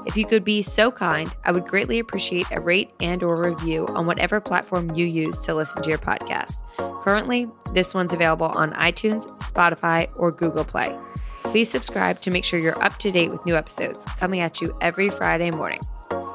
If 0.06 0.16
you 0.16 0.24
could 0.24 0.44
be 0.44 0.62
so 0.62 0.92
kind, 0.92 1.34
I 1.44 1.50
would 1.50 1.66
greatly 1.66 1.98
appreciate 1.98 2.46
a 2.52 2.60
rate 2.60 2.92
and 3.00 3.24
or 3.24 3.42
review 3.42 3.88
on 3.88 4.06
whatever 4.06 4.38
platform 4.38 4.94
you 4.94 5.04
use 5.04 5.36
to 5.38 5.52
listen 5.52 5.82
to 5.82 5.88
your 5.88 5.98
podcast. 5.98 6.62
Currently, 7.02 7.50
this 7.72 7.92
one's 7.92 8.12
available 8.12 8.46
on 8.46 8.70
iTunes, 8.74 9.26
Spotify, 9.40 10.08
or 10.14 10.30
Google 10.30 10.64
Play. 10.64 10.96
Please 11.42 11.68
subscribe 11.68 12.20
to 12.20 12.30
make 12.30 12.44
sure 12.44 12.60
you're 12.60 12.80
up 12.84 12.98
to 12.98 13.10
date 13.10 13.32
with 13.32 13.44
new 13.44 13.56
episodes 13.56 14.04
coming 14.16 14.38
at 14.38 14.60
you 14.60 14.76
every 14.80 15.10
Friday 15.10 15.50
morning. 15.50 15.80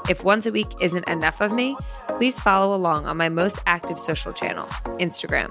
If 0.09 0.25
once 0.25 0.47
a 0.47 0.51
week 0.51 0.67
isn't 0.81 1.07
enough 1.07 1.39
of 1.39 1.53
me, 1.53 1.77
please 2.09 2.41
follow 2.41 2.75
along 2.75 3.05
on 3.05 3.15
my 3.15 3.29
most 3.29 3.59
active 3.67 3.99
social 3.99 4.33
channel, 4.33 4.65
Instagram. 4.99 5.49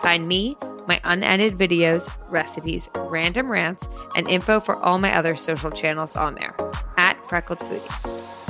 Find 0.00 0.28
me, 0.28 0.56
my 0.88 1.00
unedited 1.04 1.58
videos, 1.58 2.10
recipes, 2.28 2.88
random 2.96 3.52
rants, 3.52 3.88
and 4.16 4.26
info 4.28 4.58
for 4.58 4.76
all 4.76 4.98
my 4.98 5.14
other 5.14 5.36
social 5.36 5.70
channels 5.70 6.16
on 6.16 6.34
there 6.34 6.56
at 6.96 7.24
Freckled 7.28 7.60
Foodie. 7.60 8.47